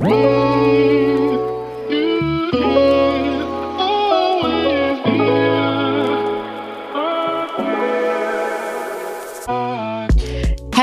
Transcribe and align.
Whoa! 0.00 0.49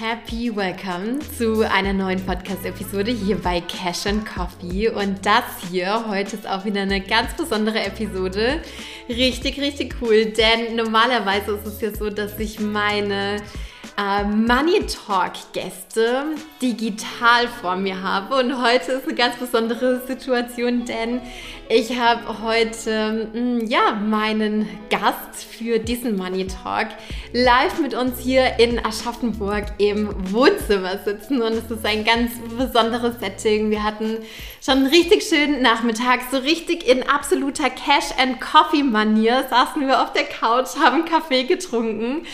Happy 0.00 0.54
Welcome 0.54 1.18
zu 1.36 1.68
einer 1.68 1.92
neuen 1.92 2.24
Podcast-Episode 2.24 3.10
hier 3.10 3.36
bei 3.36 3.60
Cash 3.60 4.06
and 4.06 4.24
Coffee. 4.24 4.88
Und 4.88 5.26
das 5.26 5.42
hier 5.72 6.04
heute 6.08 6.36
ist 6.36 6.48
auch 6.48 6.64
wieder 6.64 6.82
eine 6.82 7.00
ganz 7.00 7.34
besondere 7.36 7.80
Episode. 7.80 8.62
Richtig, 9.08 9.60
richtig 9.60 9.96
cool, 10.00 10.26
denn 10.26 10.76
normalerweise 10.76 11.52
ist 11.56 11.66
es 11.66 11.80
ja 11.80 11.92
so, 11.92 12.10
dass 12.10 12.38
ich 12.38 12.60
meine 12.60 13.38
äh, 13.98 14.22
Money 14.24 14.86
Talk 14.86 15.32
Gäste 15.52 16.26
digital 16.62 17.48
vor 17.60 17.76
mir 17.76 18.00
habe. 18.00 18.36
Und 18.36 18.62
heute 18.62 18.92
ist 18.92 19.06
eine 19.06 19.16
ganz 19.16 19.36
besondere 19.36 20.06
Situation, 20.06 20.84
denn 20.84 21.20
ich 21.68 21.98
habe 21.98 22.42
heute 22.42 23.28
mm, 23.34 23.66
ja 23.66 23.94
meinen 23.94 24.68
Gast 24.88 25.44
für 25.50 25.80
diesen 25.80 26.16
Money 26.16 26.46
Talk 26.46 26.88
live 27.32 27.80
mit 27.80 27.94
uns 27.94 28.20
hier 28.20 28.58
in 28.60 28.84
Aschaffenburg 28.84 29.64
im 29.78 30.14
Wohnzimmer 30.32 30.98
sitzen. 31.04 31.42
Und 31.42 31.54
es 31.54 31.70
ist 31.70 31.84
ein 31.84 32.04
ganz 32.04 32.32
besonderes 32.56 33.18
Setting. 33.18 33.70
Wir 33.70 33.82
hatten 33.82 34.18
schon 34.64 34.78
einen 34.78 34.86
richtig 34.86 35.24
schönen 35.24 35.60
Nachmittag, 35.60 36.20
so 36.30 36.38
richtig 36.38 36.88
in 36.88 37.02
absoluter 37.02 37.68
Cash 37.68 38.12
and 38.16 38.40
Coffee 38.40 38.84
Manier 38.84 39.44
saßen 39.50 39.86
wir 39.86 40.02
auf 40.02 40.12
der 40.12 40.24
Couch, 40.24 40.76
haben 40.80 41.04
Kaffee 41.04 41.44
getrunken. 41.44 42.24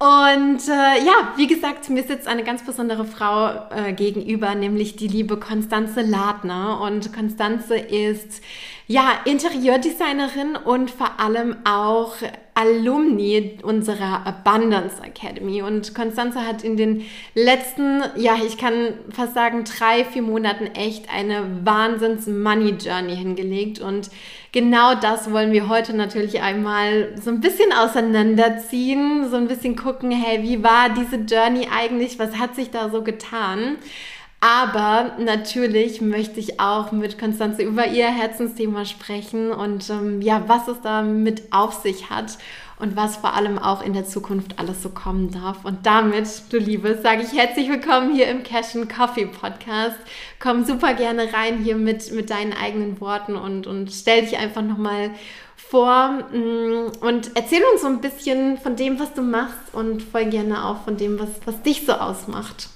Und 0.00 0.68
äh, 0.68 1.04
ja, 1.04 1.32
wie 1.36 1.48
gesagt, 1.48 1.90
mir 1.90 2.04
sitzt 2.04 2.28
eine 2.28 2.44
ganz 2.44 2.64
besondere 2.64 3.04
Frau 3.04 3.68
äh, 3.70 3.92
gegenüber, 3.92 4.54
nämlich 4.54 4.94
die 4.94 5.08
liebe 5.08 5.38
Konstanze 5.38 6.02
Ladner. 6.02 6.80
Und 6.80 7.12
Konstanze 7.12 7.76
ist 7.76 8.40
ja 8.88 9.20
Interieurdesignerin 9.26 10.56
und 10.56 10.90
vor 10.90 11.20
allem 11.20 11.56
auch 11.64 12.14
Alumni 12.54 13.58
unserer 13.62 14.26
Abundance 14.26 15.00
Academy. 15.00 15.62
Und 15.62 15.94
Konstanze 15.94 16.44
hat 16.44 16.64
in 16.64 16.76
den 16.76 17.04
letzten, 17.34 18.02
ja, 18.16 18.36
ich 18.44 18.58
kann 18.58 18.94
fast 19.10 19.34
sagen, 19.34 19.62
drei, 19.64 20.04
vier 20.04 20.22
Monaten 20.22 20.66
echt 20.66 21.12
eine 21.12 21.64
Wahnsinns-Money-Journey 21.64 23.14
hingelegt. 23.14 23.78
Und 23.78 24.10
genau 24.52 24.94
das 24.94 25.30
wollen 25.30 25.52
wir 25.52 25.68
heute 25.68 25.94
natürlich 25.94 26.40
einmal 26.40 27.14
so 27.22 27.30
ein 27.30 27.40
bisschen 27.40 27.72
auseinanderziehen, 27.72 29.28
so 29.30 29.36
ein 29.36 29.46
bisschen 29.46 29.76
gucken, 29.76 30.10
hey, 30.10 30.42
wie 30.42 30.64
war 30.64 30.88
diese 30.88 31.16
Journey 31.16 31.68
eigentlich? 31.72 32.18
Was 32.18 32.38
hat 32.38 32.56
sich 32.56 32.70
da 32.70 32.88
so 32.88 33.02
getan? 33.02 33.76
Aber 34.40 35.16
natürlich 35.18 36.00
möchte 36.00 36.38
ich 36.38 36.60
auch 36.60 36.92
mit 36.92 37.18
Konstanze 37.18 37.62
über 37.62 37.88
ihr 37.88 38.06
Herzensthema 38.06 38.84
sprechen 38.84 39.50
und 39.50 39.90
ähm, 39.90 40.22
ja, 40.22 40.44
was 40.46 40.68
es 40.68 40.80
damit 40.80 41.52
auf 41.52 41.74
sich 41.82 42.08
hat 42.08 42.38
und 42.78 42.94
was 42.94 43.16
vor 43.16 43.34
allem 43.34 43.58
auch 43.58 43.82
in 43.82 43.94
der 43.94 44.04
Zukunft 44.04 44.60
alles 44.60 44.80
so 44.80 44.90
kommen 44.90 45.32
darf. 45.32 45.64
Und 45.64 45.84
damit, 45.86 46.28
du 46.50 46.58
Liebe, 46.58 47.00
sage 47.02 47.22
ich 47.22 47.36
herzlich 47.36 47.68
willkommen 47.68 48.14
hier 48.14 48.28
im 48.28 48.44
Cash 48.44 48.76
and 48.76 48.88
Coffee 48.88 49.26
Podcast. 49.26 49.98
Komm 50.38 50.64
super 50.64 50.94
gerne 50.94 51.32
rein 51.32 51.58
hier 51.58 51.74
mit, 51.76 52.12
mit 52.12 52.30
deinen 52.30 52.52
eigenen 52.52 53.00
Worten 53.00 53.34
und, 53.34 53.66
und 53.66 53.90
stell 53.90 54.20
dich 54.20 54.38
einfach 54.38 54.62
nochmal 54.62 55.10
vor 55.56 56.10
mm, 56.32 56.92
und 57.00 57.32
erzähl 57.34 57.62
uns 57.72 57.82
so 57.82 57.88
ein 57.88 58.00
bisschen 58.00 58.56
von 58.58 58.76
dem, 58.76 59.00
was 59.00 59.12
du 59.14 59.22
machst 59.22 59.74
und 59.74 60.00
voll 60.00 60.26
gerne 60.26 60.64
auch 60.64 60.84
von 60.84 60.96
dem, 60.96 61.18
was, 61.18 61.28
was 61.44 61.60
dich 61.62 61.84
so 61.84 61.94
ausmacht. 61.94 62.68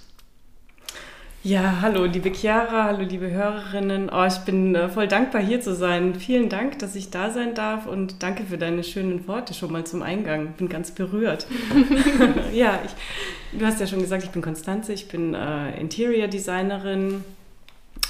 Ja, 1.44 1.78
hallo 1.80 2.04
liebe 2.04 2.30
Chiara, 2.32 2.84
hallo 2.84 3.02
liebe 3.02 3.28
Hörerinnen. 3.28 4.10
Oh, 4.14 4.24
ich 4.24 4.38
bin 4.44 4.76
äh, 4.76 4.88
voll 4.88 5.08
dankbar 5.08 5.42
hier 5.42 5.60
zu 5.60 5.74
sein. 5.74 6.14
Vielen 6.14 6.48
Dank, 6.48 6.78
dass 6.78 6.94
ich 6.94 7.10
da 7.10 7.30
sein 7.30 7.56
darf 7.56 7.88
und 7.88 8.22
danke 8.22 8.44
für 8.44 8.58
deine 8.58 8.84
schönen 8.84 9.26
Worte 9.26 9.52
schon 9.52 9.72
mal 9.72 9.82
zum 9.82 10.02
Eingang. 10.02 10.52
Bin 10.56 10.68
ganz 10.68 10.92
berührt. 10.92 11.48
ja, 12.52 12.78
ich, 12.84 13.58
du 13.58 13.66
hast 13.66 13.80
ja 13.80 13.88
schon 13.88 13.98
gesagt, 13.98 14.22
ich 14.22 14.30
bin 14.30 14.40
Konstanze, 14.40 14.92
ich 14.92 15.08
bin 15.08 15.34
äh, 15.34 15.80
Interior 15.80 16.28
Designerin. 16.28 17.24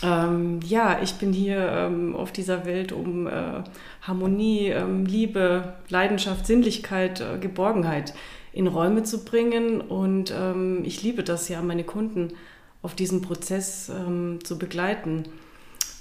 Ähm, 0.03 0.61
ja, 0.67 1.01
ich 1.03 1.15
bin 1.15 1.33
hier 1.33 1.57
ähm, 1.57 2.15
auf 2.15 2.33
dieser 2.33 2.67
Welt, 2.67 2.93
um 2.93 3.29
äh, 3.29 3.63
Harmonie, 4.03 4.67
ähm, 4.67 5.07
Liebe, 5.07 5.73
Leidenschaft, 5.89 6.47
Sinnlichkeit, 6.47 7.23
äh, 7.23 7.39
Geborgenheit 7.39 8.13
in 8.53 8.67
Räume 8.67 9.05
zu 9.05 9.25
bringen 9.25 9.81
und 9.81 10.35
ähm, 10.39 10.83
ich 10.85 11.03
liebe 11.03 11.23
das 11.23 11.49
ja, 11.49 11.63
meine 11.63 11.85
Kunden 11.85 12.35
auf 12.83 12.95
diesem 12.95 13.23
Prozess 13.23 13.89
ähm, 13.89 14.41
zu 14.45 14.59
begleiten. 14.59 15.25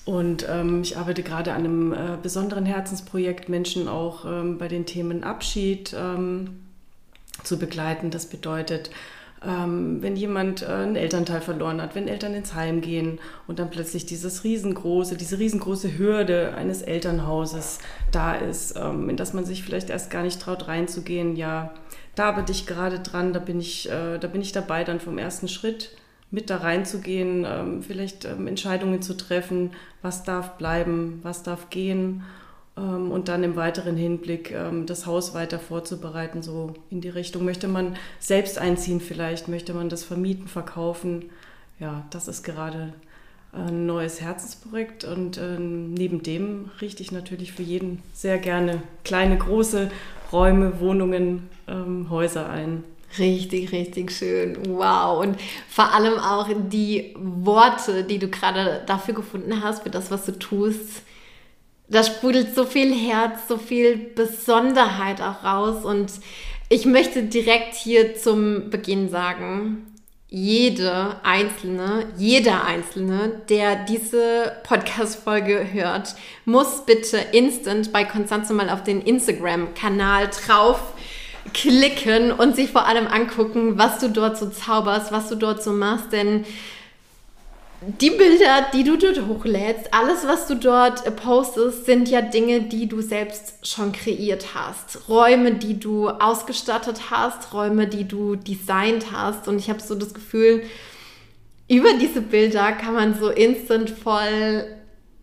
Und 0.04 0.48
ähm, 0.50 0.82
ich 0.82 0.98
arbeite 0.98 1.22
gerade 1.22 1.54
an 1.54 1.60
einem 1.60 1.94
äh, 1.94 2.18
besonderen 2.22 2.66
Herzensprojekt, 2.66 3.50
Menschen 3.50 3.88
auch 3.88 4.26
ähm, 4.26 4.58
bei 4.58 4.68
den 4.68 4.86
Themen 4.88 5.24
Abschied 5.24 5.96
ähm, 5.98 6.62
zu 7.44 7.60
begleiten. 7.60 8.10
Das 8.10 8.26
bedeutet, 8.26 8.90
ähm, 9.46 10.02
wenn 10.02 10.16
jemand 10.16 10.64
äh, 10.64 10.68
einen 10.68 10.96
Elternteil 10.96 11.42
verloren 11.42 11.82
hat, 11.82 11.94
wenn 11.94 12.08
Eltern 12.08 12.34
ins 12.34 12.56
Heim 12.56 12.82
gehen 12.82 13.20
und 13.48 13.60
dann 13.60 13.70
plötzlich 13.70 14.06
dieses 14.06 14.44
riesengroße, 14.44 15.18
diese 15.18 15.38
riesengroße 15.38 15.98
Hürde 15.98 16.54
eines 16.56 16.82
Elternhauses 16.82 17.80
da 18.12 18.36
ist, 18.36 18.76
ähm, 18.78 19.10
in 19.10 19.18
das 19.18 19.34
man 19.34 19.46
sich 19.46 19.64
vielleicht 19.64 19.90
erst 19.92 20.10
gar 20.10 20.24
nicht 20.24 20.42
traut 20.42 20.68
reinzugehen, 20.68 21.36
ja, 21.36 21.74
da 22.16 22.26
arbeite 22.26 22.52
ich 22.52 22.68
gerade 22.68 23.00
dran, 23.00 23.34
da 23.34 23.40
bin 23.40 23.60
ich, 23.60 23.90
äh, 23.90 24.18
da 24.18 24.28
bin 24.28 24.42
ich 24.42 24.52
dabei 24.52 24.84
dann 24.84 25.00
vom 25.00 25.18
ersten 25.18 25.48
Schritt 25.48 25.92
mit 26.32 26.50
da 26.50 26.58
reinzugehen, 26.58 27.46
ähm, 27.48 27.84
vielleicht 27.84 28.26
ähm, 28.26 28.48
Entscheidungen 28.48 29.02
zu 29.02 29.16
treffen, 29.16 29.72
was 30.02 30.24
darf 30.24 30.58
bleiben, 30.58 31.20
was 31.24 31.44
darf 31.44 31.70
gehen 31.70 32.24
ähm, 32.78 33.12
und 33.12 33.28
dann 33.28 33.44
im 33.44 33.58
weiteren 33.58 33.98
Hinblick 33.98 34.56
das 34.86 35.06
Haus 35.06 35.34
weiter 35.34 35.60
vorzubereiten, 35.60 36.42
so 36.42 36.74
in 36.90 37.02
die 37.02 37.10
Richtung. 37.10 37.44
Möchte 37.44 37.68
man 37.68 37.98
selbst 38.20 38.58
einziehen 38.58 39.02
vielleicht, 39.02 39.50
möchte 39.50 39.74
man 39.74 39.90
das 39.90 40.04
vermieten, 40.04 40.48
verkaufen? 40.48 41.26
Ja, 41.80 42.06
das 42.10 42.28
ist 42.28 42.44
gerade 42.44 42.94
ein 43.52 43.86
neues 43.86 44.22
Herzensprojekt 44.22 45.04
und 45.04 45.38
neben 45.38 46.24
dem 46.24 46.70
richte 46.80 47.04
ich 47.04 47.12
natürlich 47.12 47.52
für 47.52 47.64
jeden 47.64 48.02
sehr 48.14 48.38
gerne 48.38 48.82
kleine, 49.04 49.38
große 49.38 49.92
Räume, 50.32 50.80
Wohnungen, 50.80 51.50
Häuser 52.10 52.50
ein. 52.50 52.84
Richtig, 53.18 53.72
richtig 53.72 54.12
schön. 54.12 54.58
Wow. 54.68 55.20
Und 55.22 55.38
vor 55.68 55.94
allem 55.94 56.18
auch 56.18 56.48
die 56.70 57.14
Worte, 57.18 58.04
die 58.04 58.20
du 58.20 58.28
gerade 58.28 58.84
dafür 58.86 59.14
gefunden 59.14 59.62
hast, 59.62 59.84
für 59.84 59.90
das, 59.90 60.12
was 60.12 60.26
du 60.26 60.38
tust. 60.38 61.04
Da 61.90 62.04
sprudelt 62.04 62.56
so 62.56 62.66
viel 62.66 62.94
Herz, 62.96 63.48
so 63.50 63.58
viel 63.58 63.98
Besonderheit 63.98 65.22
auch 65.22 65.44
raus. 65.44 65.84
Und 65.84 66.12
ich 66.70 66.86
möchte 66.86 67.24
direkt 67.24 67.76
hier 67.76 68.16
zum 68.16 68.70
Beginn 68.70 69.10
sagen, 69.10 69.88
jede 70.30 71.18
Einzelne, 71.24 72.06
jeder 72.18 72.64
Einzelne, 72.64 73.42
der 73.50 73.84
diese 73.84 74.54
Podcast-Folge 74.64 75.74
hört, 75.74 76.16
muss 76.46 76.86
bitte 76.86 77.18
instant 77.34 77.92
bei 77.92 78.06
Konstanze 78.06 78.54
mal 78.54 78.70
auf 78.70 78.82
den 78.84 79.02
Instagram-Kanal 79.02 80.30
drauf 80.30 80.94
klicken 81.54 82.32
und 82.32 82.56
sich 82.56 82.70
vor 82.70 82.88
allem 82.88 83.08
angucken, 83.08 83.78
was 83.78 84.00
du 84.00 84.10
dort 84.10 84.38
so 84.38 84.50
zauberst, 84.50 85.12
was 85.12 85.30
du 85.30 85.36
dort 85.36 85.64
so 85.64 85.72
machst, 85.72 86.12
denn 86.12 86.46
die 88.00 88.12
Bilder, 88.12 88.68
die 88.74 88.84
du 88.84 88.96
dort 88.96 89.28
hochlädst, 89.28 89.92
alles, 89.92 90.28
was 90.28 90.46
du 90.46 90.54
dort 90.56 91.16
postest, 91.16 91.88
sind 91.88 92.10
ja 92.10 92.22
Dinge, 92.22 92.62
die 92.62 92.88
du 92.88 93.02
selbst 93.02 93.66
schon 93.66 93.92
kreiert 93.92 94.54
hast. 94.54 95.10
Räume, 95.10 95.56
die 95.56 95.80
du 95.80 96.08
ausgestattet 96.08 97.10
hast, 97.10 97.54
Räume, 97.54 97.88
die 97.88 98.08
du 98.08 98.36
designt 98.36 99.08
hast. 99.12 99.48
Und 99.48 99.58
ich 99.58 99.68
habe 99.68 99.80
so 99.82 99.96
das 99.96 100.14
Gefühl, 100.14 100.62
über 101.68 101.94
diese 102.00 102.22
Bilder 102.22 102.72
kann 102.74 102.94
man 102.94 103.20
so 103.20 103.30
instant 103.30 103.90
voll 103.90 104.66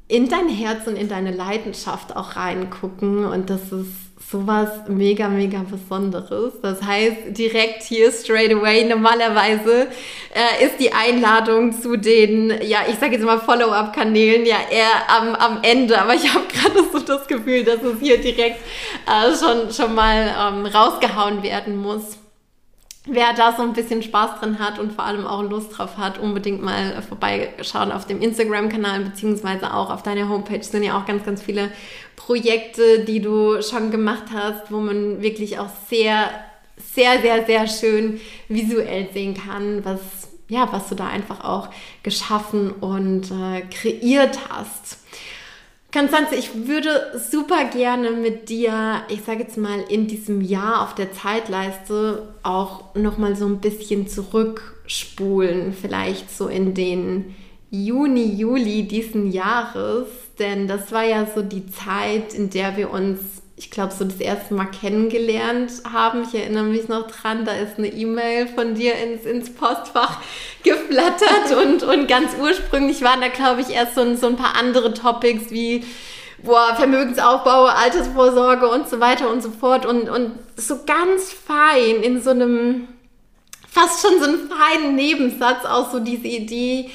in 0.09 0.29
dein 0.29 0.49
Herz 0.49 0.89
und 0.89 0.97
in 0.97 1.09
deine 1.09 1.31
Leidenschaft 1.31 2.17
auch 2.17 2.35
reingucken. 2.35 3.25
Und 3.25 3.51
das 3.51 3.71
ist 3.71 4.08
sowas 4.31 4.69
mega, 4.89 5.29
mega 5.29 5.65
Besonderes. 5.69 6.55
Das 6.61 6.83
heißt, 6.83 7.37
direkt 7.37 7.83
hier 7.83 8.11
straight 8.11 8.53
away, 8.53 8.85
normalerweise 8.85 9.89
äh, 10.35 10.65
ist 10.65 10.79
die 10.81 10.93
Einladung 10.93 11.73
zu 11.73 11.97
den, 11.97 12.51
ja, 12.63 12.81
ich 12.89 12.97
sage 12.99 13.15
jetzt 13.15 13.25
mal 13.25 13.39
Follow-up-Kanälen 13.39 14.45
ja 14.45 14.57
eher 14.71 15.09
am, 15.09 15.35
am 15.35 15.59
Ende, 15.63 16.01
aber 16.01 16.15
ich 16.15 16.33
habe 16.33 16.45
gerade 16.53 16.85
so 16.93 16.99
das 16.99 17.27
Gefühl, 17.27 17.65
dass 17.65 17.83
es 17.83 18.01
hier 18.01 18.19
direkt 18.19 18.61
äh, 19.07 19.35
schon, 19.37 19.73
schon 19.73 19.95
mal 19.95 20.35
ähm, 20.39 20.67
rausgehauen 20.67 21.43
werden 21.43 21.77
muss 21.77 22.19
wer 23.09 23.33
da 23.35 23.55
so 23.57 23.63
ein 23.63 23.73
bisschen 23.73 24.03
Spaß 24.03 24.41
drin 24.41 24.59
hat 24.59 24.79
und 24.79 24.93
vor 24.93 25.05
allem 25.05 25.27
auch 25.27 25.43
Lust 25.43 25.77
drauf 25.77 25.97
hat, 25.97 26.19
unbedingt 26.19 26.63
mal 26.63 27.03
vorbeischauen 27.03 27.93
auf 27.93 28.07
dem 28.07 28.21
Instagram-Kanal 28.21 29.01
beziehungsweise 29.01 29.75
auch 29.75 29.91
auf 29.91 30.03
deiner 30.03 30.29
Homepage 30.29 30.63
sind 30.63 30.83
ja 30.83 30.99
auch 30.99 31.07
ganz, 31.07 31.25
ganz 31.25 31.43
viele 31.43 31.71
Projekte, 32.17 33.01
die 33.01 33.21
du 33.21 33.63
schon 33.63 33.91
gemacht 33.91 34.25
hast, 34.35 34.71
wo 34.71 34.79
man 34.79 35.23
wirklich 35.23 35.59
auch 35.59 35.71
sehr, 35.89 36.31
sehr, 36.77 37.21
sehr, 37.21 37.47
sehr 37.47 37.67
schön 37.67 38.21
visuell 38.49 39.09
sehen 39.13 39.35
kann, 39.35 39.85
was 39.85 40.29
ja, 40.49 40.73
was 40.73 40.89
du 40.89 40.95
da 40.95 41.07
einfach 41.07 41.45
auch 41.45 41.69
geschaffen 42.03 42.71
und 42.73 43.31
äh, 43.31 43.61
kreiert 43.71 44.39
hast. 44.49 44.99
Konstanze, 45.91 46.35
ich 46.35 46.67
würde 46.67 47.19
super 47.31 47.65
gerne 47.65 48.11
mit 48.11 48.51
dir, 48.51 49.03
ich 49.09 49.23
sage 49.23 49.45
jetzt 49.45 49.57
mal, 49.57 49.81
in 49.89 50.07
diesem 50.07 50.43
Jahr 50.43 50.83
auf 50.83 50.95
der 50.95 51.13
Zeitleiste 51.13 52.29
auch 52.43 52.95
nochmal 52.95 53.37
so 53.37 53.47
ein 53.47 53.61
bisschen 53.61 54.07
zurückspulen, 54.07 55.73
vielleicht 55.73 56.31
so 56.31 56.49
in 56.49 56.75
den 56.75 57.35
Juni, 57.71 58.35
Juli 58.35 58.83
diesen 58.83 59.33
Jahres, 59.33 60.09
denn 60.39 60.69
das 60.69 60.93
war 60.93 61.05
ja 61.05 61.27
so 61.35 61.41
die 61.41 61.67
Zeit, 61.71 62.35
in 62.35 62.51
der 62.51 62.77
wir 62.77 62.91
uns 62.91 63.38
ich 63.59 63.73
glaube, 63.73 63.93
so 63.93 64.05
das 64.05 64.21
erste 64.21 64.55
Mal 64.55 64.67
kennengelernt 64.67 65.73
haben. 65.93 66.23
Ich 66.23 66.39
erinnere 66.39 66.63
mich 66.63 66.87
noch 66.87 67.11
dran, 67.11 67.45
da 67.45 67.53
ist 67.53 67.77
eine 67.77 67.89
E-Mail 67.89 68.47
von 68.47 68.77
dir 68.77 68.95
ins, 68.95 69.25
ins 69.27 69.53
Postfach 69.53 70.21
geflattert 70.63 71.57
und, 71.65 71.83
und 71.83 72.07
ganz 72.07 72.31
ursprünglich 72.41 73.03
waren 73.03 73.21
da, 73.21 73.29
glaube 73.29 73.61
ich, 73.63 73.71
erst 73.71 73.97
so 73.97 74.03
ein, 74.03 74.17
so 74.17 74.29
ein 74.29 74.37
paar 74.37 74.55
andere 74.57 74.95
Topics 74.95 75.51
wie 75.51 75.85
boah, 76.41 76.77
Vermögensaufbau, 76.77 77.65
Altersvorsorge 77.65 78.69
und 78.69 78.89
so 78.89 79.01
weiter 79.01 79.29
und 79.29 79.43
so 79.43 79.51
fort 79.51 79.85
und, 79.85 80.09
und 80.09 80.39
so 80.57 80.85
ganz 80.87 81.33
fein 81.33 82.03
in 82.03 82.23
so 82.23 82.31
einem, 82.31 82.87
fast 83.69 84.07
schon 84.07 84.21
so 84.21 84.27
einen 84.27 84.49
feinen 84.49 84.95
Nebensatz 84.95 85.65
auch 85.65 85.91
so 85.91 85.99
diese 85.99 86.29
Idee, 86.29 86.91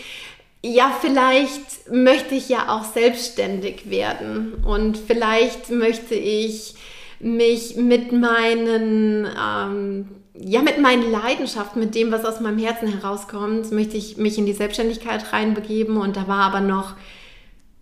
ja, 0.66 0.96
vielleicht 1.02 1.92
möchte 1.92 2.36
ich 2.36 2.48
ja 2.48 2.70
auch 2.70 2.86
selbstständig 2.86 3.90
werden 3.90 4.54
und 4.66 4.98
vielleicht 4.98 5.70
möchte 5.70 6.16
ich 6.16 6.76
mich 7.20 7.76
mit 7.76 8.12
meinen, 8.14 9.28
ähm, 9.28 10.08
ja, 10.34 10.62
mit 10.62 10.80
meinen 10.80 11.12
Leidenschaften, 11.12 11.82
mit 11.82 11.96
dem, 11.96 12.12
was 12.12 12.26
aus 12.26 12.40
meinem 12.40 12.60
Herzen 12.60 12.88
herauskommt, 12.88 13.72
möchte 13.72 13.98
ich 13.98 14.18
mich 14.18 14.38
in 14.38 14.46
die 14.46 14.54
Selbstständigkeit 14.54 15.34
reinbegeben 15.34 15.98
und 15.98 16.16
da 16.16 16.28
war 16.28 16.44
aber 16.44 16.62
noch 16.62 16.96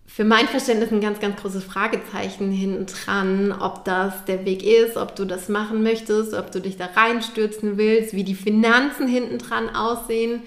für 0.08 0.26
mein 0.26 0.48
Verständnis 0.48 0.92
ein 0.92 1.02
ganz, 1.02 1.20
ganz 1.20 1.40
großes 1.40 1.64
Fragezeichen 1.64 2.52
hinten 2.52 2.88
dran, 2.88 3.56
ob 3.58 3.86
das 3.86 4.26
der 4.26 4.44
Weg 4.44 4.64
ist, 4.64 4.98
ob 4.98 5.16
du 5.16 5.26
das 5.26 5.50
machen 5.50 5.84
möchtest, 5.84 6.34
ob 6.34 6.52
du 6.52 6.60
dich 6.60 6.78
da 6.78 6.88
reinstürzen 6.88 7.78
willst, 7.78 8.14
wie 8.14 8.26
die 8.26 8.36
Finanzen 8.36 9.08
hinten 9.08 9.38
dran 9.38 9.74
aussehen. 9.74 10.42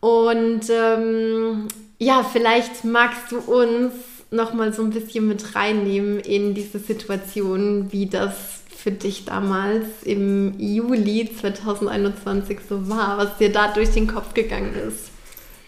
Und 0.00 0.62
ähm, 0.70 1.68
ja, 1.98 2.22
vielleicht 2.22 2.84
magst 2.84 3.30
du 3.30 3.38
uns 3.38 3.92
noch 4.30 4.54
mal 4.54 4.72
so 4.72 4.82
ein 4.82 4.90
bisschen 4.90 5.28
mit 5.28 5.54
reinnehmen 5.54 6.20
in 6.20 6.54
diese 6.54 6.78
Situation, 6.78 7.92
wie 7.92 8.06
das 8.06 8.60
für 8.74 8.90
dich 8.90 9.26
damals 9.26 9.86
im 10.04 10.58
Juli 10.58 11.30
2021 11.38 12.58
so 12.66 12.88
war, 12.88 13.18
was 13.18 13.36
dir 13.36 13.52
da 13.52 13.72
durch 13.72 13.90
den 13.90 14.06
Kopf 14.06 14.32
gegangen 14.32 14.74
ist. 14.88 15.10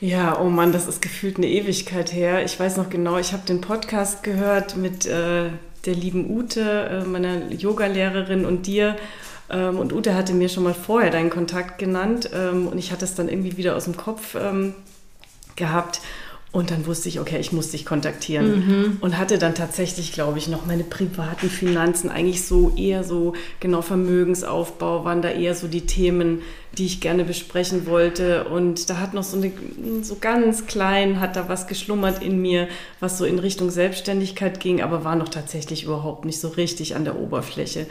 Ja, 0.00 0.40
oh 0.40 0.48
Mann, 0.48 0.72
das 0.72 0.88
ist 0.88 1.02
gefühlt 1.02 1.36
eine 1.36 1.48
Ewigkeit 1.48 2.12
her. 2.12 2.44
Ich 2.44 2.58
weiß 2.58 2.76
noch 2.76 2.90
genau, 2.90 3.18
ich 3.18 3.32
habe 3.32 3.44
den 3.46 3.60
Podcast 3.60 4.22
gehört 4.22 4.76
mit 4.76 5.06
äh, 5.06 5.50
der 5.84 5.94
lieben 5.94 6.30
Ute, 6.30 6.62
äh, 6.62 7.04
meiner 7.04 7.52
Yogalehrerin 7.52 8.44
und 8.44 8.66
dir. 8.66 8.96
Ähm, 9.52 9.78
und 9.78 9.92
Ute 9.92 10.14
hatte 10.14 10.32
mir 10.34 10.48
schon 10.48 10.64
mal 10.64 10.74
vorher 10.74 11.10
deinen 11.10 11.30
Kontakt 11.30 11.78
genannt 11.78 12.30
ähm, 12.34 12.66
und 12.68 12.78
ich 12.78 12.90
hatte 12.90 13.04
es 13.04 13.14
dann 13.14 13.28
irgendwie 13.28 13.56
wieder 13.56 13.76
aus 13.76 13.84
dem 13.84 13.96
Kopf 13.96 14.34
ähm, 14.34 14.74
gehabt. 15.56 16.00
Und 16.52 16.70
dann 16.70 16.84
wusste 16.84 17.08
ich, 17.08 17.18
okay, 17.18 17.38
ich 17.38 17.50
muss 17.52 17.70
dich 17.70 17.86
kontaktieren. 17.86 18.66
Mhm. 18.66 18.98
Und 19.00 19.16
hatte 19.16 19.38
dann 19.38 19.54
tatsächlich, 19.54 20.12
glaube 20.12 20.36
ich, 20.36 20.48
noch 20.48 20.66
meine 20.66 20.84
privaten 20.84 21.48
Finanzen, 21.48 22.10
eigentlich 22.10 22.44
so 22.44 22.74
eher 22.76 23.04
so, 23.04 23.32
genau, 23.58 23.80
Vermögensaufbau 23.80 25.02
waren 25.06 25.22
da 25.22 25.30
eher 25.30 25.54
so 25.54 25.66
die 25.66 25.86
Themen, 25.86 26.42
die 26.76 26.84
ich 26.84 27.00
gerne 27.00 27.24
besprechen 27.24 27.86
wollte. 27.86 28.44
Und 28.44 28.90
da 28.90 28.98
hat 28.98 29.14
noch 29.14 29.22
so 29.22 29.38
eine, 29.38 29.50
so 30.02 30.18
ganz 30.20 30.66
klein, 30.66 31.20
hat 31.20 31.36
da 31.36 31.48
was 31.48 31.66
geschlummert 31.66 32.22
in 32.22 32.42
mir, 32.42 32.68
was 33.00 33.16
so 33.16 33.24
in 33.24 33.38
Richtung 33.38 33.70
Selbstständigkeit 33.70 34.60
ging, 34.60 34.82
aber 34.82 35.04
war 35.04 35.16
noch 35.16 35.30
tatsächlich 35.30 35.84
überhaupt 35.84 36.26
nicht 36.26 36.38
so 36.38 36.48
richtig 36.48 36.94
an 36.96 37.06
der 37.06 37.18
Oberfläche. 37.18 37.86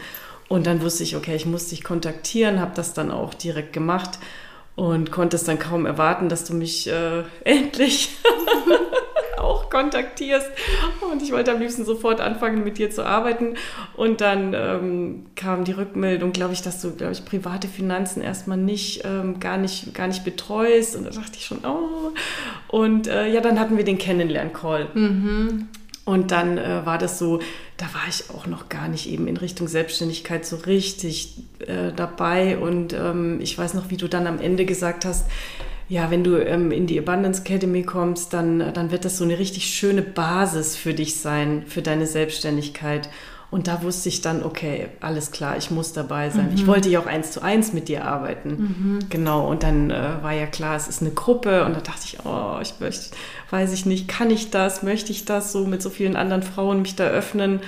Und 0.51 0.67
dann 0.67 0.81
wusste 0.81 1.03
ich, 1.03 1.15
okay, 1.15 1.33
ich 1.33 1.45
muss 1.45 1.69
dich 1.69 1.81
kontaktieren, 1.81 2.59
habe 2.59 2.73
das 2.75 2.93
dann 2.93 3.09
auch 3.09 3.33
direkt 3.33 3.71
gemacht 3.71 4.19
und 4.75 5.09
konnte 5.09 5.37
es 5.37 5.45
dann 5.45 5.59
kaum 5.59 5.85
erwarten, 5.85 6.27
dass 6.27 6.43
du 6.43 6.53
mich 6.53 6.89
äh, 6.89 7.23
endlich 7.45 8.17
auch 9.37 9.69
kontaktierst. 9.69 10.49
Und 11.09 11.21
ich 11.21 11.31
wollte 11.31 11.53
am 11.53 11.61
liebsten 11.61 11.85
sofort 11.85 12.19
anfangen, 12.19 12.65
mit 12.65 12.79
dir 12.79 12.91
zu 12.91 13.05
arbeiten. 13.05 13.55
Und 13.95 14.19
dann 14.19 14.53
ähm, 14.53 15.25
kam 15.37 15.63
die 15.63 15.71
Rückmeldung, 15.71 16.33
glaube 16.33 16.51
ich, 16.51 16.61
dass 16.61 16.81
du, 16.81 16.97
glaube 16.97 17.13
ich, 17.13 17.23
private 17.23 17.69
Finanzen 17.69 18.21
erstmal 18.21 18.57
nicht, 18.57 19.05
ähm, 19.05 19.39
gar 19.39 19.55
nicht, 19.55 19.93
gar 19.93 20.07
nicht 20.07 20.25
betreust. 20.25 20.97
Und 20.97 21.05
da 21.05 21.11
dachte 21.11 21.37
ich 21.37 21.45
schon, 21.45 21.59
oh. 21.63 22.11
Und 22.67 23.07
äh, 23.07 23.29
ja, 23.29 23.39
dann 23.39 23.57
hatten 23.57 23.77
wir 23.77 23.85
den 23.85 23.97
Kennenlern-Call. 23.97 24.89
Mhm. 24.95 25.69
Und 26.03 26.31
dann 26.31 26.57
äh, 26.57 26.85
war 26.85 26.97
das 26.97 27.19
so, 27.19 27.39
da 27.77 27.85
war 27.93 28.07
ich 28.09 28.29
auch 28.31 28.47
noch 28.47 28.69
gar 28.69 28.87
nicht 28.87 29.07
eben 29.07 29.27
in 29.27 29.37
Richtung 29.37 29.67
Selbstständigkeit 29.67 30.45
so 30.45 30.55
richtig 30.55 31.35
äh, 31.59 31.91
dabei. 31.95 32.57
Und 32.57 32.93
ähm, 32.93 33.39
ich 33.39 33.57
weiß 33.57 33.75
noch, 33.75 33.89
wie 33.89 33.97
du 33.97 34.07
dann 34.07 34.25
am 34.25 34.39
Ende 34.39 34.65
gesagt 34.65 35.05
hast, 35.05 35.27
ja, 35.89 36.09
wenn 36.09 36.23
du 36.23 36.37
ähm, 36.37 36.71
in 36.71 36.87
die 36.87 36.97
Abundance 36.97 37.41
Academy 37.41 37.83
kommst, 37.83 38.33
dann, 38.33 38.73
dann 38.73 38.91
wird 38.91 39.05
das 39.05 39.17
so 39.17 39.25
eine 39.25 39.37
richtig 39.37 39.65
schöne 39.65 40.01
Basis 40.01 40.75
für 40.75 40.93
dich 40.93 41.17
sein, 41.17 41.63
für 41.67 41.81
deine 41.81 42.07
Selbstständigkeit. 42.07 43.09
Und 43.51 43.67
da 43.67 43.83
wusste 43.83 44.07
ich 44.07 44.21
dann, 44.21 44.43
okay, 44.43 44.87
alles 45.01 45.31
klar, 45.31 45.57
ich 45.57 45.71
muss 45.71 45.91
dabei 45.91 46.29
sein. 46.29 46.47
Mhm. 46.47 46.55
Ich 46.55 46.67
wollte 46.67 46.87
ja 46.87 47.01
auch 47.01 47.05
eins 47.05 47.31
zu 47.31 47.41
eins 47.41 47.73
mit 47.73 47.89
dir 47.89 48.05
arbeiten. 48.05 48.49
Mhm. 48.49 48.99
Genau. 49.09 49.45
Und 49.49 49.63
dann 49.63 49.91
äh, 49.91 50.23
war 50.23 50.31
ja 50.31 50.45
klar, 50.45 50.77
es 50.77 50.87
ist 50.87 51.01
eine 51.01 51.11
Gruppe. 51.11 51.65
Und 51.65 51.75
da 51.75 51.81
dachte 51.81 52.03
ich, 52.05 52.19
oh, 52.23 52.59
ich 52.61 52.75
möchte, 52.79 53.13
weiß 53.49 53.73
ich 53.73 53.85
nicht, 53.85 54.07
kann 54.07 54.29
ich 54.29 54.51
das, 54.51 54.83
möchte 54.83 55.11
ich 55.11 55.25
das 55.25 55.51
so 55.51 55.65
mit 55.65 55.81
so 55.81 55.89
vielen 55.89 56.15
anderen 56.15 56.43
Frauen 56.43 56.81
mich 56.81 56.95
da 56.95 57.07
öffnen? 57.07 57.59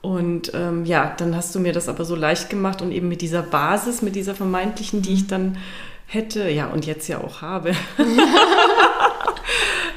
Und 0.00 0.52
ähm, 0.54 0.86
ja, 0.86 1.14
dann 1.18 1.36
hast 1.36 1.54
du 1.54 1.60
mir 1.60 1.74
das 1.74 1.90
aber 1.90 2.06
so 2.06 2.16
leicht 2.16 2.48
gemacht 2.48 2.80
und 2.80 2.90
eben 2.90 3.08
mit 3.08 3.20
dieser 3.20 3.42
Basis, 3.42 4.00
mit 4.00 4.16
dieser 4.16 4.34
vermeintlichen, 4.34 5.02
die 5.02 5.12
ich 5.12 5.24
mhm. 5.24 5.28
dann 5.28 5.58
hätte, 6.06 6.48
ja, 6.48 6.68
und 6.68 6.86
jetzt 6.86 7.08
ja 7.08 7.18
auch 7.18 7.42
habe. 7.42 7.72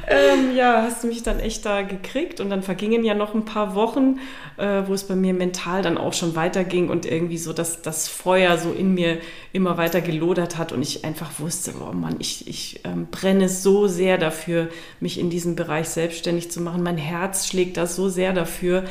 ähm, 0.09 0.55
ja, 0.55 0.81
hast 0.81 1.03
du 1.03 1.07
mich 1.07 1.23
dann 1.23 1.39
echt 1.39 1.65
da 1.65 1.83
gekriegt 1.83 2.39
und 2.39 2.49
dann 2.49 2.63
vergingen 2.63 3.03
ja 3.03 3.13
noch 3.13 3.35
ein 3.35 3.45
paar 3.45 3.75
Wochen, 3.75 4.19
äh, 4.57 4.83
wo 4.87 4.93
es 4.93 5.03
bei 5.03 5.15
mir 5.15 5.33
mental 5.33 5.81
dann 5.81 5.97
auch 5.97 6.13
schon 6.13 6.35
weiterging 6.35 6.89
und 6.89 7.05
irgendwie 7.05 7.37
so 7.37 7.53
dass 7.53 7.81
das 7.81 8.07
Feuer 8.07 8.57
so 8.57 8.71
in 8.71 8.93
mir 8.93 9.19
immer 9.53 9.77
weiter 9.77 10.01
gelodert 10.01 10.57
hat 10.57 10.71
und 10.71 10.81
ich 10.81 11.05
einfach 11.05 11.39
wusste, 11.39 11.73
oh 11.79 11.93
Mann, 11.93 12.15
ich, 12.19 12.47
ich 12.47 12.81
ähm, 12.85 13.07
brenne 13.11 13.49
so 13.49 13.87
sehr 13.87 14.17
dafür, 14.17 14.69
mich 14.99 15.19
in 15.19 15.29
diesem 15.29 15.55
Bereich 15.55 15.89
selbstständig 15.89 16.51
zu 16.51 16.61
machen. 16.61 16.81
Mein 16.81 16.97
Herz 16.97 17.47
schlägt 17.47 17.77
da 17.77 17.85
so 17.85 18.09
sehr 18.09 18.33
dafür 18.33 18.85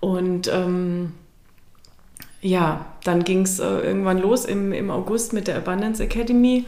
und 0.00 0.48
ähm, 0.48 1.12
ja, 2.42 2.86
dann 3.04 3.24
ging 3.24 3.42
es 3.42 3.58
äh, 3.58 3.64
irgendwann 3.64 4.18
los 4.18 4.44
im, 4.44 4.72
im 4.72 4.90
August 4.90 5.32
mit 5.32 5.46
der 5.46 5.56
Abundance 5.56 6.02
Academy. 6.02 6.64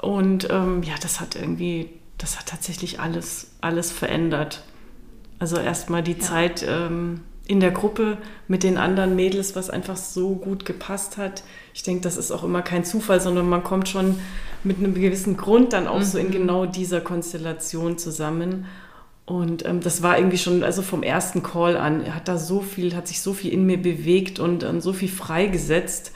Und 0.00 0.48
ähm, 0.50 0.82
ja, 0.82 0.94
das 1.00 1.20
hat 1.20 1.36
irgendwie 1.36 1.90
das 2.22 2.38
hat 2.38 2.46
tatsächlich 2.46 3.00
alles, 3.00 3.48
alles 3.60 3.90
verändert. 3.90 4.62
Also 5.40 5.56
erstmal 5.56 6.04
die 6.04 6.12
ja. 6.12 6.20
Zeit 6.20 6.64
ähm, 6.66 7.22
in 7.48 7.58
der 7.58 7.72
Gruppe 7.72 8.18
mit 8.46 8.62
den 8.62 8.78
anderen 8.78 9.16
Mädels, 9.16 9.56
was 9.56 9.70
einfach 9.70 9.96
so 9.96 10.36
gut 10.36 10.64
gepasst 10.64 11.16
hat. 11.16 11.42
Ich 11.74 11.82
denke, 11.82 12.02
das 12.02 12.16
ist 12.16 12.30
auch 12.30 12.44
immer 12.44 12.62
kein 12.62 12.84
Zufall, 12.84 13.20
sondern 13.20 13.48
man 13.48 13.64
kommt 13.64 13.88
schon 13.88 14.20
mit 14.62 14.78
einem 14.78 14.94
gewissen 14.94 15.36
Grund 15.36 15.72
dann 15.72 15.88
auch 15.88 15.98
mhm. 15.98 16.04
so 16.04 16.18
in 16.18 16.28
mhm. 16.28 16.32
genau 16.32 16.66
dieser 16.66 17.00
Konstellation 17.00 17.98
zusammen. 17.98 18.66
Und 19.26 19.66
ähm, 19.66 19.80
das 19.80 20.02
war 20.02 20.16
irgendwie 20.16 20.38
schon, 20.38 20.62
also 20.62 20.80
vom 20.80 21.02
ersten 21.02 21.42
Call 21.42 21.76
an, 21.76 22.14
hat 22.14 22.28
da 22.28 22.38
so 22.38 22.60
viel, 22.60 22.94
hat 22.94 23.08
sich 23.08 23.20
so 23.20 23.32
viel 23.32 23.52
in 23.52 23.66
mir 23.66 23.82
bewegt 23.82 24.38
und 24.38 24.62
ähm, 24.62 24.80
so 24.80 24.92
viel 24.92 25.08
freigesetzt. 25.08 26.12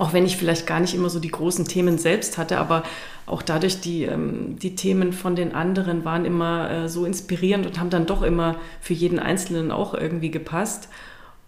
Auch 0.00 0.14
wenn 0.14 0.24
ich 0.24 0.38
vielleicht 0.38 0.66
gar 0.66 0.80
nicht 0.80 0.94
immer 0.94 1.10
so 1.10 1.20
die 1.20 1.30
großen 1.30 1.66
Themen 1.66 1.98
selbst 1.98 2.38
hatte, 2.38 2.56
aber 2.56 2.84
auch 3.26 3.42
dadurch 3.42 3.82
die, 3.82 4.04
ähm, 4.04 4.58
die 4.58 4.74
Themen 4.74 5.12
von 5.12 5.36
den 5.36 5.54
anderen 5.54 6.06
waren 6.06 6.24
immer 6.24 6.70
äh, 6.70 6.88
so 6.88 7.04
inspirierend 7.04 7.66
und 7.66 7.78
haben 7.78 7.90
dann 7.90 8.06
doch 8.06 8.22
immer 8.22 8.56
für 8.80 8.94
jeden 8.94 9.18
Einzelnen 9.18 9.70
auch 9.70 9.92
irgendwie 9.92 10.30
gepasst. 10.30 10.88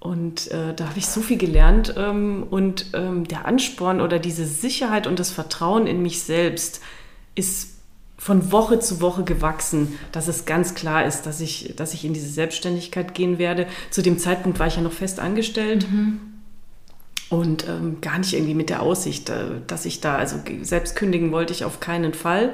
Und 0.00 0.50
äh, 0.50 0.74
da 0.74 0.88
habe 0.88 0.98
ich 0.98 1.06
so 1.06 1.22
viel 1.22 1.38
gelernt 1.38 1.94
ähm, 1.96 2.46
und 2.50 2.88
ähm, 2.92 3.26
der 3.26 3.46
Ansporn 3.46 4.02
oder 4.02 4.18
diese 4.18 4.44
Sicherheit 4.44 5.06
und 5.06 5.18
das 5.18 5.30
Vertrauen 5.30 5.86
in 5.86 6.02
mich 6.02 6.22
selbst 6.22 6.82
ist 7.34 7.70
von 8.18 8.52
Woche 8.52 8.80
zu 8.80 9.00
Woche 9.00 9.24
gewachsen, 9.24 9.98
dass 10.12 10.28
es 10.28 10.44
ganz 10.44 10.74
klar 10.74 11.06
ist, 11.06 11.22
dass 11.22 11.40
ich, 11.40 11.72
dass 11.76 11.94
ich 11.94 12.04
in 12.04 12.12
diese 12.12 12.28
Selbstständigkeit 12.28 13.14
gehen 13.14 13.38
werde. 13.38 13.66
Zu 13.88 14.02
dem 14.02 14.18
Zeitpunkt 14.18 14.58
war 14.58 14.66
ich 14.66 14.76
ja 14.76 14.82
noch 14.82 14.92
fest 14.92 15.20
angestellt. 15.20 15.90
Mhm. 15.90 16.31
Und 17.32 17.66
ähm, 17.66 18.02
gar 18.02 18.18
nicht 18.18 18.34
irgendwie 18.34 18.52
mit 18.52 18.68
der 18.68 18.82
Aussicht, 18.82 19.30
äh, 19.30 19.62
dass 19.66 19.86
ich 19.86 20.02
da, 20.02 20.16
also 20.16 20.36
selbst 20.60 20.96
kündigen 20.96 21.32
wollte 21.32 21.54
ich 21.54 21.64
auf 21.64 21.80
keinen 21.80 22.12
Fall. 22.12 22.52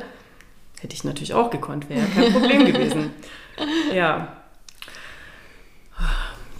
Hätte 0.79 0.95
ich 0.95 1.03
natürlich 1.03 1.35
auch 1.35 1.51
gekonnt, 1.51 1.91
wäre 1.91 2.07
kein 2.07 2.33
Problem 2.33 2.65
gewesen. 2.65 3.11
Ja. 3.93 4.37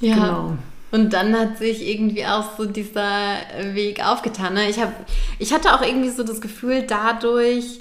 Ja. 0.01 0.15
Genau. 0.15 0.59
Und 0.91 1.13
dann 1.13 1.39
hat 1.39 1.59
sich 1.59 1.87
irgendwie 1.87 2.27
auch 2.27 2.57
so 2.57 2.65
dieser 2.65 3.37
Weg 3.73 4.05
aufgetan. 4.05 4.55
Ne? 4.55 4.69
Ich, 4.69 4.81
hab, 4.81 4.93
ich 5.39 5.53
hatte 5.53 5.73
auch 5.73 5.83
irgendwie 5.83 6.11
so 6.11 6.25
das 6.25 6.41
Gefühl, 6.41 6.83
dadurch, 6.83 7.79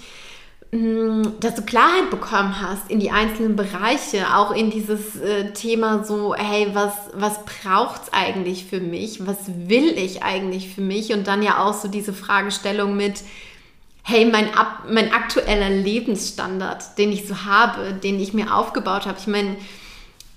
dass 0.71 1.55
du 1.55 1.61
Klarheit 1.61 2.09
bekommen 2.09 2.61
hast 2.61 2.91
in 2.91 2.99
die 2.99 3.09
einzelnen 3.09 3.55
Bereiche, 3.55 4.35
auch 4.35 4.51
in 4.51 4.69
dieses 4.69 5.15
äh, 5.15 5.53
Thema 5.53 6.03
so, 6.03 6.35
hey, 6.35 6.67
was, 6.73 6.91
was 7.13 7.45
braucht 7.45 8.03
es 8.03 8.13
eigentlich 8.13 8.65
für 8.65 8.81
mich? 8.81 9.25
Was 9.25 9.37
will 9.47 9.97
ich 9.97 10.23
eigentlich 10.23 10.69
für 10.69 10.81
mich? 10.81 11.13
Und 11.13 11.25
dann 11.27 11.41
ja 11.41 11.63
auch 11.63 11.73
so 11.73 11.87
diese 11.87 12.11
Fragestellung 12.11 12.97
mit, 12.97 13.23
hey, 14.03 14.25
mein, 14.25 14.49
mein 14.89 15.13
aktueller 15.13 15.69
Lebensstandard, 15.69 16.97
den 16.97 17.13
ich 17.13 17.27
so 17.27 17.45
habe, 17.45 17.93
den 17.93 18.19
ich 18.19 18.33
mir 18.33 18.53
aufgebaut 18.53 19.05
habe. 19.05 19.17
Ich 19.19 19.27
meine, 19.27 19.55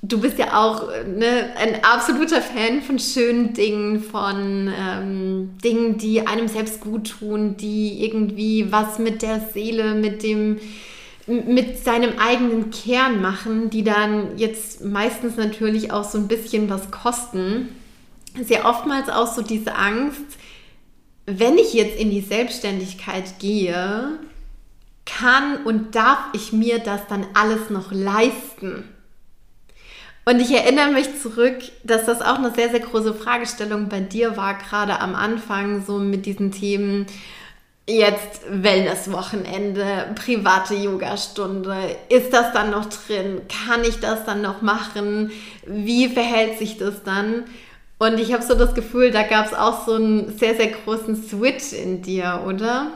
du 0.02 0.21
bist 0.21 0.38
ja 0.38 0.59
auch 0.59 0.88
ne, 1.07 1.52
ein 1.57 1.85
absoluter 1.85 2.40
Fan 2.40 2.83
von 2.83 2.99
schönen 2.99 3.52
Dingen, 3.52 4.02
von 4.02 4.73
ähm, 4.76 5.50
Dingen, 5.62 5.99
die 5.99 6.26
einem 6.26 6.49
selbst 6.49 6.80
gut 6.80 7.19
tun, 7.19 7.57
die 7.57 8.04
irgendwie 8.04 8.73
was 8.73 8.99
mit 8.99 9.23
der 9.23 9.40
Seele, 9.40 9.95
mit 9.95 10.23
dem 10.23 10.59
mit 11.26 11.85
seinem 11.85 12.19
eigenen 12.19 12.71
Kern 12.71 13.21
machen, 13.21 13.71
die 13.71 13.85
dann 13.85 14.37
jetzt 14.37 14.85
meistens 14.85 15.37
natürlich 15.37 15.92
auch 15.92 16.02
so 16.02 16.19
ein 16.19 16.26
bisschen 16.26 16.69
was 16.69 16.90
kosten. 16.90 17.69
Sehr 18.42 18.64
oftmals 18.64 19.09
auch 19.09 19.33
so 19.33 19.42
diese 19.42 19.76
Angst, 19.76 20.25
wenn 21.26 21.57
ich 21.57 21.73
jetzt 21.73 22.00
in 22.00 22.11
die 22.11 22.23
Selbstständigkeit 22.23 23.38
gehe, 23.38 24.19
kann 25.07 25.59
und 25.64 25.95
darf 25.95 26.19
ich 26.33 26.52
mir 26.52 26.80
das 26.80 27.07
dann 27.07 27.26
alles 27.35 27.71
noch 27.71 27.92
leisten? 27.92 28.85
Und 30.30 30.38
ich 30.38 30.52
erinnere 30.52 30.92
mich 30.92 31.20
zurück, 31.20 31.56
dass 31.82 32.04
das 32.06 32.22
auch 32.22 32.38
eine 32.38 32.52
sehr, 32.54 32.70
sehr 32.70 32.78
große 32.78 33.14
Fragestellung 33.14 33.88
bei 33.88 33.99
dir 33.99 34.37
war, 34.37 34.54
gerade 34.54 35.00
am 35.00 35.16
Anfang, 35.16 35.84
so 35.84 35.99
mit 35.99 36.25
diesen 36.25 36.52
Themen. 36.52 37.06
Jetzt 37.88 38.42
Wellness-Wochenende, 38.49 40.14
private 40.14 40.76
Yogastunde. 40.76 41.96
Ist 42.08 42.32
das 42.32 42.52
dann 42.52 42.70
noch 42.70 42.87
drin? 42.87 43.40
Kann 43.66 43.82
ich 43.82 43.99
das 43.99 44.25
dann 44.25 44.40
noch 44.40 44.62
machen? 44.62 45.32
Wie 45.66 46.06
verhält 46.06 46.60
sich 46.60 46.78
das 46.78 47.02
dann? 47.02 47.46
Und 47.99 48.20
ich 48.20 48.32
habe 48.32 48.44
so 48.44 48.54
das 48.54 48.75
Gefühl, 48.75 49.10
da 49.10 49.25
gab 49.25 49.46
es 49.46 49.54
auch 49.54 49.84
so 49.84 49.94
einen 49.94 50.38
sehr, 50.38 50.54
sehr 50.54 50.68
großen 50.68 51.25
Switch 51.25 51.72
in 51.72 52.02
dir, 52.02 52.44
oder? 52.46 52.92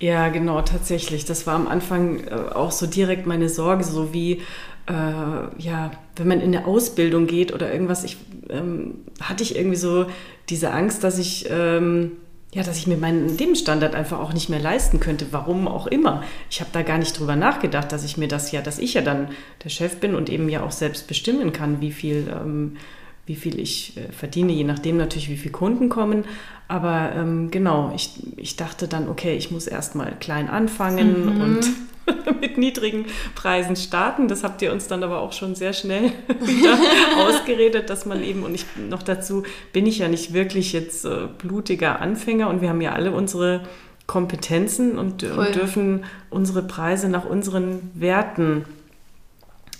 Ja, 0.00 0.28
genau, 0.28 0.62
tatsächlich. 0.62 1.26
Das 1.26 1.46
war 1.46 1.54
am 1.54 1.68
Anfang 1.68 2.28
äh, 2.28 2.54
auch 2.54 2.72
so 2.72 2.86
direkt 2.86 3.26
meine 3.26 3.50
Sorge, 3.50 3.84
so 3.84 4.14
wie, 4.14 4.40
äh, 4.88 4.92
ja, 4.92 5.90
wenn 6.16 6.28
man 6.28 6.40
in 6.40 6.54
eine 6.54 6.66
Ausbildung 6.66 7.26
geht 7.26 7.52
oder 7.52 7.72
irgendwas, 7.72 8.04
ich, 8.04 8.16
ähm, 8.48 8.94
hatte 9.20 9.42
ich 9.42 9.56
irgendwie 9.56 9.76
so 9.76 10.06
diese 10.48 10.72
Angst, 10.72 11.04
dass 11.04 11.18
ich, 11.18 11.46
ähm, 11.50 12.12
ja, 12.54 12.62
dass 12.62 12.78
ich 12.78 12.86
mir 12.86 12.96
meinen 12.96 13.36
Lebensstandard 13.36 13.94
einfach 13.94 14.18
auch 14.18 14.32
nicht 14.32 14.48
mehr 14.48 14.60
leisten 14.60 15.00
könnte, 15.00 15.26
warum 15.30 15.68
auch 15.68 15.86
immer. 15.86 16.22
Ich 16.48 16.60
habe 16.60 16.70
da 16.72 16.82
gar 16.82 16.96
nicht 16.96 17.18
drüber 17.18 17.36
nachgedacht, 17.36 17.92
dass 17.92 18.04
ich 18.04 18.16
mir 18.16 18.28
das 18.28 18.50
ja, 18.50 18.62
dass 18.62 18.78
ich 18.78 18.94
ja 18.94 19.02
dann 19.02 19.28
der 19.62 19.68
Chef 19.68 20.00
bin 20.00 20.14
und 20.14 20.30
eben 20.30 20.48
ja 20.48 20.62
auch 20.62 20.72
selbst 20.72 21.06
bestimmen 21.06 21.52
kann, 21.52 21.82
wie 21.82 21.92
viel, 21.92 22.26
ähm, 22.34 22.78
wie 23.26 23.36
viel 23.36 23.60
ich 23.60 23.98
äh, 23.98 24.10
verdiene, 24.10 24.52
je 24.52 24.64
nachdem 24.64 24.96
natürlich, 24.96 25.28
wie 25.28 25.36
viele 25.36 25.52
Kunden 25.52 25.90
kommen. 25.90 26.24
Aber 26.66 27.12
ähm, 27.14 27.50
genau, 27.50 27.92
ich, 27.94 28.10
ich 28.36 28.56
dachte 28.56 28.88
dann, 28.88 29.08
okay, 29.10 29.36
ich 29.36 29.50
muss 29.50 29.66
erstmal 29.66 30.14
klein 30.18 30.48
anfangen 30.48 31.34
mhm. 31.34 31.40
und 31.42 31.70
mit 32.40 32.58
niedrigen 32.58 33.06
Preisen 33.34 33.76
starten. 33.76 34.28
Das 34.28 34.44
habt 34.44 34.62
ihr 34.62 34.72
uns 34.72 34.86
dann 34.88 35.02
aber 35.02 35.20
auch 35.20 35.32
schon 35.32 35.54
sehr 35.54 35.72
schnell 35.72 36.12
wieder 36.40 36.78
ausgeredet, 37.26 37.90
dass 37.90 38.06
man 38.06 38.22
eben, 38.22 38.42
und 38.42 38.54
ich 38.54 38.66
noch 38.88 39.02
dazu 39.02 39.44
bin 39.72 39.86
ich 39.86 39.98
ja 39.98 40.08
nicht 40.08 40.32
wirklich 40.32 40.72
jetzt 40.72 41.04
äh, 41.04 41.28
blutiger 41.38 42.00
Anfänger 42.00 42.48
und 42.48 42.60
wir 42.60 42.68
haben 42.68 42.80
ja 42.80 42.92
alle 42.92 43.12
unsere 43.12 43.62
Kompetenzen 44.06 44.98
und, 44.98 45.22
und 45.22 45.54
dürfen 45.54 46.04
unsere 46.30 46.62
Preise 46.62 47.10
nach 47.10 47.26
unseren 47.26 47.90
Werten 47.94 48.64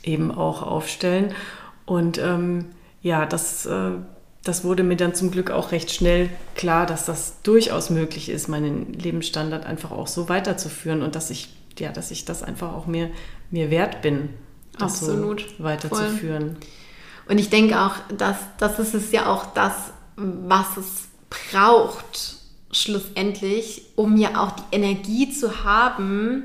eben 0.05 0.31
auch 0.31 0.63
aufstellen. 0.63 1.33
Und 1.87 2.19
ähm, 2.19 2.67
ja, 3.01 3.25
das, 3.25 3.65
äh, 3.65 3.93
das 4.45 4.65
wurde 4.65 4.83
mir 4.83 4.97
dann 4.97 5.15
zum 5.15 5.31
Glück 5.31 5.51
auch 5.51 5.73
recht 5.73 5.91
schnell 5.91 6.29
klar, 6.55 6.85
dass 6.85 7.07
das 7.07 7.41
durchaus 7.43 7.89
möglich 7.89 8.29
ist, 8.29 8.49
meinen 8.49 8.93
Lebensstandard 8.93 9.65
einfach 9.65 9.91
auch 9.91 10.07
so 10.07 10.29
weiterzuführen 10.29 11.03
und 11.03 11.15
dass 11.15 11.31
ich 11.31 11.49
ja, 11.81 11.93
dass 11.93 12.11
ich 12.11 12.25
das 12.25 12.43
einfach 12.43 12.73
auch 12.73 12.87
mir, 12.87 13.11
mir 13.51 13.71
wert 13.71 14.03
bin, 14.03 14.31
das 14.73 15.03
Absolut. 15.03 15.47
so 15.57 15.65
weiterzuführen. 15.65 16.57
Und 17.29 17.39
ich 17.39 17.51
denke 17.51 17.81
auch, 17.81 17.95
dass 18.17 18.37
das 18.59 18.79
ist 18.79 18.95
es 18.95 19.13
ja 19.13 19.27
auch 19.27 19.47
das, 19.55 19.75
was 20.17 20.77
es 20.77 21.09
braucht, 21.31 22.37
schlussendlich, 22.73 23.83
um 23.97 24.17
ja 24.17 24.43
auch 24.43 24.53
die 24.53 24.77
Energie 24.77 25.31
zu 25.31 25.65
haben, 25.65 26.45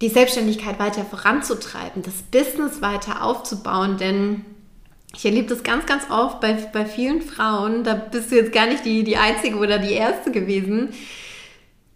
die 0.00 0.08
Selbstständigkeit 0.08 0.78
weiter 0.78 1.04
voranzutreiben, 1.04 2.02
das 2.02 2.22
Business 2.30 2.82
weiter 2.82 3.22
aufzubauen, 3.22 3.96
denn 3.98 4.44
ich 5.14 5.24
erlebe 5.24 5.48
das 5.48 5.62
ganz, 5.62 5.86
ganz 5.86 6.10
oft 6.10 6.40
bei, 6.40 6.54
bei 6.72 6.86
vielen 6.86 7.22
Frauen, 7.22 7.84
da 7.84 7.94
bist 7.94 8.30
du 8.30 8.36
jetzt 8.36 8.52
gar 8.52 8.66
nicht 8.66 8.84
die, 8.84 9.04
die 9.04 9.16
Einzige 9.16 9.56
oder 9.56 9.78
die 9.78 9.92
Erste 9.92 10.32
gewesen, 10.32 10.88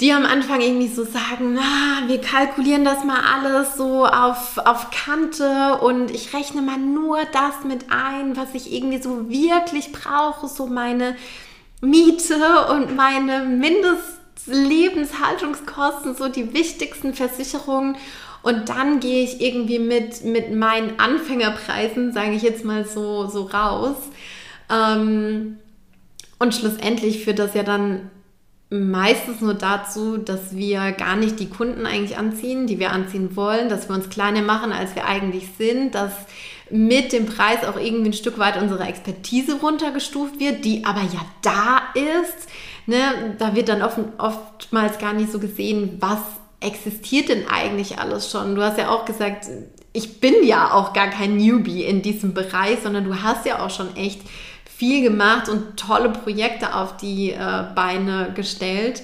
die 0.01 0.13
am 0.13 0.25
Anfang 0.27 0.61
irgendwie 0.61 0.89
so 0.89 1.05
sagen, 1.05 1.55
na, 1.55 2.03
wir 2.07 2.21
kalkulieren 2.21 2.85
das 2.85 3.03
mal 3.05 3.19
alles 3.19 3.77
so 3.77 4.05
auf, 4.05 4.59
auf 4.59 4.91
Kante 4.91 5.79
und 5.81 6.11
ich 6.11 6.35
rechne 6.35 6.61
mal 6.61 6.77
nur 6.77 7.21
das 7.33 7.65
mit 7.65 7.87
ein, 7.91 8.37
was 8.37 8.53
ich 8.55 8.71
irgendwie 8.73 9.01
so 9.01 9.31
wirklich 9.31 9.93
brauche, 9.93 10.49
so 10.49 10.67
meine 10.67 11.17
Miete 11.81 12.67
und 12.71 12.95
meine 12.95 13.45
Mindestlebenshaltungskosten, 13.45 16.15
so 16.15 16.29
die 16.29 16.53
wichtigsten 16.53 17.15
Versicherungen. 17.15 17.97
Und 18.43 18.69
dann 18.69 19.01
gehe 19.01 19.25
ich 19.25 19.41
irgendwie 19.41 19.79
mit, 19.79 20.25
mit 20.25 20.55
meinen 20.55 21.01
Anfängerpreisen, 21.01 22.13
sage 22.13 22.33
ich 22.33 22.43
jetzt 22.43 22.67
mal 22.67 22.87
so, 22.87 23.29
so 23.29 23.45
raus. 23.45 23.97
Ähm, 24.71 25.57
und 26.39 26.55
schlussendlich 26.55 27.25
führt 27.25 27.39
das 27.39 27.55
ja 27.55 27.63
dann 27.63 28.11
meistens 28.71 29.41
nur 29.41 29.55
dazu, 29.55 30.19
dass 30.19 30.57
wir 30.57 30.93
gar 30.93 31.17
nicht 31.17 31.39
die 31.39 31.49
Kunden 31.49 31.87
eigentlich 31.87 32.19
anziehen, 32.19 32.67
die 32.67 32.79
wir 32.79 32.91
anziehen 32.91 33.37
wollen, 33.37 33.69
dass 33.69 33.89
wir 33.89 33.95
uns 33.95 34.09
kleiner 34.09 34.43
machen, 34.43 34.73
als 34.73 34.95
wir 34.95 35.07
eigentlich 35.07 35.49
sind, 35.57 35.95
dass 35.95 36.13
mit 36.69 37.13
dem 37.13 37.27
Preis 37.27 37.65
auch 37.65 37.79
irgendwie 37.79 38.11
ein 38.11 38.13
Stück 38.13 38.39
weit 38.39 38.61
unsere 38.61 38.85
Expertise 38.85 39.61
runtergestuft 39.61 40.41
wird, 40.41 40.65
die 40.65 40.85
aber 40.85 41.03
ja 41.03 41.25
da 41.43 41.83
ist. 41.95 42.49
Ne? 42.87 43.37
Da 43.39 43.55
wird 43.55 43.69
dann 43.69 43.83
oft, 43.83 43.99
oftmals 44.19 44.99
gar 44.99 45.13
nicht 45.13 45.31
so 45.31 45.39
gesehen, 45.39 45.99
was 46.01 46.19
existiert 46.59 47.29
denn 47.29 47.45
eigentlich 47.49 47.99
alles 47.99 48.31
schon. 48.31 48.57
Du 48.57 48.63
hast 48.63 48.79
ja 48.79 48.91
auch 48.91 49.05
gesagt, 49.05 49.47
ich 49.93 50.21
bin 50.21 50.35
ja 50.43 50.73
auch 50.73 50.93
gar 50.93 51.09
kein 51.09 51.37
Newbie 51.37 51.85
in 51.85 52.03
diesem 52.03 52.35
Bereich, 52.35 52.79
sondern 52.83 53.05
du 53.05 53.23
hast 53.23 53.47
ja 53.47 53.65
auch 53.65 53.71
schon 53.71 53.95
echt 53.97 54.21
viel 54.77 55.03
gemacht 55.03 55.49
und 55.49 55.79
tolle 55.79 56.11
Projekte 56.11 56.75
auf 56.75 56.97
die 56.97 57.31
äh, 57.31 57.65
Beine 57.75 58.33
gestellt. 58.35 59.03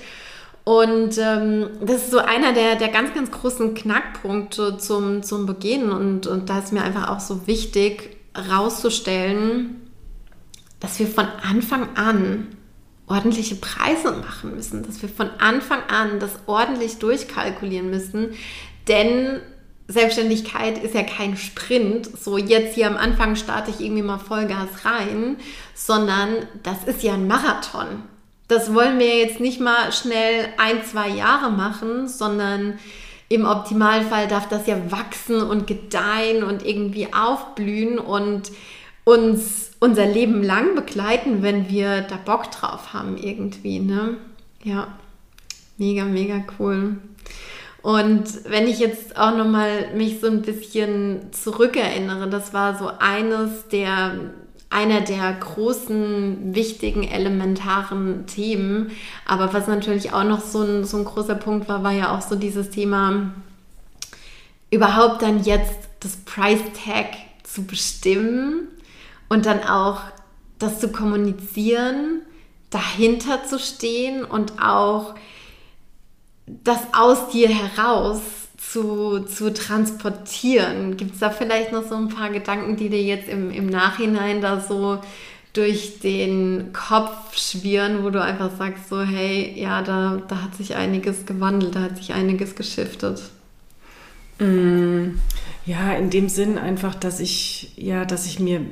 Und 0.65 1.19
ähm, 1.19 1.71
das 1.81 2.03
ist 2.03 2.11
so 2.11 2.19
einer 2.19 2.53
der, 2.53 2.77
der 2.77 2.89
ganz, 2.89 3.15
ganz 3.15 3.31
großen 3.31 3.75
Knackpunkte 3.75 4.77
zum, 4.79 5.23
zum 5.23 5.47
Beginn. 5.47 5.91
Und, 5.91 6.27
und 6.27 6.51
da 6.51 6.59
ist 6.59 6.73
mir 6.73 6.83
einfach 6.83 7.09
auch 7.09 7.21
so 7.21 7.47
wichtig 7.47 8.17
rauszustellen, 8.51 9.91
dass 10.79 10.99
wir 10.99 11.07
von 11.07 11.27
Anfang 11.43 11.97
an 11.97 12.49
ordentliche 13.07 13.57
Preise 13.57 14.13
machen 14.13 14.55
müssen, 14.55 14.83
dass 14.85 15.03
wir 15.03 15.09
von 15.09 15.31
Anfang 15.39 15.81
an 15.89 16.21
das 16.21 16.31
ordentlich 16.47 16.99
durchkalkulieren 16.99 17.91
müssen. 17.91 18.35
Denn 18.89 19.41
Selbstständigkeit 19.89 20.83
ist 20.83 20.95
ja 20.95 21.03
kein 21.03 21.37
Sprint, 21.37 22.07
so 22.19 22.39
jetzt 22.39 22.75
hier 22.75 22.87
am 22.87 22.97
Anfang 22.97 23.37
starte 23.37 23.71
ich 23.71 23.81
irgendwie 23.81 24.03
mal 24.03 24.19
Vollgas 24.19 24.85
rein, 24.85 25.37
sondern 25.75 26.47
das 26.63 26.85
ist 26.85 27.03
ja 27.03 27.15
ein 27.15 27.27
Marathon. 27.27 28.03
Das 28.49 28.75
wollen 28.75 28.99
wir 28.99 29.19
jetzt 29.19 29.41
nicht 29.41 29.61
mal 29.61 29.93
schnell 29.93 30.49
ein, 30.59 30.85
zwei 30.85 31.09
Jahre 31.09 31.51
machen, 31.51 32.09
sondern 32.09 32.79
im 33.29 33.47
Optimalfall 33.47 34.29
darf 34.29 34.49
das 34.49 34.67
ja 34.67 34.91
wachsen 34.91 35.41
und 35.43 35.67
gedeihen 35.67 36.43
und 36.43 36.65
irgendwie 36.67 37.13
aufblühen 37.15 37.99
und 37.99 38.53
uns 39.05 39.71
unser 39.81 40.07
Leben 40.07 40.43
lang 40.43 40.75
begleiten, 40.75 41.43
wenn 41.43 41.69
wir 41.69 42.03
da 42.03 42.17
Bock 42.17 42.51
drauf 42.51 42.93
haben 42.93 43.17
irgendwie. 43.17 43.81
Ne? 43.81 44.19
Ja, 44.63 44.89
mega, 45.79 46.05
mega 46.05 46.45
cool. 46.59 46.99
Und 47.83 48.25
wenn 48.45 48.69
ich 48.69 48.79
jetzt 48.79 49.17
auch 49.17 49.37
noch 49.37 49.47
mal 49.47 49.93
mich 49.95 50.21
so 50.21 50.29
ein 50.29 50.43
bisschen 50.43 51.33
zurückerinnere, 51.33 52.29
das 52.29 52.55
war 52.55 52.79
so 52.79 52.91
eines 52.99 53.69
der 53.69 54.15
einer 54.71 55.03
der 55.03 55.35
großen, 55.35 56.55
wichtigen, 56.55 57.03
elementaren 57.05 58.27
Themen. 58.27 58.91
Aber 59.27 59.53
was 59.53 59.67
natürlich 59.67 60.15
auch 60.15 60.25
noch 60.25 60.41
so 60.41 60.63
ein, 60.63 60.85
so 60.85 60.97
ein 60.97 61.05
großer 61.05 61.35
Punkt 61.35 61.69
war, 61.69 61.85
war 61.85 61.93
ja 61.93 62.17
auch 62.17 62.23
so 62.23 62.37
dieses 62.37 62.71
Thema, 62.71 63.35
überhaupt 64.71 65.21
dann 65.21 65.45
jetzt 65.45 65.77
das 66.01 66.17
Price 66.17 66.63
Tag 66.85 67.09
zu 67.43 67.65
bestimmen 67.65 68.69
und 69.29 69.45
dann 69.45 69.63
auch 69.63 70.01
das 70.59 70.81
zu 70.81 70.89
kommunizieren, 70.89 72.23
dahinter 72.71 73.45
zu 73.45 73.59
stehen 73.59 74.25
und 74.25 74.63
auch 74.63 75.15
das 76.47 76.81
aus 76.93 77.29
dir 77.31 77.49
heraus 77.49 78.21
zu, 78.57 79.21
zu 79.21 79.53
transportieren. 79.53 80.97
Gibt 80.97 81.15
es 81.15 81.21
da 81.21 81.31
vielleicht 81.31 81.73
noch 81.73 81.87
so 81.87 81.95
ein 81.95 82.09
paar 82.09 82.31
Gedanken, 82.31 82.77
die 82.77 82.89
dir 82.89 83.03
jetzt 83.03 83.29
im, 83.29 83.51
im 83.51 83.67
Nachhinein 83.67 84.41
da 84.41 84.61
so 84.61 84.99
durch 85.53 86.01
den 86.01 86.73
Kopf 86.73 87.37
schwirren, 87.37 88.03
wo 88.03 88.11
du 88.11 88.23
einfach 88.23 88.51
sagst, 88.57 88.89
so, 88.89 89.03
hey, 89.03 89.53
ja, 89.57 89.83
da, 89.83 90.23
da 90.27 90.43
hat 90.43 90.55
sich 90.55 90.77
einiges 90.77 91.27
gewandelt, 91.27 91.75
da 91.75 91.83
hat 91.83 91.99
sich 91.99 92.15
einiges 92.15 92.55
geschiftet? 92.55 93.23
Mm, 94.39 95.19
ja, 95.67 95.93
in 95.93 96.09
dem 96.09 96.29
Sinn 96.31 96.57
einfach, 96.57 96.95
dass 96.95 97.21
ich, 97.21 97.73
ja, 97.77 98.07
dass 98.07 98.27
ich 98.27 98.41
mir 98.41 98.63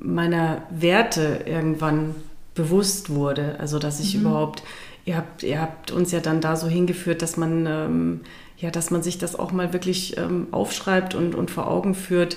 meiner 0.00 0.62
Werte 0.70 1.40
irgendwann 1.46 2.14
bewusst 2.54 3.10
wurde. 3.10 3.56
Also, 3.58 3.78
dass 3.78 4.00
ich 4.00 4.14
mhm. 4.14 4.22
überhaupt 4.22 4.62
ihr 5.04 5.16
habt, 5.16 5.42
ihr 5.42 5.60
habt 5.60 5.90
uns 5.90 6.12
ja 6.12 6.20
dann 6.20 6.40
da 6.40 6.56
so 6.56 6.68
hingeführt, 6.68 7.22
dass 7.22 7.36
man, 7.36 7.66
ähm, 7.66 8.20
ja, 8.58 8.70
dass 8.70 8.90
man 8.90 9.02
sich 9.02 9.18
das 9.18 9.38
auch 9.38 9.52
mal 9.52 9.72
wirklich 9.72 10.16
ähm, 10.16 10.48
aufschreibt 10.50 11.14
und, 11.14 11.34
und 11.34 11.50
vor 11.50 11.68
Augen 11.68 11.94
führt, 11.94 12.36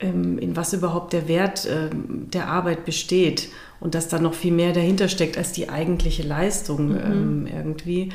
ähm, 0.00 0.38
in 0.38 0.56
was 0.56 0.72
überhaupt 0.72 1.12
der 1.12 1.28
Wert 1.28 1.68
ähm, 1.70 2.28
der 2.30 2.48
Arbeit 2.48 2.84
besteht 2.84 3.48
und 3.80 3.94
dass 3.94 4.08
da 4.08 4.18
noch 4.18 4.34
viel 4.34 4.52
mehr 4.52 4.72
dahinter 4.72 5.08
steckt 5.08 5.38
als 5.38 5.52
die 5.52 5.68
eigentliche 5.68 6.22
Leistung 6.22 6.88
mhm. 6.88 6.98
Ähm, 6.98 7.46
irgendwie, 7.46 8.08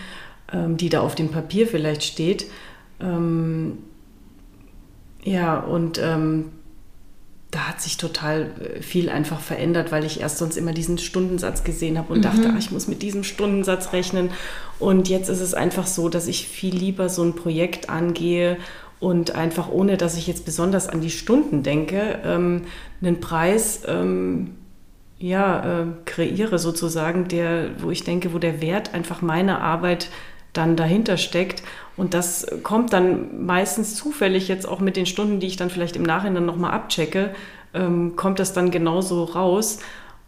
ähm, 0.52 0.78
die 0.78 0.90
da 0.90 1.02
auf 1.02 1.16
dem 1.16 1.30
Papier 1.30 1.68
vielleicht 1.68 2.04
steht. 2.04 2.48
ja, 5.24 5.60
und 5.60 6.00
da 7.56 7.70
hat 7.70 7.82
sich 7.82 7.96
total 7.96 8.52
äh, 8.60 8.82
viel 8.82 9.10
einfach 9.10 9.40
verändert, 9.40 9.92
weil 9.92 10.04
ich 10.04 10.20
erst 10.20 10.40
sonst 10.40 10.58
immer 10.58 10.74
diesen 10.74 10.98
Stundensatz 10.98 11.64
gesehen 11.64 11.98
habe 11.98 12.12
und 12.12 12.20
mhm. 12.20 12.24
dachte, 12.24 12.50
ach, 12.52 12.60
ich 12.60 12.70
muss 12.70 12.90
mit 12.90 13.02
diesem 13.02 13.24
Stundensatz 13.24 13.94
rechnen. 13.94 14.30
Und 14.78 15.08
jetzt 15.08 15.30
ist 15.30 15.40
es 15.40 15.54
einfach 15.54 15.88
so, 15.88 16.10
dass 16.10 16.28
ich 16.28 16.50
viel 16.50 16.76
lieber 16.76 17.08
so 17.08 17.24
ein 17.24 17.34
Projekt 17.34 17.90
angehe 17.90 18.58
und 19.00 19.36
einfach 19.36 19.70
ohne, 19.70 19.96
dass 19.96 20.18
ich 20.18 20.28
jetzt 20.28 20.44
besonders 20.44 20.90
an 20.90 21.00
die 21.00 21.10
Stunden 21.10 21.64
denke, 21.64 22.20
ähm, 22.26 22.64
einen 23.02 23.22
Preis 23.22 23.84
ähm, 23.88 24.56
ja, 25.18 25.82
äh, 25.82 25.86
kreiere 26.04 26.60
sozusagen, 26.60 27.30
der, 27.30 27.70
wo 27.80 27.90
ich 27.90 28.04
denke, 28.04 28.34
wo 28.34 28.38
der 28.38 28.62
Wert 28.62 28.94
einfach 28.94 29.22
meiner 29.22 29.62
Arbeit 29.62 30.10
dann 30.58 30.76
dahinter 30.76 31.18
steckt. 31.18 31.64
Und 31.98 32.14
das 32.14 32.46
kommt 32.64 32.94
dann 32.94 33.46
meistens 33.46 33.96
zufällig 33.96 34.48
jetzt 34.48 34.68
auch 34.68 34.80
mit 34.80 34.98
den 34.98 35.06
Stunden, 35.06 35.40
die 35.40 35.48
ich 35.48 35.58
dann 35.58 35.70
vielleicht 35.70 35.96
im 35.96 36.04
Nachhinein 36.04 36.46
nochmal 36.46 36.72
abchecke, 36.72 37.34
ähm, 37.74 38.16
kommt 38.16 38.40
das 38.40 38.54
dann 38.54 38.72
genauso 38.72 39.24
raus. 39.24 39.80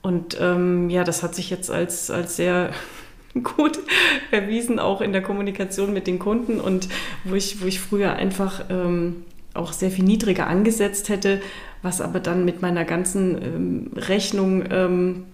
Und 0.02 0.38
ähm, 0.40 0.90
ja, 0.90 1.04
das 1.04 1.24
hat 1.24 1.36
sich 1.36 1.50
jetzt 1.50 1.70
als, 1.70 2.10
als 2.10 2.36
sehr 2.36 2.72
gut 3.44 3.80
erwiesen, 4.32 4.80
auch 4.80 5.02
in 5.02 5.12
der 5.12 5.22
Kommunikation 5.22 5.94
mit 5.94 6.08
den 6.08 6.20
Kunden 6.20 6.60
und 6.60 6.88
wo 7.24 7.36
ich, 7.36 7.62
wo 7.62 7.66
ich 7.66 7.80
früher 7.80 8.14
einfach 8.14 8.66
ähm, 8.70 9.26
auch 9.54 9.74
sehr 9.74 9.92
viel 9.92 10.06
niedriger 10.06 10.48
angesetzt 10.48 11.10
hätte, 11.10 11.42
was 11.82 12.00
aber 12.00 12.20
dann 12.20 12.46
mit 12.46 12.62
meiner 12.62 12.86
ganzen 12.86 13.42
ähm, 13.42 13.92
Rechnung 13.96 14.64
ähm, 14.70 15.26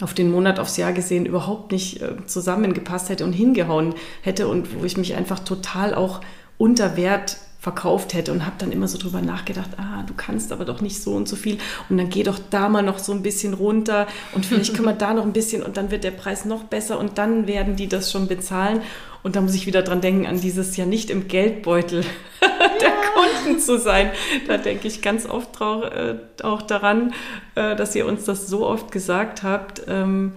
auf 0.00 0.14
den 0.14 0.30
Monat, 0.30 0.58
aufs 0.58 0.76
Jahr 0.76 0.92
gesehen 0.92 1.26
überhaupt 1.26 1.72
nicht 1.72 2.00
äh, 2.00 2.16
zusammengepasst 2.26 3.08
hätte 3.08 3.24
und 3.24 3.32
hingehauen 3.32 3.94
hätte 4.22 4.48
und 4.48 4.80
wo 4.80 4.84
ich 4.84 4.96
mich 4.96 5.14
einfach 5.14 5.40
total 5.40 5.94
auch 5.94 6.20
unter 6.58 6.96
Wert 6.96 7.38
verkauft 7.62 8.12
hätte 8.12 8.32
und 8.32 8.44
habe 8.44 8.56
dann 8.58 8.72
immer 8.72 8.88
so 8.88 8.98
drüber 8.98 9.20
nachgedacht, 9.20 9.70
ah, 9.76 10.02
du 10.04 10.14
kannst 10.16 10.50
aber 10.50 10.64
doch 10.64 10.80
nicht 10.80 11.00
so 11.00 11.12
und 11.12 11.28
so 11.28 11.36
viel 11.36 11.58
und 11.88 11.96
dann 11.96 12.10
geh 12.10 12.24
doch 12.24 12.40
da 12.50 12.68
mal 12.68 12.82
noch 12.82 12.98
so 12.98 13.12
ein 13.12 13.22
bisschen 13.22 13.54
runter 13.54 14.08
und 14.34 14.44
vielleicht 14.44 14.74
können 14.74 14.88
wir 14.88 14.94
da 14.94 15.14
noch 15.14 15.22
ein 15.22 15.32
bisschen 15.32 15.62
und 15.62 15.76
dann 15.76 15.92
wird 15.92 16.02
der 16.02 16.10
Preis 16.10 16.44
noch 16.44 16.64
besser 16.64 16.98
und 16.98 17.18
dann 17.18 17.46
werden 17.46 17.76
die 17.76 17.86
das 17.86 18.10
schon 18.10 18.26
bezahlen 18.26 18.80
und 19.22 19.36
da 19.36 19.40
muss 19.40 19.54
ich 19.54 19.66
wieder 19.66 19.82
dran 19.82 20.00
denken 20.00 20.26
an 20.26 20.40
dieses 20.40 20.76
ja 20.76 20.86
nicht 20.86 21.08
im 21.08 21.28
Geldbeutel 21.28 22.04
der. 22.80 22.91
Kunden 23.14 23.60
zu 23.60 23.78
sein. 23.78 24.10
Da 24.46 24.56
denke 24.56 24.88
ich 24.88 25.02
ganz 25.02 25.26
oft 25.26 25.60
auch, 25.60 25.82
äh, 25.82 26.16
auch 26.42 26.62
daran, 26.62 27.12
äh, 27.54 27.76
dass 27.76 27.94
ihr 27.94 28.06
uns 28.06 28.24
das 28.24 28.46
so 28.46 28.66
oft 28.66 28.92
gesagt 28.92 29.42
habt 29.42 29.82
ähm, 29.88 30.32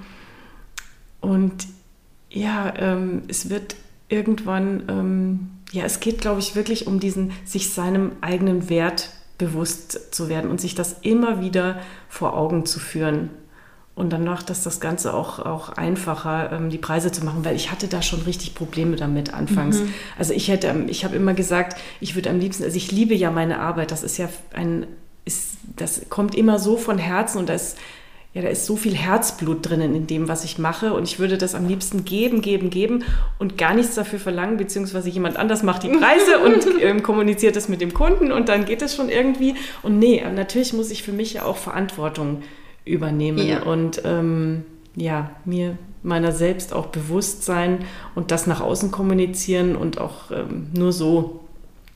und 1.21 1.67
ja, 2.29 2.73
ähm, 2.77 3.23
es 3.27 3.49
wird 3.49 3.75
irgendwann 4.09 4.83
ähm, 4.89 5.49
ja, 5.75 5.83
es 5.83 5.99
geht, 5.99 6.21
glaube 6.21 6.39
ich, 6.39 6.55
wirklich 6.55 6.87
um 6.87 6.99
diesen, 6.99 7.31
sich 7.43 7.73
seinem 7.73 8.13
eigenen 8.21 8.69
Wert 8.69 9.09
bewusst 9.37 10.15
zu 10.15 10.29
werden 10.29 10.49
und 10.49 10.61
sich 10.61 10.75
das 10.75 10.97
immer 11.01 11.41
wieder 11.41 11.79
vor 12.07 12.37
Augen 12.37 12.65
zu 12.65 12.79
führen. 12.79 13.29
Und 13.95 14.11
dann 14.11 14.25
macht 14.25 14.49
das 14.49 14.61
das 14.61 14.81
Ganze 14.81 15.13
auch, 15.13 15.39
auch 15.39 15.69
einfacher, 15.69 16.51
ähm, 16.51 16.69
die 16.69 16.77
Preise 16.77 17.13
zu 17.13 17.23
machen, 17.23 17.45
weil 17.45 17.55
ich 17.55 17.71
hatte 17.71 17.87
da 17.87 18.01
schon 18.01 18.21
richtig 18.23 18.53
Probleme 18.53 18.97
damit 18.97 19.33
anfangs. 19.33 19.79
Mhm. 19.79 19.93
Also 20.19 20.33
ich 20.33 20.49
hätte, 20.49 20.67
ähm, 20.67 20.87
ich 20.89 21.05
habe 21.05 21.15
immer 21.15 21.33
gesagt, 21.33 21.77
ich 22.01 22.13
würde 22.13 22.29
am 22.29 22.39
liebsten, 22.39 22.63
also 22.65 22.75
ich 22.75 22.91
liebe 22.91 23.15
ja 23.15 23.31
meine 23.31 23.59
Arbeit, 23.59 23.91
das 23.91 24.03
ist 24.03 24.17
ja 24.17 24.27
ein, 24.53 24.85
ist, 25.23 25.57
das 25.77 26.09
kommt 26.09 26.35
immer 26.35 26.59
so 26.59 26.75
von 26.75 26.97
Herzen 26.97 27.37
und 27.39 27.49
das 27.49 27.77
ja, 28.35 28.41
da 28.41 28.49
ist 28.49 28.65
so 28.65 28.75
viel 28.75 28.93
Herzblut 28.93 29.69
drinnen 29.69 29.95
in 29.95 30.07
dem, 30.07 30.27
was 30.27 30.43
ich 30.43 30.59
mache 30.59 30.93
und 30.93 31.03
ich 31.03 31.19
würde 31.19 31.37
das 31.37 31.55
am 31.55 31.69
liebsten 31.69 32.03
geben, 32.03 32.41
geben, 32.41 32.69
geben 32.69 33.05
und 33.39 33.57
gar 33.57 33.73
nichts 33.73 33.95
dafür 33.95 34.19
verlangen, 34.19 34.57
beziehungsweise 34.57 35.07
jemand 35.07 35.37
anders 35.37 35.63
macht 35.63 35.83
die 35.83 35.87
Preise 35.87 36.39
und 36.43 36.67
ähm, 36.81 37.01
kommuniziert 37.01 37.55
das 37.55 37.69
mit 37.69 37.79
dem 37.79 37.93
Kunden 37.93 38.33
und 38.33 38.49
dann 38.49 38.65
geht 38.65 38.81
es 38.81 38.93
schon 38.93 39.07
irgendwie. 39.07 39.55
Und 39.83 39.99
nee, 39.99 40.21
natürlich 40.35 40.73
muss 40.73 40.91
ich 40.91 41.01
für 41.01 41.13
mich 41.13 41.35
ja 41.35 41.45
auch 41.45 41.55
Verantwortung 41.55 42.43
übernehmen 42.85 43.45
ja. 43.45 43.63
und 43.63 44.01
ähm, 44.05 44.63
ja, 44.95 45.31
mir 45.43 45.77
meiner 46.03 46.31
selbst 46.31 46.71
auch 46.71 46.87
bewusst 46.87 47.43
sein 47.43 47.79
und 48.13 48.31
das 48.31 48.47
nach 48.47 48.61
außen 48.61 48.91
kommunizieren 48.91 49.75
und 49.75 49.99
auch 49.99 50.31
ähm, 50.31 50.67
nur 50.73 50.93
so 50.93 51.41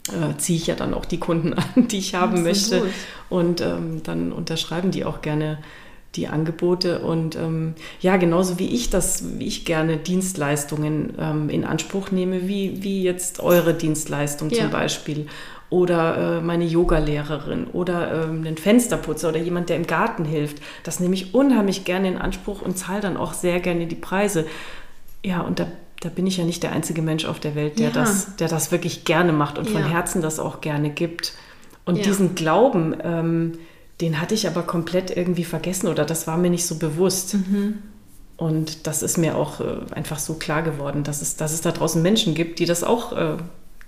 äh, 0.10 0.36
ziehe 0.38 0.58
ich 0.58 0.68
ja 0.68 0.76
dann 0.76 0.94
auch 0.94 1.06
die 1.06 1.20
Kunden 1.20 1.54
an, 1.76 1.88
die 1.88 2.00
ich 2.00 2.16
haben 2.16 2.44
möchte 2.44 2.84
und 3.30 3.62
ähm, 3.62 4.02
dann 4.04 4.32
unterschreiben 4.32 4.92
die 4.92 5.06
auch 5.06 5.22
gerne 5.22 5.60
die 6.16 6.28
Angebote. 6.28 7.00
Und 7.00 7.36
ähm, 7.36 7.76
ja, 8.02 8.18
genauso 8.18 8.60
wie 8.60 8.68
ich 8.68 8.90
das, 8.90 9.40
wie 9.40 9.46
ich 9.46 9.66
gerne 9.66 9.98
Dienstleistungen 9.98 11.14
ähm, 11.20 11.50
in 11.50 11.66
Anspruch 11.66 12.12
nehme, 12.12 12.48
wie, 12.48 12.84
wie 12.84 13.04
jetzt 13.04 13.40
eure 13.40 13.74
Dienstleistung 13.74 14.50
ja. 14.50 14.64
zum 14.64 14.72
Beispiel. 14.72 15.28
Oder 15.70 16.38
äh, 16.38 16.42
meine 16.42 16.66
Yogalehrerin 16.66 17.68
oder 17.68 18.24
ähm, 18.24 18.44
einen 18.46 18.58
Fensterputzer 18.58 19.30
oder 19.30 19.38
jemand, 19.38 19.70
der 19.70 19.76
im 19.76 19.86
Garten 19.86 20.26
hilft. 20.26 20.58
Das 20.84 21.00
nehme 21.00 21.14
ich 21.14 21.36
unheimlich 21.36 21.86
gerne 21.86 22.08
in 22.08 22.18
Anspruch 22.18 22.64
und 22.64 22.78
zahle 22.78 23.02
dann 23.02 23.18
auch 23.18 23.34
sehr 23.34 23.60
gerne 23.60 23.86
die 23.86 23.96
Preise. 23.96 24.48
Ja, 25.24 25.42
und 25.42 25.60
da, 25.60 25.68
da 26.00 26.10
bin 26.10 26.26
ich 26.26 26.38
ja 26.38 26.44
nicht 26.44 26.64
der 26.64 26.72
einzige 26.72 27.04
Mensch 27.04 27.26
auf 27.26 27.40
der 27.40 27.54
Welt, 27.54 27.78
der, 27.78 27.90
ja. 27.90 27.94
das, 27.94 28.36
der 28.38 28.48
das 28.48 28.72
wirklich 28.72 29.06
gerne 29.06 29.32
macht 29.32 29.60
und 29.60 29.70
ja. 29.70 29.74
von 29.74 29.84
Herzen 29.84 30.22
das 30.24 30.40
auch 30.40 30.62
gerne 30.62 30.90
gibt. 30.90 31.34
Und 31.86 32.06
diesen 32.06 32.36
Glauben, 32.36 32.96
ähm, 33.04 33.54
den 34.02 34.22
hatte 34.22 34.34
ich 34.34 34.48
aber 34.48 34.64
komplett 34.64 35.16
irgendwie 35.16 35.44
vergessen 35.44 35.88
oder 35.88 36.06
das 36.06 36.28
war 36.28 36.38
mir 36.38 36.50
nicht 36.50 36.66
so 36.66 36.78
bewusst. 36.78 37.34
Mhm. 37.34 37.80
Und 38.38 38.88
das 38.88 39.04
ist 39.04 39.18
mir 39.18 39.36
auch 39.36 39.60
äh, 39.60 39.80
einfach 39.92 40.20
so 40.20 40.36
klar 40.36 40.62
geworden, 40.62 41.04
dass 41.04 41.22
es, 41.22 41.36
dass 41.36 41.52
es 41.52 41.62
da 41.62 41.72
draußen 41.72 42.02
Menschen 42.02 42.36
gibt, 42.36 42.60
die 42.60 42.66
das 42.66 42.84
auch 42.84 43.12
äh, 43.12 43.38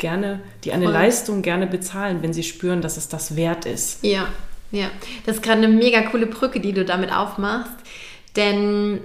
gerne, 0.02 0.42
die 0.66 0.74
eine 0.74 0.86
Voll. 0.86 0.94
Leistung 0.94 1.42
gerne 1.42 1.68
bezahlen, 1.68 2.22
wenn 2.22 2.34
sie 2.34 2.44
spüren, 2.44 2.82
dass 2.82 2.98
es 2.98 3.08
das 3.08 3.38
wert 3.38 3.66
ist. 3.66 4.04
Ja, 4.04 4.28
ja. 4.72 4.90
Das 5.26 5.38
ist 5.38 5.44
gerade 5.44 5.64
eine 5.64 5.70
mega 5.70 6.02
coole 6.02 6.28
Brücke, 6.28 6.60
die 6.60 6.74
du 6.74 6.84
damit 6.84 7.14
aufmachst. 7.14 7.72
Denn 8.36 9.00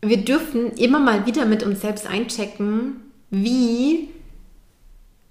wir 0.00 0.18
dürfen 0.18 0.72
immer 0.72 1.00
mal 1.00 1.26
wieder 1.26 1.46
mit 1.46 1.64
uns 1.64 1.80
selbst 1.80 2.06
einchecken, 2.06 3.00
wie 3.30 4.08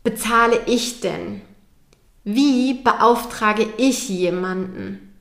bezahle 0.04 0.60
ich 0.66 1.00
denn? 1.00 1.42
Wie 2.26 2.74
beauftrage 2.74 3.68
ich 3.78 4.10
jemanden? 4.10 5.14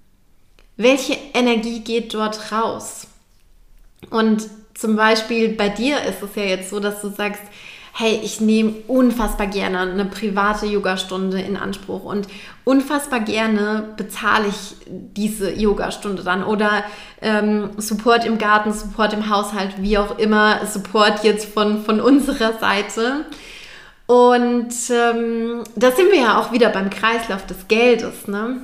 Welche 0.77 1.17
Energie 1.35 1.81
geht 1.81 2.15
dort 2.15 2.51
raus? 2.51 3.07
Und 4.11 4.49
zum 4.75 4.97
Beispiel 4.97 5.51
bei 5.51 5.69
dir 5.69 6.03
ist 6.03 6.23
es 6.23 6.35
ja 6.35 6.45
jetzt 6.45 6.71
so, 6.71 6.81
dass 6.81 7.01
du 7.01 7.09
sagst, 7.11 7.43
hey, 7.94 8.20
ich 8.22 8.40
nehme 8.40 8.72
unfassbar 8.88 9.46
gerne 9.46 9.81
eine 9.81 10.07
private 10.07 10.66
Yogastunde 10.66 11.40
in 11.40 11.57
Anspruch 11.57 12.05
und 12.05 12.26
unfassbar 12.64 13.20
gerne 13.20 13.85
bezahle 13.96 14.48
ich 14.48 14.76
diese 14.88 15.52
Yogastunde 15.52 16.22
dann 16.22 16.42
oder 16.42 16.85
ähm, 17.20 17.70
Support 17.76 18.24
im 18.24 18.38
Garten, 18.38 18.72
Support 18.72 19.12
im 19.12 19.28
Haushalt, 19.28 19.74
wie 19.78 19.98
auch 19.98 20.18
immer, 20.18 20.64
Support 20.66 21.22
jetzt 21.22 21.52
von, 21.52 21.85
von 21.85 22.00
unserer 22.00 22.59
Seite. 22.59 23.26
Und 24.07 24.74
ähm, 24.90 25.62
da 25.76 25.90
sind 25.90 26.11
wir 26.11 26.20
ja 26.20 26.40
auch 26.40 26.50
wieder 26.50 26.70
beim 26.70 26.88
Kreislauf 26.88 27.46
des 27.46 27.68
Geldes. 27.68 28.26
Ne? 28.26 28.57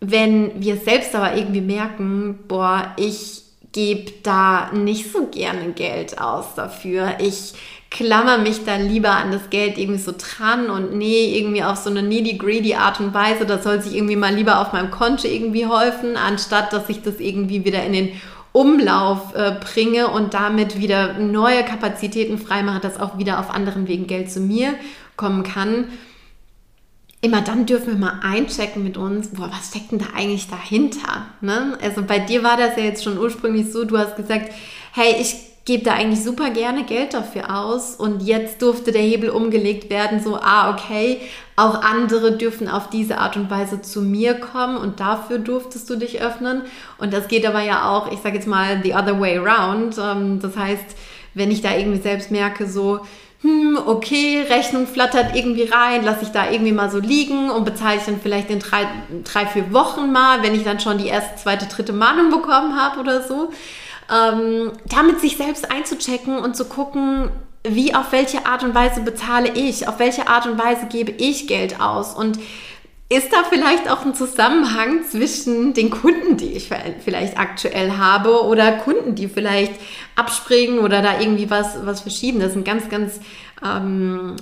Wenn 0.00 0.62
wir 0.62 0.76
selbst 0.76 1.14
aber 1.16 1.36
irgendwie 1.36 1.60
merken, 1.60 2.38
boah, 2.46 2.92
ich 2.96 3.42
gebe 3.72 4.12
da 4.22 4.70
nicht 4.72 5.12
so 5.12 5.26
gerne 5.26 5.72
Geld 5.72 6.20
aus 6.20 6.54
dafür. 6.54 7.16
Ich 7.20 7.54
klammer 7.90 8.38
mich 8.38 8.64
da 8.64 8.76
lieber 8.76 9.12
an 9.12 9.32
das 9.32 9.50
Geld 9.50 9.78
irgendwie 9.78 10.00
so 10.00 10.12
dran 10.16 10.68
und 10.68 10.94
nee, 10.94 11.38
irgendwie 11.38 11.62
auf 11.62 11.76
so 11.76 11.90
eine 11.90 12.02
needy, 12.02 12.36
greedy 12.36 12.74
Art 12.74 13.00
und 13.00 13.14
Weise, 13.14 13.46
das 13.46 13.64
soll 13.64 13.80
sich 13.80 13.94
irgendwie 13.94 14.16
mal 14.16 14.34
lieber 14.34 14.60
auf 14.60 14.72
meinem 14.72 14.90
Konto 14.90 15.26
irgendwie 15.26 15.66
häufen, 15.66 16.16
anstatt 16.16 16.72
dass 16.72 16.88
ich 16.88 17.02
das 17.02 17.18
irgendwie 17.18 17.64
wieder 17.64 17.82
in 17.84 17.92
den 17.92 18.12
Umlauf 18.52 19.34
äh, 19.34 19.56
bringe 19.60 20.08
und 20.08 20.34
damit 20.34 20.80
wieder 20.80 21.14
neue 21.14 21.64
Kapazitäten 21.64 22.38
freimache, 22.38 22.80
dass 22.80 23.00
auch 23.00 23.16
wieder 23.16 23.40
auf 23.40 23.50
anderen 23.50 23.88
Wegen 23.88 24.06
Geld 24.06 24.30
zu 24.30 24.40
mir 24.40 24.74
kommen 25.16 25.42
kann. 25.42 25.86
Immer 27.20 27.40
dann 27.40 27.66
dürfen 27.66 27.94
wir 27.94 27.98
mal 27.98 28.20
einchecken 28.22 28.84
mit 28.84 28.96
uns, 28.96 29.28
boah, 29.28 29.50
was 29.50 29.68
steckt 29.68 29.92
denn 29.92 29.98
da 29.98 30.06
eigentlich 30.14 30.48
dahinter? 30.48 31.26
Ne? 31.40 31.76
Also 31.82 32.02
bei 32.02 32.18
dir 32.18 32.42
war 32.42 32.56
das 32.56 32.76
ja 32.76 32.84
jetzt 32.84 33.02
schon 33.02 33.18
ursprünglich 33.18 33.72
so, 33.72 33.84
du 33.84 33.98
hast 33.98 34.16
gesagt, 34.16 34.52
hey, 34.92 35.16
ich 35.20 35.47
gebe 35.68 35.84
da 35.84 35.92
eigentlich 35.92 36.24
super 36.24 36.48
gerne 36.48 36.84
Geld 36.84 37.12
dafür 37.12 37.54
aus 37.54 37.94
und 37.94 38.22
jetzt 38.22 38.62
durfte 38.62 38.90
der 38.90 39.02
Hebel 39.02 39.28
umgelegt 39.28 39.90
werden, 39.90 40.18
so, 40.18 40.36
ah, 40.36 40.72
okay, 40.72 41.20
auch 41.56 41.82
andere 41.82 42.38
dürfen 42.38 42.70
auf 42.70 42.88
diese 42.88 43.18
Art 43.18 43.36
und 43.36 43.50
Weise 43.50 43.82
zu 43.82 44.00
mir 44.00 44.32
kommen 44.32 44.78
und 44.78 44.98
dafür 44.98 45.38
durftest 45.38 45.90
du 45.90 45.96
dich 45.96 46.22
öffnen. 46.22 46.62
Und 46.96 47.12
das 47.12 47.28
geht 47.28 47.44
aber 47.44 47.60
ja 47.60 47.90
auch, 47.90 48.10
ich 48.10 48.20
sage 48.20 48.36
jetzt 48.36 48.48
mal, 48.48 48.80
the 48.82 48.94
other 48.94 49.20
way 49.20 49.36
around. 49.36 49.98
Ähm, 49.98 50.40
das 50.40 50.56
heißt, 50.56 50.96
wenn 51.34 51.50
ich 51.50 51.60
da 51.60 51.76
irgendwie 51.76 52.00
selbst 52.00 52.30
merke, 52.30 52.66
so, 52.66 53.00
hm, 53.42 53.78
okay, 53.84 54.46
Rechnung 54.48 54.86
flattert 54.86 55.36
irgendwie 55.36 55.64
rein, 55.64 56.02
lasse 56.02 56.22
ich 56.22 56.30
da 56.30 56.50
irgendwie 56.50 56.72
mal 56.72 56.90
so 56.90 56.98
liegen 56.98 57.50
und 57.50 57.66
bezahle 57.66 57.98
ich 57.98 58.04
dann 58.04 58.22
vielleicht 58.22 58.48
in 58.48 58.60
drei, 58.60 58.86
drei, 59.22 59.44
vier 59.44 59.70
Wochen 59.74 60.12
mal, 60.12 60.42
wenn 60.42 60.54
ich 60.54 60.64
dann 60.64 60.80
schon 60.80 60.96
die 60.96 61.08
erste, 61.08 61.36
zweite, 61.36 61.66
dritte 61.66 61.92
Mahnung 61.92 62.30
bekommen 62.30 62.80
habe 62.80 63.00
oder 63.00 63.22
so 63.22 63.50
ähm, 64.10 64.72
damit 64.86 65.20
sich 65.20 65.36
selbst 65.36 65.70
einzuchecken 65.70 66.38
und 66.38 66.56
zu 66.56 66.64
gucken, 66.64 67.30
wie 67.64 67.94
auf 67.94 68.12
welche 68.12 68.46
Art 68.46 68.62
und 68.62 68.74
Weise 68.74 69.00
bezahle 69.00 69.50
ich, 69.54 69.88
auf 69.88 69.98
welche 69.98 70.28
Art 70.28 70.46
und 70.46 70.58
Weise 70.58 70.86
gebe 70.86 71.10
ich 71.12 71.46
Geld 71.46 71.80
aus 71.80 72.14
und 72.14 72.38
ist 73.10 73.32
da 73.32 73.38
vielleicht 73.48 73.90
auch 73.90 74.04
ein 74.04 74.14
Zusammenhang 74.14 75.02
zwischen 75.10 75.72
den 75.72 75.88
Kunden, 75.88 76.36
die 76.36 76.52
ich 76.52 76.70
vielleicht 77.02 77.38
aktuell 77.38 77.92
habe 77.92 78.44
oder 78.44 78.72
Kunden, 78.72 79.14
die 79.14 79.28
vielleicht 79.28 79.72
abspringen 80.14 80.80
oder 80.80 81.00
da 81.00 81.18
irgendwie 81.18 81.48
was, 81.48 81.86
was 81.86 82.02
verschieben? 82.02 82.38
Das 82.38 82.50
ist 82.50 82.56
ein 82.56 82.64
ganz, 82.64 82.90
ganz 82.90 83.20
ähm, 83.64 84.36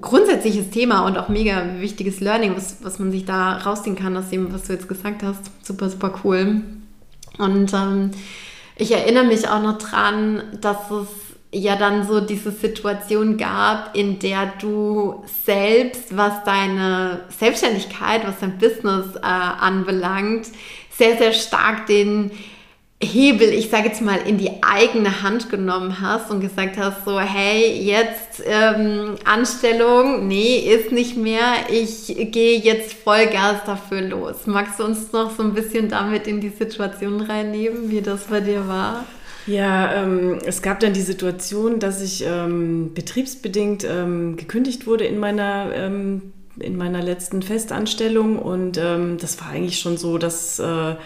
grundsätzliches 0.00 0.70
Thema 0.70 1.06
und 1.06 1.18
auch 1.18 1.28
mega 1.28 1.62
wichtiges 1.78 2.18
Learning, 2.18 2.56
was, 2.56 2.78
was 2.82 2.98
man 2.98 3.12
sich 3.12 3.26
da 3.26 3.58
rausziehen 3.58 3.94
kann 3.94 4.16
aus 4.16 4.28
dem, 4.28 4.52
was 4.52 4.64
du 4.64 4.72
jetzt 4.72 4.88
gesagt 4.88 5.22
hast. 5.22 5.44
Super, 5.62 5.88
super 5.88 6.12
cool. 6.24 6.62
Und 7.38 7.72
ähm, 7.72 8.10
ich 8.80 8.92
erinnere 8.92 9.24
mich 9.24 9.46
auch 9.48 9.62
noch 9.62 9.78
dran, 9.78 10.42
dass 10.60 10.90
es 10.90 11.08
ja 11.52 11.76
dann 11.76 12.06
so 12.06 12.20
diese 12.20 12.50
Situation 12.50 13.36
gab, 13.36 13.96
in 13.96 14.18
der 14.18 14.52
du 14.60 15.24
selbst, 15.44 16.16
was 16.16 16.44
deine 16.44 17.20
Selbstständigkeit, 17.38 18.26
was 18.26 18.38
dein 18.40 18.58
Business 18.58 19.16
äh, 19.16 19.20
anbelangt, 19.22 20.46
sehr, 20.90 21.18
sehr 21.18 21.32
stark 21.32 21.86
den 21.86 22.30
Hebel, 23.02 23.48
ich 23.48 23.70
sage 23.70 23.88
jetzt 23.88 24.02
mal, 24.02 24.18
in 24.26 24.36
die 24.36 24.62
eigene 24.62 25.22
Hand 25.22 25.48
genommen 25.48 26.02
hast 26.02 26.30
und 26.30 26.40
gesagt 26.40 26.76
hast, 26.76 27.06
so, 27.06 27.18
hey, 27.18 27.72
jetzt 27.82 28.42
ähm, 28.44 29.14
Anstellung, 29.24 30.28
nee, 30.28 30.58
ist 30.58 30.92
nicht 30.92 31.16
mehr, 31.16 31.54
ich 31.70 32.14
gehe 32.30 32.58
jetzt 32.58 32.92
Vollgas 32.92 33.64
dafür 33.64 34.02
los. 34.02 34.46
Magst 34.46 34.78
du 34.78 34.84
uns 34.84 35.12
noch 35.12 35.34
so 35.34 35.42
ein 35.42 35.54
bisschen 35.54 35.88
damit 35.88 36.26
in 36.26 36.40
die 36.40 36.50
Situation 36.50 37.22
reinnehmen, 37.22 37.90
wie 37.90 38.02
das 38.02 38.24
bei 38.24 38.40
dir 38.40 38.68
war? 38.68 39.06
Ja, 39.46 39.94
ähm, 39.94 40.38
es 40.44 40.60
gab 40.60 40.80
dann 40.80 40.92
die 40.92 41.00
Situation, 41.00 41.80
dass 41.80 42.02
ich 42.02 42.22
ähm, 42.26 42.92
betriebsbedingt 42.92 43.82
ähm, 43.82 44.36
gekündigt 44.36 44.86
wurde 44.86 45.04
in 45.04 45.18
meiner 45.18 45.74
ähm, 45.74 46.34
in 46.58 46.76
meiner 46.76 47.02
letzten 47.02 47.40
Festanstellung 47.40 48.38
und 48.38 48.76
ähm, 48.76 49.16
das 49.18 49.40
war 49.40 49.48
eigentlich 49.48 49.78
schon 49.78 49.96
so, 49.96 50.18
dass 50.18 50.58
äh, 50.58 50.96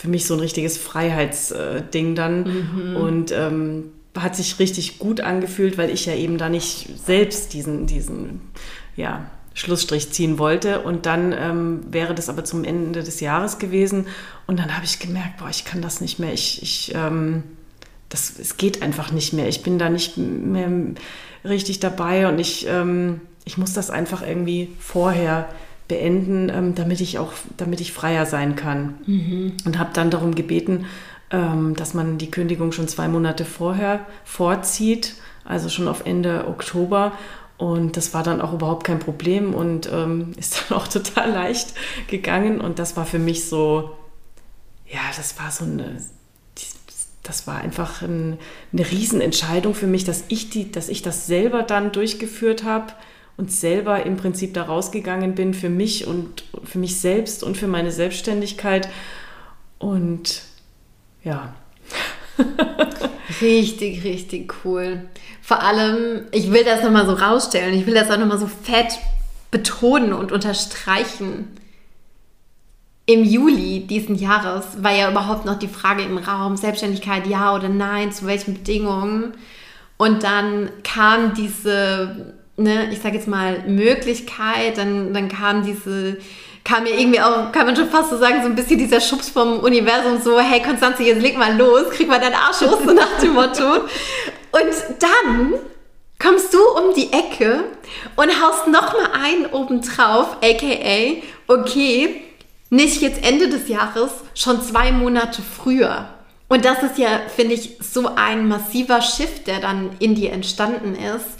für 0.00 0.08
mich 0.08 0.24
so 0.24 0.32
ein 0.32 0.40
richtiges 0.40 0.78
Freiheitsding 0.78 2.14
dann. 2.14 2.44
Mhm. 2.44 2.96
Und 2.96 3.32
ähm, 3.32 3.90
hat 4.16 4.34
sich 4.34 4.58
richtig 4.58 4.98
gut 4.98 5.20
angefühlt, 5.20 5.76
weil 5.76 5.90
ich 5.90 6.06
ja 6.06 6.14
eben 6.14 6.38
da 6.38 6.48
nicht 6.48 6.88
selbst 7.04 7.52
diesen, 7.52 7.86
diesen 7.86 8.40
ja, 8.96 9.30
Schlussstrich 9.52 10.10
ziehen 10.10 10.38
wollte. 10.38 10.80
Und 10.80 11.04
dann 11.04 11.34
ähm, 11.38 11.80
wäre 11.90 12.14
das 12.14 12.30
aber 12.30 12.44
zum 12.44 12.64
Ende 12.64 13.02
des 13.02 13.20
Jahres 13.20 13.58
gewesen. 13.58 14.06
Und 14.46 14.58
dann 14.58 14.74
habe 14.74 14.86
ich 14.86 15.00
gemerkt, 15.00 15.36
boah, 15.38 15.50
ich 15.50 15.66
kann 15.66 15.82
das 15.82 16.00
nicht 16.00 16.18
mehr. 16.18 16.32
Ich, 16.32 16.62
ich 16.62 16.94
ähm, 16.94 17.42
das, 18.08 18.38
es 18.40 18.56
geht 18.56 18.80
einfach 18.80 19.12
nicht 19.12 19.34
mehr. 19.34 19.48
Ich 19.48 19.62
bin 19.62 19.78
da 19.78 19.90
nicht 19.90 20.16
mehr 20.16 20.70
richtig 21.44 21.78
dabei 21.78 22.26
und 22.26 22.38
ich, 22.38 22.66
ähm, 22.66 23.20
ich 23.44 23.58
muss 23.58 23.74
das 23.74 23.90
einfach 23.90 24.26
irgendwie 24.26 24.70
vorher 24.78 25.50
beenden, 25.90 26.48
ähm, 26.50 26.74
damit 26.76 27.00
ich 27.00 27.18
auch, 27.18 27.32
damit 27.56 27.80
ich 27.80 27.92
freier 27.92 28.24
sein 28.24 28.54
kann. 28.54 28.94
Mhm. 29.06 29.56
Und 29.64 29.76
habe 29.76 29.90
dann 29.92 30.08
darum 30.08 30.36
gebeten, 30.36 30.86
ähm, 31.32 31.74
dass 31.74 31.94
man 31.94 32.16
die 32.16 32.30
Kündigung 32.30 32.70
schon 32.70 32.86
zwei 32.86 33.08
Monate 33.08 33.44
vorher 33.44 34.06
vorzieht, 34.24 35.16
also 35.44 35.68
schon 35.68 35.88
auf 35.88 36.06
Ende 36.06 36.46
Oktober. 36.46 37.12
Und 37.58 37.96
das 37.96 38.14
war 38.14 38.22
dann 38.22 38.40
auch 38.40 38.52
überhaupt 38.52 38.84
kein 38.84 39.00
Problem 39.00 39.52
und 39.52 39.90
ähm, 39.92 40.32
ist 40.38 40.62
dann 40.70 40.78
auch 40.78 40.86
total 40.86 41.32
leicht 41.32 41.74
gegangen. 42.06 42.60
Und 42.60 42.78
das 42.78 42.96
war 42.96 43.04
für 43.04 43.18
mich 43.18 43.48
so, 43.48 43.90
ja, 44.86 45.00
das 45.16 45.40
war 45.40 45.50
so 45.50 45.64
eine, 45.64 45.96
das 47.24 47.48
war 47.48 47.58
einfach 47.58 48.00
ein, 48.02 48.38
eine 48.72 48.88
Riesenentscheidung 48.88 49.74
für 49.74 49.88
mich, 49.88 50.04
dass 50.04 50.22
ich, 50.28 50.50
die, 50.50 50.70
dass 50.70 50.88
ich 50.88 51.02
das 51.02 51.26
selber 51.26 51.64
dann 51.64 51.90
durchgeführt 51.90 52.62
habe 52.62 52.92
und 53.40 53.50
selber 53.50 54.04
im 54.04 54.18
Prinzip 54.18 54.52
da 54.52 54.64
rausgegangen 54.64 55.34
bin 55.34 55.54
für 55.54 55.70
mich 55.70 56.06
und 56.06 56.44
für 56.62 56.78
mich 56.78 57.00
selbst 57.00 57.42
und 57.42 57.56
für 57.56 57.68
meine 57.68 57.90
Selbstständigkeit. 57.90 58.86
Und 59.78 60.42
ja. 61.24 61.54
richtig, 63.40 64.04
richtig 64.04 64.52
cool. 64.62 65.08
Vor 65.40 65.62
allem, 65.62 66.26
ich 66.32 66.52
will 66.52 66.64
das 66.64 66.82
nochmal 66.82 67.06
so 67.06 67.14
rausstellen, 67.14 67.72
ich 67.72 67.86
will 67.86 67.94
das 67.94 68.10
auch 68.10 68.18
nochmal 68.18 68.38
so 68.38 68.46
fett 68.46 68.98
betonen 69.50 70.12
und 70.12 70.32
unterstreichen. 70.32 71.48
Im 73.06 73.24
Juli 73.24 73.86
diesen 73.86 74.16
Jahres 74.16 74.82
war 74.82 74.94
ja 74.94 75.10
überhaupt 75.10 75.46
noch 75.46 75.58
die 75.58 75.66
Frage 75.66 76.02
im 76.02 76.18
Raum, 76.18 76.58
Selbstständigkeit 76.58 77.26
ja 77.26 77.54
oder 77.54 77.70
nein, 77.70 78.12
zu 78.12 78.26
welchen 78.26 78.52
Bedingungen. 78.52 79.32
Und 79.96 80.24
dann 80.24 80.68
kam 80.82 81.32
diese 81.32 82.34
ne, 82.60 82.88
ich 82.92 83.00
sage 83.00 83.16
jetzt 83.16 83.28
mal, 83.28 83.62
Möglichkeit, 83.66 84.78
dann, 84.78 85.12
dann 85.12 85.28
kam 85.28 85.64
diese, 85.64 86.18
kam 86.64 86.84
mir 86.84 86.98
irgendwie 86.98 87.20
auch, 87.20 87.50
kann 87.52 87.66
man 87.66 87.74
schon 87.74 87.88
fast 87.88 88.10
so 88.10 88.18
sagen, 88.18 88.42
so 88.42 88.48
ein 88.48 88.54
bisschen 88.54 88.78
dieser 88.78 89.00
Schubs 89.00 89.28
vom 89.28 89.60
Universum, 89.60 90.20
so, 90.22 90.38
hey 90.38 90.62
Konstanze, 90.62 91.02
jetzt 91.02 91.22
leg 91.22 91.36
mal 91.36 91.56
los, 91.56 91.90
krieg 91.90 92.08
mal 92.08 92.20
deinen 92.20 92.34
Arsch 92.34 92.60
hoch, 92.60 92.78
so 92.84 92.92
nach 92.92 93.18
dem 93.20 93.32
Motto. 93.32 93.74
Und 94.52 95.00
dann 95.00 95.54
kommst 96.18 96.52
du 96.52 96.58
um 96.58 96.94
die 96.94 97.12
Ecke 97.12 97.64
und 98.16 98.42
haust 98.42 98.66
nochmal 98.66 99.10
einen 99.12 99.46
obendrauf, 99.46 100.36
aka, 100.42 101.22
okay, 101.48 102.22
nicht 102.68 103.00
jetzt 103.00 103.24
Ende 103.26 103.48
des 103.48 103.68
Jahres, 103.68 104.10
schon 104.34 104.62
zwei 104.62 104.92
Monate 104.92 105.42
früher. 105.42 106.08
Und 106.48 106.64
das 106.64 106.82
ist 106.82 106.98
ja, 106.98 107.20
finde 107.34 107.54
ich, 107.54 107.78
so 107.80 108.10
ein 108.16 108.48
massiver 108.48 109.00
Shift, 109.00 109.46
der 109.46 109.60
dann 109.60 109.90
in 109.98 110.14
dir 110.14 110.32
entstanden 110.32 110.94
ist 110.94 111.39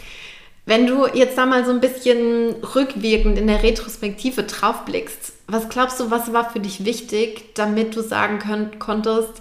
wenn 0.71 0.87
du 0.87 1.09
jetzt 1.09 1.37
da 1.37 1.47
mal 1.47 1.65
so 1.65 1.73
ein 1.73 1.81
bisschen 1.81 2.55
rückwirkend 2.63 3.37
in 3.37 3.49
der 3.49 3.65
Retrospektive 3.65 4.45
draufblickst, 4.45 5.33
was 5.49 5.69
glaubst 5.69 5.99
du, 5.99 6.13
was 6.13 6.33
war 6.33 6.49
für 6.49 6.61
dich 6.61 6.85
wichtig, 6.85 7.57
damit 7.57 7.97
du 7.97 8.03
sagen 8.03 8.39
könnt, 8.39 8.79
konntest, 8.79 9.33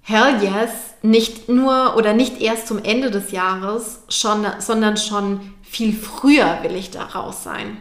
hell 0.00 0.42
yes, 0.42 0.70
nicht 1.02 1.50
nur 1.50 1.96
oder 1.98 2.14
nicht 2.14 2.40
erst 2.40 2.66
zum 2.66 2.82
Ende 2.82 3.10
des 3.10 3.30
Jahres, 3.30 4.04
schon, 4.08 4.46
sondern 4.58 4.96
schon 4.96 5.52
viel 5.62 5.92
früher 5.92 6.60
will 6.62 6.76
ich 6.76 6.90
da 6.90 7.02
raus 7.02 7.44
sein? 7.44 7.76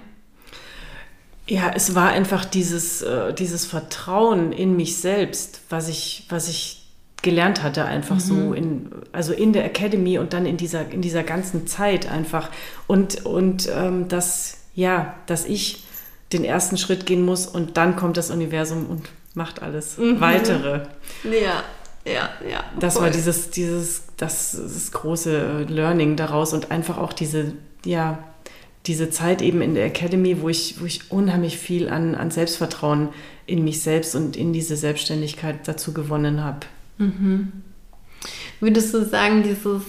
Ja, 1.47 1.71
es 1.73 1.95
war 1.95 2.09
einfach 2.09 2.43
dieses, 2.43 3.01
äh, 3.01 3.33
dieses 3.33 3.65
Vertrauen 3.65 4.51
in 4.51 4.75
mich 4.75 4.97
selbst, 4.97 5.61
was 5.69 5.87
ich, 5.87 6.25
was 6.27 6.49
ich 6.49 6.82
gelernt 7.23 7.63
hatte, 7.63 7.85
einfach 7.85 8.17
mhm. 8.17 8.19
so 8.19 8.53
in, 8.53 8.91
also 9.11 9.33
in 9.33 9.53
der 9.53 9.65
Academy 9.65 10.19
und 10.19 10.33
dann 10.33 10.45
in 10.45 10.57
dieser, 10.57 10.91
in 10.91 11.01
dieser 11.01 11.23
ganzen 11.23 11.65
Zeit 11.65 12.11
einfach. 12.11 12.51
Und, 12.85 13.25
und 13.25 13.67
ähm, 13.75 14.07
dass, 14.07 14.57
ja, 14.75 15.15
dass 15.25 15.45
ich 15.45 15.85
den 16.31 16.43
ersten 16.43 16.77
Schritt 16.77 17.05
gehen 17.07 17.23
muss 17.23 17.47
und 17.47 17.77
dann 17.77 17.95
kommt 17.95 18.17
das 18.17 18.29
Universum 18.29 18.85
und 18.87 19.09
macht 19.33 19.61
alles 19.61 19.97
mhm. 19.97 20.19
weitere. 20.19 20.81
Ja, 21.23 21.63
ja, 22.05 22.29
ja. 22.49 22.63
Das 22.79 22.95
voll. 22.95 23.03
war 23.03 23.09
dieses, 23.09 23.49
dieses, 23.49 24.03
das, 24.17 24.51
das 24.51 24.91
große 24.91 25.65
Learning 25.69 26.17
daraus 26.17 26.53
und 26.53 26.71
einfach 26.71 26.97
auch 26.97 27.13
diese, 27.13 27.53
ja, 27.85 28.21
diese 28.85 29.09
Zeit 29.09 29.41
eben 29.41 29.61
in 29.61 29.75
der 29.75 29.85
Academy, 29.85 30.41
wo 30.41 30.49
ich, 30.49 30.81
wo 30.81 30.85
ich 30.85 31.09
unheimlich 31.09 31.57
viel 31.57 31.87
an, 31.87 32.15
an 32.15 32.31
Selbstvertrauen 32.31 33.09
in 33.45 33.63
mich 33.63 33.81
selbst 33.81 34.13
und 34.13 34.35
in 34.35 34.51
diese 34.51 34.75
Selbstständigkeit 34.75 35.65
dazu 35.65 35.93
gewonnen 35.93 36.43
habe. 36.43 36.65
Mhm. 36.97 37.51
Würdest 38.59 38.93
du 38.93 39.05
sagen, 39.05 39.43
dieses 39.43 39.83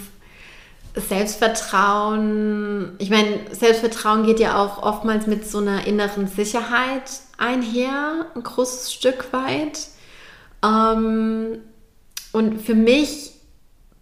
Selbstvertrauen, 0.97 2.93
ich 2.99 3.11
meine, 3.11 3.41
Selbstvertrauen 3.51 4.25
geht 4.27 4.41
ja 4.41 4.63
auch 4.63 4.83
oftmals 4.83 5.27
mit 5.27 5.49
so 5.49 5.59
einer 5.59 5.87
inneren 5.87 6.29
Sicherheit 6.29 7.11
einher, 7.37 8.27
ein 8.35 8.43
großes 8.43 8.93
Stück 8.93 9.33
weit. 9.33 9.89
Ähm, 10.65 11.59
und 12.33 12.61
für 12.61 12.75
mich 12.75 13.33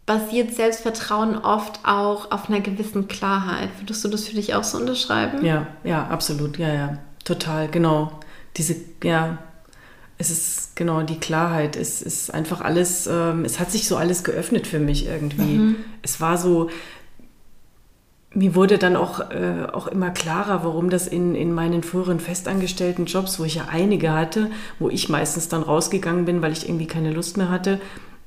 basiert 0.04 0.54
Selbstvertrauen 0.54 1.38
oft 1.38 1.80
auch 1.84 2.30
auf 2.30 2.48
einer 2.48 2.60
gewissen 2.60 3.08
Klarheit. 3.08 3.70
Würdest 3.78 4.04
du 4.04 4.08
das 4.08 4.24
für 4.24 4.34
dich 4.34 4.54
auch 4.54 4.64
so 4.64 4.78
unterschreiben? 4.78 5.44
Ja, 5.44 5.66
ja, 5.84 6.06
absolut, 6.08 6.58
ja, 6.58 6.72
ja, 6.72 6.98
total, 7.24 7.68
genau. 7.68 8.20
Diese, 8.56 8.76
ja, 9.02 9.38
es 10.22 10.30
ist 10.30 10.76
genau 10.76 11.02
die 11.02 11.18
Klarheit. 11.18 11.76
Es 11.76 12.00
ist 12.00 12.32
einfach 12.32 12.60
alles, 12.60 13.06
ähm, 13.06 13.44
es 13.44 13.58
hat 13.58 13.70
sich 13.70 13.88
so 13.88 13.96
alles 13.96 14.22
geöffnet 14.22 14.66
für 14.66 14.78
mich 14.78 15.06
irgendwie. 15.06 15.58
Mhm. 15.58 15.76
Es 16.02 16.20
war 16.20 16.38
so, 16.38 16.70
mir 18.32 18.54
wurde 18.54 18.78
dann 18.78 18.96
auch, 18.96 19.18
äh, 19.30 19.66
auch 19.72 19.88
immer 19.88 20.10
klarer, 20.10 20.64
warum 20.64 20.90
das 20.90 21.08
in, 21.08 21.34
in 21.34 21.52
meinen 21.52 21.82
früheren 21.82 22.20
festangestellten 22.20 23.06
Jobs, 23.06 23.40
wo 23.40 23.44
ich 23.44 23.56
ja 23.56 23.66
einige 23.68 24.12
hatte, 24.12 24.50
wo 24.78 24.88
ich 24.88 25.08
meistens 25.08 25.48
dann 25.48 25.62
rausgegangen 25.62 26.24
bin, 26.24 26.40
weil 26.40 26.52
ich 26.52 26.68
irgendwie 26.68 26.86
keine 26.86 27.12
Lust 27.12 27.36
mehr 27.36 27.50
hatte, 27.50 27.80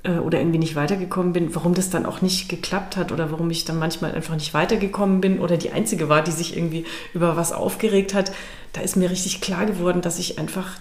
äh, 0.04 0.20
oder 0.20 0.40
irgendwie 0.40 0.60
nicht 0.60 0.76
weitergekommen 0.76 1.34
bin, 1.34 1.56
warum 1.56 1.74
das 1.74 1.90
dann 1.90 2.06
auch 2.06 2.22
nicht 2.22 2.50
geklappt 2.50 2.98
hat 2.98 3.12
oder 3.12 3.32
warum 3.32 3.50
ich 3.50 3.66
dann 3.66 3.80
manchmal 3.80 4.14
einfach 4.14 4.36
nicht 4.36 4.54
weitergekommen 4.54 5.22
bin 5.22 5.40
oder 5.40 5.58
die 5.58 5.72
Einzige 5.72 6.10
war, 6.10 6.22
die 6.22 6.32
sich 6.32 6.56
irgendwie 6.56 6.86
über 7.14 7.36
was 7.36 7.54
aufgeregt 7.54 8.14
hat, 8.14 8.32
da 8.74 8.82
ist 8.82 8.98
mir 8.98 9.10
richtig 9.10 9.42
klar 9.42 9.66
geworden, 9.66 10.02
dass 10.02 10.20
ich 10.20 10.38
einfach, 10.38 10.78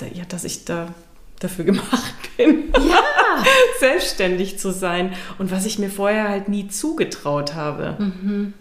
ja, 0.00 0.24
dass 0.28 0.44
ich 0.44 0.64
da 0.64 0.94
dafür 1.40 1.64
gemacht 1.64 2.14
bin, 2.36 2.72
ja. 2.74 3.02
selbstständig 3.80 4.58
zu 4.58 4.72
sein 4.72 5.14
und 5.38 5.50
was 5.50 5.66
ich 5.66 5.78
mir 5.78 5.90
vorher 5.90 6.28
halt 6.28 6.48
nie 6.48 6.68
zugetraut 6.68 7.54
habe. 7.54 7.96
Mhm. 7.98 8.54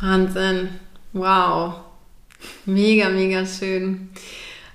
Wahnsinn. 0.00 0.68
Wow. 1.12 1.74
Mega, 2.66 3.08
mega 3.08 3.46
schön. 3.46 4.10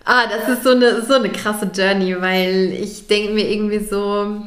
Ah, 0.03 0.23
das 0.25 0.57
ist 0.57 0.63
so 0.63 0.71
eine, 0.71 1.03
so 1.03 1.13
eine 1.13 1.29
krasse 1.29 1.69
Journey, 1.73 2.19
weil 2.19 2.73
ich 2.73 3.05
denke 3.05 3.33
mir 3.33 3.47
irgendwie 3.47 3.79
so, 3.79 4.41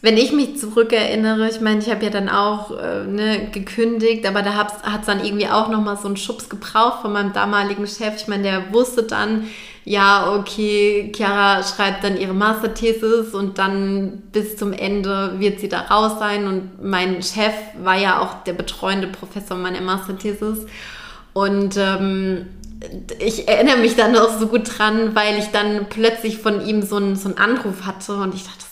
wenn 0.00 0.16
ich 0.16 0.32
mich 0.32 0.58
zurückerinnere, 0.58 1.48
ich 1.48 1.60
meine, 1.60 1.80
ich 1.80 1.90
habe 1.90 2.04
ja 2.04 2.10
dann 2.10 2.28
auch 2.28 2.70
äh, 2.78 3.04
ne, 3.04 3.48
gekündigt, 3.50 4.26
aber 4.26 4.42
da 4.42 4.54
hat 4.54 5.00
es 5.00 5.06
dann 5.06 5.24
irgendwie 5.24 5.48
auch 5.48 5.68
nochmal 5.68 5.96
so 5.96 6.06
einen 6.06 6.16
Schubs 6.16 6.48
gebraucht 6.48 7.02
von 7.02 7.12
meinem 7.12 7.32
damaligen 7.32 7.86
Chef. 7.86 8.14
Ich 8.16 8.28
meine, 8.28 8.44
der 8.44 8.72
wusste 8.72 9.02
dann, 9.02 9.48
ja, 9.84 10.34
okay, 10.36 11.12
Chiara 11.14 11.62
schreibt 11.62 12.04
dann 12.04 12.16
ihre 12.16 12.34
Masterthesis 12.34 13.34
und 13.34 13.58
dann 13.58 14.22
bis 14.32 14.56
zum 14.56 14.72
Ende 14.72 15.34
wird 15.38 15.60
sie 15.60 15.68
da 15.68 15.80
raus 15.82 16.18
sein. 16.18 16.46
Und 16.46 16.82
mein 16.82 17.22
Chef 17.22 17.54
war 17.82 17.96
ja 17.96 18.20
auch 18.20 18.44
der 18.44 18.52
betreuende 18.52 19.08
Professor 19.08 19.56
meiner 19.56 19.80
Masterthesis. 19.80 20.66
Und 21.32 21.76
ähm, 21.76 22.46
ich 23.18 23.48
erinnere 23.48 23.78
mich 23.78 23.96
da 23.96 24.08
noch 24.08 24.38
so 24.38 24.46
gut 24.46 24.78
dran, 24.78 25.14
weil 25.14 25.38
ich 25.38 25.46
dann 25.46 25.86
plötzlich 25.88 26.38
von 26.38 26.64
ihm 26.66 26.82
so 26.82 26.96
einen, 26.96 27.16
so 27.16 27.28
einen 27.28 27.38
Anruf 27.38 27.84
hatte 27.84 28.14
und 28.14 28.34
ich 28.34 28.44
dachte 28.44 28.62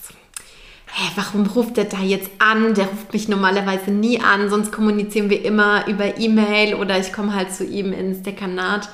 hä, 0.93 1.11
warum 1.15 1.45
ruft 1.47 1.77
der 1.77 1.85
da 1.85 1.99
jetzt 1.99 2.29
an? 2.39 2.73
Der 2.73 2.85
ruft 2.85 3.13
mich 3.13 3.27
normalerweise 3.27 3.91
nie 3.91 4.19
an, 4.19 4.49
sonst 4.49 4.71
kommunizieren 4.71 5.29
wir 5.29 5.43
immer 5.43 5.87
über 5.87 6.17
E-Mail 6.17 6.75
oder 6.75 6.99
ich 6.99 7.13
komme 7.13 7.33
halt 7.33 7.53
zu 7.53 7.65
ihm 7.65 7.93
ins 7.93 8.21
Dekanat. 8.21 8.89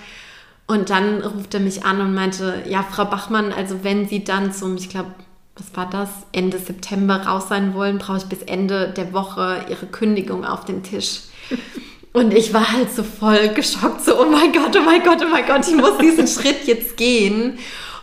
Und 0.67 0.89
dann 0.89 1.21
ruft 1.21 1.53
er 1.53 1.61
mich 1.61 1.85
an 1.85 2.01
und 2.01 2.13
meinte, 2.13 2.63
ja, 2.67 2.83
Frau 2.83 3.05
Bachmann, 3.05 3.53
also 3.53 3.83
wenn 3.83 4.07
Sie 4.07 4.23
dann 4.23 4.51
zum, 4.51 4.75
ich 4.75 4.89
glaube, 4.89 5.11
was 5.55 5.75
war 5.75 5.89
das, 5.89 6.09
Ende 6.33 6.59
September 6.59 7.15
raus 7.25 7.47
sein 7.47 7.73
wollen, 7.73 7.97
brauche 7.97 8.17
ich 8.17 8.25
bis 8.25 8.43
Ende 8.43 8.89
der 8.89 9.13
Woche 9.13 9.65
Ihre 9.69 9.85
Kündigung 9.85 10.45
auf 10.45 10.65
den 10.65 10.83
Tisch. 10.83 11.21
Und 12.13 12.33
ich 12.33 12.53
war 12.53 12.71
halt 12.71 12.91
so 12.91 13.03
voll 13.03 13.49
geschockt, 13.49 14.03
so, 14.03 14.19
oh 14.19 14.25
mein 14.25 14.51
Gott, 14.51 14.75
oh 14.75 14.83
mein 14.83 15.03
Gott, 15.03 15.19
oh 15.23 15.29
mein 15.31 15.45
Gott, 15.45 15.67
ich 15.67 15.75
muss 15.75 15.97
diesen 15.99 16.27
Schritt 16.27 16.65
jetzt 16.65 16.97
gehen. 16.97 17.59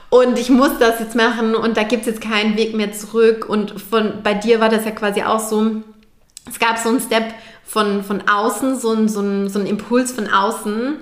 Und 0.09 0.39
ich 0.39 0.51
muss 0.51 0.79
das 0.79 1.01
jetzt 1.01 1.17
machen 1.17 1.57
und 1.57 1.77
da 1.77 1.83
gibt 1.83 2.03
es 2.03 2.07
jetzt 2.07 2.21
keinen 2.21 2.57
Weg 2.57 2.75
mehr 2.75 2.93
zurück. 2.93 3.49
Und 3.49 3.81
von, 3.81 4.23
bei 4.23 4.33
dir 4.33 4.61
war 4.61 4.69
das 4.69 4.85
ja 4.85 4.93
quasi 4.93 5.23
auch 5.23 5.41
so, 5.41 5.83
es 6.49 6.61
gab 6.61 6.79
so 6.79 6.91
einen 6.91 7.01
Step 7.01 7.35
von, 7.65 8.05
von 8.05 8.23
außen, 8.29 8.79
so 8.79 8.93
ein, 8.93 9.09
so, 9.09 9.21
ein, 9.21 9.49
so 9.49 9.59
ein 9.59 9.67
Impuls 9.67 10.13
von 10.13 10.29
außen, 10.29 10.99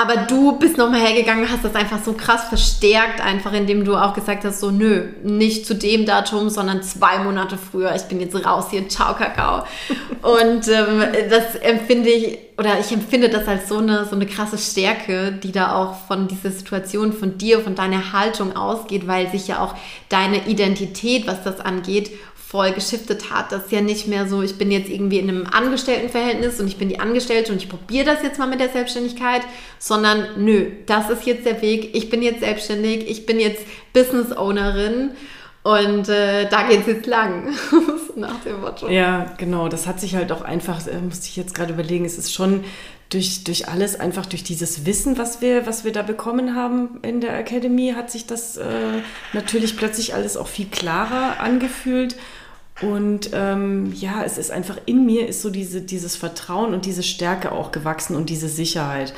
aber 0.00 0.16
du 0.16 0.52
bist 0.60 0.78
nochmal 0.78 1.00
hergegangen, 1.00 1.50
hast 1.50 1.64
das 1.64 1.74
einfach 1.74 2.00
so 2.00 2.12
krass 2.12 2.44
verstärkt, 2.44 3.20
einfach 3.20 3.52
indem 3.52 3.84
du 3.84 3.96
auch 3.96 4.14
gesagt 4.14 4.44
hast, 4.44 4.60
so 4.60 4.70
nö, 4.70 5.08
nicht 5.24 5.66
zu 5.66 5.74
dem 5.74 6.06
Datum, 6.06 6.50
sondern 6.50 6.84
zwei 6.84 7.18
Monate 7.18 7.58
früher. 7.58 7.92
Ich 7.96 8.02
bin 8.02 8.20
jetzt 8.20 8.36
raus 8.46 8.66
hier, 8.70 8.88
ciao 8.88 9.14
Kakao. 9.14 9.64
Und 10.22 10.68
ähm, 10.68 11.02
das 11.28 11.56
empfinde 11.56 12.10
ich, 12.10 12.38
oder 12.56 12.78
ich 12.78 12.92
empfinde 12.92 13.28
das 13.28 13.48
als 13.48 13.68
so 13.68 13.78
eine, 13.78 14.04
so 14.04 14.14
eine 14.14 14.26
krasse 14.26 14.58
Stärke, 14.58 15.32
die 15.32 15.50
da 15.50 15.74
auch 15.74 16.06
von 16.06 16.28
dieser 16.28 16.52
Situation, 16.52 17.12
von 17.12 17.36
dir, 17.36 17.58
von 17.58 17.74
deiner 17.74 18.12
Haltung 18.12 18.54
ausgeht, 18.54 19.08
weil 19.08 19.28
sich 19.32 19.48
ja 19.48 19.60
auch 19.64 19.74
deine 20.08 20.46
Identität, 20.46 21.26
was 21.26 21.42
das 21.42 21.58
angeht, 21.58 22.12
voll 22.48 22.72
geschiftet 22.72 23.30
hat. 23.30 23.52
Das 23.52 23.66
ist 23.66 23.72
ja 23.72 23.82
nicht 23.82 24.06
mehr 24.06 24.26
so, 24.26 24.40
ich 24.40 24.56
bin 24.56 24.70
jetzt 24.70 24.88
irgendwie 24.88 25.18
in 25.18 25.28
einem 25.28 25.46
Angestelltenverhältnis 25.46 26.58
und 26.58 26.66
ich 26.66 26.78
bin 26.78 26.88
die 26.88 26.98
Angestellte 26.98 27.52
und 27.52 27.58
ich 27.58 27.68
probiere 27.68 28.06
das 28.06 28.22
jetzt 28.22 28.38
mal 28.38 28.48
mit 28.48 28.58
der 28.58 28.70
Selbstständigkeit, 28.70 29.42
sondern 29.78 30.24
nö, 30.38 30.70
das 30.86 31.10
ist 31.10 31.26
jetzt 31.26 31.44
der 31.44 31.60
Weg. 31.60 31.94
Ich 31.94 32.08
bin 32.08 32.22
jetzt 32.22 32.40
selbstständig, 32.40 33.06
ich 33.06 33.26
bin 33.26 33.38
jetzt 33.38 33.62
Business 33.92 34.34
Ownerin. 34.34 35.10
Und 35.62 36.08
äh, 36.08 36.48
da 36.48 36.66
geht 36.66 36.82
es 36.82 36.86
jetzt 36.86 37.06
lang, 37.06 37.54
nach 38.16 38.40
dem 38.42 38.62
Motto. 38.62 38.88
Ja, 38.88 39.34
genau. 39.36 39.68
Das 39.68 39.86
hat 39.86 40.00
sich 40.00 40.14
halt 40.14 40.32
auch 40.32 40.40
einfach, 40.40 40.86
äh, 40.86 40.98
musste 41.00 41.26
ich 41.26 41.36
jetzt 41.36 41.54
gerade 41.54 41.74
überlegen, 41.74 42.06
es 42.06 42.16
ist 42.16 42.32
schon 42.32 42.64
durch, 43.10 43.44
durch 43.44 43.68
alles, 43.68 43.98
einfach 43.98 44.24
durch 44.24 44.44
dieses 44.44 44.86
Wissen, 44.86 45.18
was 45.18 45.42
wir, 45.42 45.66
was 45.66 45.84
wir 45.84 45.92
da 45.92 46.02
bekommen 46.02 46.54
haben 46.54 47.00
in 47.02 47.20
der 47.20 47.38
Academy, 47.38 47.92
hat 47.94 48.10
sich 48.10 48.26
das 48.26 48.56
äh, 48.56 48.64
natürlich 49.34 49.76
plötzlich 49.76 50.14
alles 50.14 50.38
auch 50.38 50.48
viel 50.48 50.66
klarer 50.66 51.40
angefühlt. 51.40 52.16
Und 52.80 53.30
ähm, 53.32 53.92
ja, 53.94 54.22
es 54.24 54.38
ist 54.38 54.50
einfach 54.50 54.78
in 54.86 55.04
mir 55.04 55.26
ist 55.28 55.42
so 55.42 55.50
diese, 55.50 55.80
dieses 55.80 56.14
Vertrauen 56.16 56.74
und 56.74 56.86
diese 56.86 57.02
Stärke 57.02 57.50
auch 57.50 57.72
gewachsen 57.72 58.14
und 58.14 58.30
diese 58.30 58.48
Sicherheit. 58.48 59.14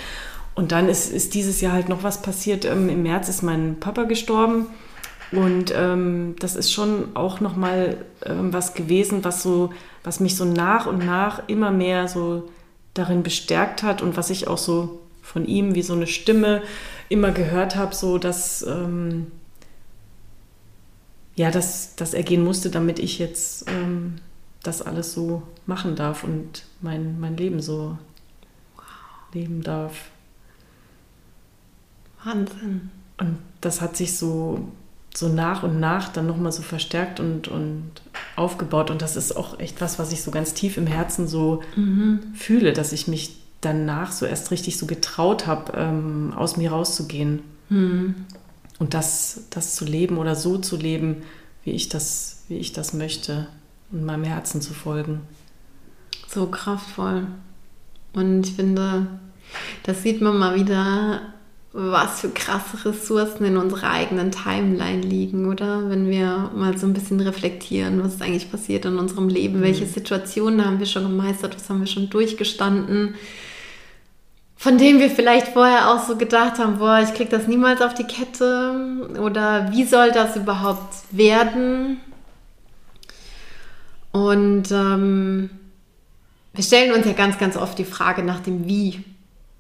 Und 0.54 0.72
dann 0.72 0.88
ist, 0.88 1.12
ist 1.12 1.34
dieses 1.34 1.60
Jahr 1.60 1.74
halt 1.74 1.88
noch 1.88 2.02
was 2.02 2.22
passiert. 2.22 2.64
Ähm, 2.64 2.88
Im 2.88 3.02
März 3.02 3.28
ist 3.28 3.42
mein 3.42 3.78
Papa 3.78 4.04
gestorben. 4.04 4.66
Und 5.32 5.72
ähm, 5.76 6.34
das 6.38 6.56
ist 6.56 6.72
schon 6.72 7.14
auch 7.14 7.40
nochmal 7.40 7.98
ähm, 8.24 8.52
was 8.52 8.74
gewesen, 8.74 9.24
was 9.24 9.42
so, 9.42 9.70
was 10.02 10.20
mich 10.20 10.36
so 10.36 10.44
nach 10.44 10.86
und 10.86 11.04
nach 11.04 11.42
immer 11.46 11.70
mehr 11.70 12.08
so 12.08 12.48
darin 12.94 13.22
bestärkt 13.22 13.82
hat 13.82 14.02
und 14.02 14.16
was 14.16 14.30
ich 14.30 14.48
auch 14.48 14.58
so 14.58 15.00
von 15.22 15.46
ihm 15.46 15.76
wie 15.76 15.82
so 15.82 15.92
eine 15.92 16.08
Stimme 16.08 16.62
immer 17.08 17.30
gehört 17.30 17.76
habe, 17.76 17.94
so 17.94 18.18
dass 18.18 18.62
ähm, 18.62 19.28
ja, 21.40 21.50
dass, 21.50 21.96
dass 21.96 22.12
er 22.12 22.22
gehen 22.22 22.44
musste, 22.44 22.68
damit 22.68 22.98
ich 22.98 23.18
jetzt 23.18 23.64
ähm, 23.70 24.16
das 24.62 24.82
alles 24.82 25.14
so 25.14 25.42
machen 25.64 25.96
darf 25.96 26.22
und 26.22 26.64
mein, 26.82 27.18
mein 27.18 27.34
Leben 27.38 27.62
so 27.62 27.96
wow. 28.76 28.84
leben 29.32 29.62
darf. 29.62 30.10
Wahnsinn. 32.22 32.90
Und 33.16 33.38
das 33.62 33.80
hat 33.80 33.96
sich 33.96 34.18
so 34.18 34.68
so 35.12 35.28
nach 35.28 35.62
und 35.62 35.80
nach 35.80 36.08
dann 36.10 36.26
nochmal 36.26 36.52
so 36.52 36.62
verstärkt 36.62 37.20
und, 37.20 37.48
und 37.48 37.90
aufgebaut. 38.36 38.90
Und 38.90 39.00
das 39.00 39.16
ist 39.16 39.34
auch 39.34 39.58
echt 39.58 39.80
was, 39.80 39.98
was 39.98 40.12
ich 40.12 40.22
so 40.22 40.30
ganz 40.30 40.52
tief 40.52 40.76
im 40.76 40.86
Herzen 40.86 41.26
so 41.26 41.62
mhm. 41.74 42.20
fühle, 42.34 42.74
dass 42.74 42.92
ich 42.92 43.08
mich 43.08 43.38
danach 43.62 44.12
so 44.12 44.26
erst 44.26 44.50
richtig 44.50 44.76
so 44.76 44.84
getraut 44.86 45.46
habe, 45.46 45.72
ähm, 45.74 46.34
aus 46.36 46.58
mir 46.58 46.70
rauszugehen. 46.70 47.40
Mhm. 47.70 48.26
Und 48.80 48.94
das, 48.94 49.44
das 49.50 49.76
zu 49.76 49.84
leben 49.84 50.18
oder 50.18 50.34
so 50.34 50.58
zu 50.58 50.76
leben, 50.76 51.22
wie 51.62 51.70
ich 51.70 51.88
das, 51.88 52.44
wie 52.48 52.56
ich 52.56 52.72
das 52.72 52.92
möchte 52.92 53.46
und 53.92 54.04
meinem 54.04 54.24
Herzen 54.24 54.60
zu 54.60 54.74
folgen. 54.74 55.20
So 56.26 56.46
kraftvoll. 56.46 57.26
Und 58.12 58.48
ich 58.48 58.54
finde, 58.54 59.06
das 59.84 60.02
sieht 60.02 60.20
man 60.20 60.38
mal 60.38 60.56
wieder, 60.56 61.20
was 61.72 62.20
für 62.20 62.30
krasse 62.30 62.84
Ressourcen 62.84 63.44
in 63.44 63.56
unserer 63.56 63.90
eigenen 63.90 64.32
Timeline 64.32 65.02
liegen, 65.02 65.46
oder? 65.46 65.88
Wenn 65.88 66.08
wir 66.08 66.50
mal 66.56 66.76
so 66.76 66.86
ein 66.86 66.94
bisschen 66.94 67.20
reflektieren, 67.20 68.02
was 68.02 68.14
ist 68.14 68.22
eigentlich 68.22 68.50
passiert 68.50 68.86
in 68.86 68.98
unserem 68.98 69.28
Leben, 69.28 69.58
mhm. 69.58 69.62
welche 69.62 69.86
Situationen 69.86 70.64
haben 70.64 70.80
wir 70.80 70.86
schon 70.86 71.04
gemeistert, 71.04 71.54
was 71.54 71.68
haben 71.68 71.80
wir 71.80 71.86
schon 71.86 72.10
durchgestanden, 72.10 73.14
von 74.60 74.76
dem 74.76 75.00
wir 75.00 75.08
vielleicht 75.08 75.48
vorher 75.48 75.90
auch 75.90 76.06
so 76.06 76.16
gedacht 76.16 76.58
haben, 76.58 76.78
boah, 76.78 77.00
ich 77.02 77.14
krieg 77.14 77.30
das 77.30 77.46
niemals 77.46 77.80
auf 77.80 77.94
die 77.94 78.04
Kette 78.04 79.08
oder 79.18 79.72
wie 79.72 79.84
soll 79.84 80.12
das 80.12 80.36
überhaupt 80.36 80.94
werden? 81.10 81.96
Und 84.12 84.70
ähm, 84.70 85.48
wir 86.52 86.62
stellen 86.62 86.92
uns 86.92 87.06
ja 87.06 87.12
ganz, 87.12 87.38
ganz 87.38 87.56
oft 87.56 87.78
die 87.78 87.86
Frage 87.86 88.22
nach 88.22 88.40
dem 88.40 88.66
Wie 88.66 89.02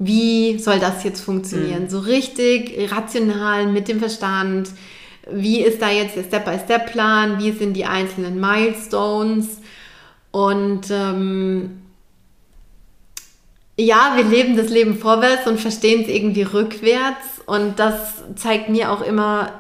wie 0.02 0.58
soll 0.58 0.80
das 0.80 1.04
jetzt 1.04 1.20
funktionieren? 1.20 1.84
Mhm. 1.84 1.90
So 1.90 1.98
richtig 1.98 2.90
rational 2.90 3.66
mit 3.66 3.86
dem 3.86 3.98
Verstand. 3.98 4.70
Wie 5.30 5.60
ist 5.60 5.80
da 5.82 5.90
jetzt 5.90 6.16
der 6.16 6.24
Step-by-Step-Plan? 6.24 7.38
Wie 7.38 7.52
sind 7.52 7.74
die 7.74 7.84
einzelnen 7.84 8.40
Milestones? 8.40 9.60
Und 10.30 10.90
ähm, 10.90 11.82
ja, 13.80 14.12
wir 14.16 14.24
leben 14.24 14.56
das 14.56 14.68
Leben 14.68 14.98
vorwärts 14.98 15.46
und 15.46 15.60
verstehen 15.60 16.02
es 16.02 16.08
irgendwie 16.08 16.42
rückwärts. 16.42 17.40
Und 17.46 17.78
das 17.78 18.22
zeigt 18.36 18.68
mir 18.68 18.92
auch 18.92 19.00
immer 19.00 19.52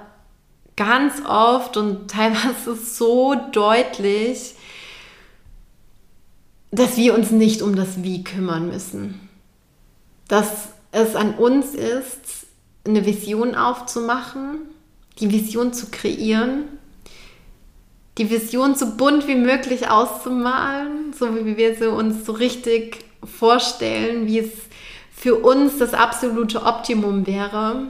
ganz 0.76 1.22
oft 1.26 1.76
und 1.76 2.10
teilweise 2.10 2.74
so 2.74 3.34
deutlich, 3.52 4.54
dass 6.70 6.96
wir 6.96 7.14
uns 7.14 7.30
nicht 7.30 7.62
um 7.62 7.74
das 7.74 8.02
Wie 8.02 8.22
kümmern 8.22 8.68
müssen 8.68 9.28
dass 10.30 10.68
es 10.92 11.16
an 11.16 11.34
uns 11.34 11.74
ist, 11.74 12.46
eine 12.86 13.04
Vision 13.04 13.56
aufzumachen, 13.56 14.60
die 15.18 15.30
Vision 15.30 15.72
zu 15.72 15.86
kreieren, 15.90 16.68
die 18.16 18.30
Vision 18.30 18.76
so 18.76 18.94
bunt 18.96 19.26
wie 19.26 19.34
möglich 19.34 19.90
auszumalen, 19.90 21.12
so 21.18 21.34
wie 21.34 21.56
wir 21.56 21.74
sie 21.74 21.90
uns 21.90 22.24
so 22.24 22.32
richtig 22.32 22.98
vorstellen, 23.24 24.26
wie 24.26 24.40
es 24.40 24.50
für 25.12 25.36
uns 25.36 25.78
das 25.78 25.92
absolute 25.92 26.62
Optimum 26.62 27.26
wäre. 27.26 27.88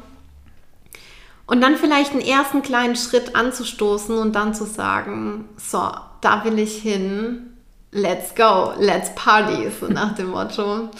Und 1.47 1.61
dann 1.61 1.77
vielleicht 1.77 2.13
einen 2.13 2.21
ersten 2.21 2.63
kleinen 2.63 2.97
Schritt 2.97 3.35
anzustoßen 3.35 4.17
und 4.19 4.35
dann 4.35 4.55
zu 4.55 4.65
sagen, 4.65 5.49
so, 5.57 5.91
da 6.21 6.45
will 6.45 6.59
ich 6.59 6.77
hin, 6.77 7.51
let's 7.93 8.35
go, 8.35 8.73
let's 8.79 9.15
party, 9.15 9.69
so 9.81 9.87
nach 9.87 10.15
dem 10.15 10.31
Motto. 10.31 10.91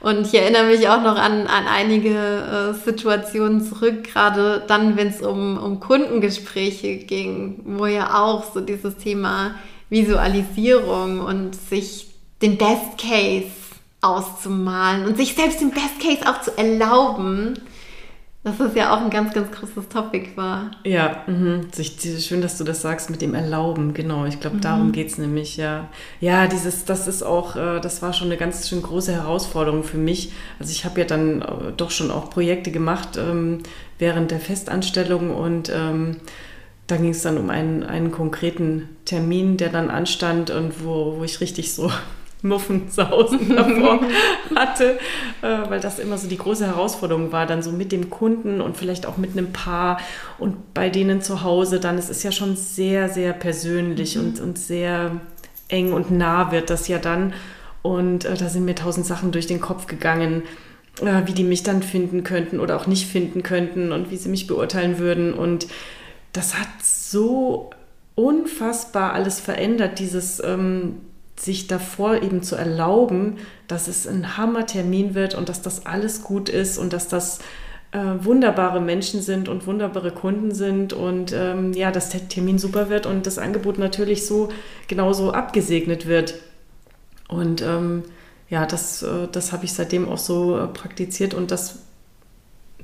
Und 0.00 0.26
ich 0.26 0.34
erinnere 0.34 0.66
mich 0.66 0.88
auch 0.88 1.02
noch 1.02 1.16
an, 1.16 1.46
an 1.46 1.66
einige 1.66 2.10
äh, 2.10 2.84
Situationen 2.84 3.60
zurück, 3.62 4.04
gerade 4.04 4.62
dann, 4.66 4.96
wenn 4.96 5.08
es 5.08 5.22
um, 5.22 5.58
um 5.58 5.80
Kundengespräche 5.80 6.98
ging, 6.98 7.62
wo 7.64 7.86
ja 7.86 8.22
auch 8.22 8.52
so 8.52 8.60
dieses 8.60 8.96
Thema 8.96 9.54
Visualisierung 9.88 11.20
und 11.20 11.54
sich 11.54 12.08
den 12.42 12.58
Best 12.58 12.98
Case 12.98 13.65
auszumalen 14.00 15.06
und 15.06 15.16
sich 15.16 15.34
selbst 15.34 15.60
den 15.60 15.70
Best 15.70 16.00
Case 16.00 16.28
auch 16.28 16.40
zu 16.40 16.56
erlauben, 16.56 17.54
dass 18.46 18.58
das 18.58 18.76
ja 18.76 18.94
auch 18.94 19.00
ein 19.00 19.10
ganz, 19.10 19.34
ganz 19.34 19.50
großes 19.50 19.88
Topic 19.88 20.28
war. 20.36 20.70
Ja, 20.84 21.24
mh. 21.26 21.62
schön, 22.20 22.40
dass 22.40 22.58
du 22.58 22.62
das 22.62 22.80
sagst 22.80 23.10
mit 23.10 23.20
dem 23.20 23.34
Erlauben, 23.34 23.92
genau. 23.92 24.24
Ich 24.24 24.38
glaube, 24.38 24.58
mhm. 24.58 24.60
darum 24.60 24.92
geht 24.92 25.08
es 25.08 25.18
nämlich, 25.18 25.56
ja. 25.56 25.88
Ja, 26.20 26.46
dieses, 26.46 26.84
das 26.84 27.08
ist 27.08 27.24
auch, 27.24 27.56
äh, 27.56 27.80
das 27.80 28.02
war 28.02 28.12
schon 28.12 28.28
eine 28.28 28.36
ganz 28.36 28.68
schön 28.68 28.82
große 28.82 29.12
Herausforderung 29.12 29.82
für 29.82 29.98
mich. 29.98 30.30
Also 30.60 30.70
ich 30.70 30.84
habe 30.84 31.00
ja 31.00 31.06
dann 31.06 31.42
äh, 31.42 31.46
doch 31.76 31.90
schon 31.90 32.12
auch 32.12 32.30
Projekte 32.30 32.70
gemacht 32.70 33.16
ähm, 33.16 33.64
während 33.98 34.30
der 34.30 34.38
Festanstellung 34.38 35.34
und 35.34 35.72
ähm, 35.74 36.18
da 36.86 36.98
ging 36.98 37.10
es 37.10 37.22
dann 37.22 37.38
um 37.38 37.50
einen, 37.50 37.82
einen 37.82 38.12
konkreten 38.12 38.88
Termin, 39.06 39.56
der 39.56 39.70
dann 39.70 39.90
anstand 39.90 40.50
und 40.50 40.84
wo, 40.84 41.16
wo 41.18 41.24
ich 41.24 41.40
richtig 41.40 41.74
so 41.74 41.90
Muffensausen 42.46 43.48
davor 43.56 44.00
hatte, 44.54 44.98
äh, 45.42 45.68
weil 45.68 45.80
das 45.80 45.98
immer 45.98 46.18
so 46.18 46.28
die 46.28 46.38
große 46.38 46.66
Herausforderung 46.66 47.32
war, 47.32 47.46
dann 47.46 47.62
so 47.62 47.72
mit 47.72 47.92
dem 47.92 48.10
Kunden 48.10 48.60
und 48.60 48.76
vielleicht 48.76 49.06
auch 49.06 49.16
mit 49.16 49.32
einem 49.32 49.52
Paar 49.52 50.00
und 50.38 50.74
bei 50.74 50.90
denen 50.90 51.22
zu 51.22 51.42
Hause 51.42 51.80
dann, 51.80 51.98
es 51.98 52.10
ist 52.10 52.22
ja 52.22 52.32
schon 52.32 52.56
sehr, 52.56 53.08
sehr 53.08 53.32
persönlich 53.32 54.16
mhm. 54.16 54.22
und, 54.22 54.40
und 54.40 54.58
sehr 54.58 55.20
eng 55.68 55.92
und 55.92 56.10
nah 56.10 56.52
wird 56.52 56.70
das 56.70 56.88
ja 56.88 56.98
dann. 56.98 57.32
Und 57.82 58.24
äh, 58.24 58.34
da 58.34 58.48
sind 58.48 58.64
mir 58.64 58.74
tausend 58.74 59.06
Sachen 59.06 59.32
durch 59.32 59.46
den 59.46 59.60
Kopf 59.60 59.86
gegangen, 59.86 60.42
äh, 61.00 61.22
wie 61.26 61.32
die 61.32 61.44
mich 61.44 61.62
dann 61.62 61.82
finden 61.82 62.24
könnten 62.24 62.60
oder 62.60 62.76
auch 62.76 62.86
nicht 62.86 63.06
finden 63.06 63.42
könnten 63.42 63.92
und 63.92 64.10
wie 64.10 64.16
sie 64.16 64.28
mich 64.28 64.46
beurteilen 64.46 64.98
würden. 64.98 65.34
Und 65.34 65.68
das 66.32 66.58
hat 66.58 66.68
so 66.82 67.70
unfassbar 68.14 69.12
alles 69.12 69.40
verändert, 69.40 69.98
dieses 69.98 70.42
ähm, 70.42 70.96
sich 71.38 71.66
davor 71.66 72.22
eben 72.22 72.42
zu 72.42 72.56
erlauben, 72.56 73.36
dass 73.68 73.88
es 73.88 74.06
ein 74.06 74.36
Hammertermin 74.36 75.14
wird 75.14 75.34
und 75.34 75.48
dass 75.48 75.62
das 75.62 75.86
alles 75.86 76.22
gut 76.22 76.48
ist 76.48 76.78
und 76.78 76.92
dass 76.92 77.08
das 77.08 77.40
äh, 77.92 77.98
wunderbare 78.24 78.80
Menschen 78.80 79.20
sind 79.22 79.48
und 79.48 79.66
wunderbare 79.66 80.10
Kunden 80.10 80.54
sind 80.54 80.92
und 80.92 81.32
ähm, 81.32 81.72
ja, 81.72 81.90
dass 81.90 82.08
der 82.08 82.28
Termin 82.28 82.58
super 82.58 82.88
wird 82.88 83.06
und 83.06 83.26
das 83.26 83.38
Angebot 83.38 83.78
natürlich 83.78 84.26
so 84.26 84.48
genauso 84.88 85.32
abgesegnet 85.32 86.06
wird. 86.06 86.34
Und 87.28 87.62
ähm, 87.62 88.04
ja, 88.48 88.66
das, 88.66 89.02
äh, 89.02 89.28
das 89.30 89.52
habe 89.52 89.64
ich 89.64 89.72
seitdem 89.72 90.08
auch 90.08 90.18
so 90.18 90.58
äh, 90.58 90.66
praktiziert 90.68 91.34
und 91.34 91.50
das 91.50 91.80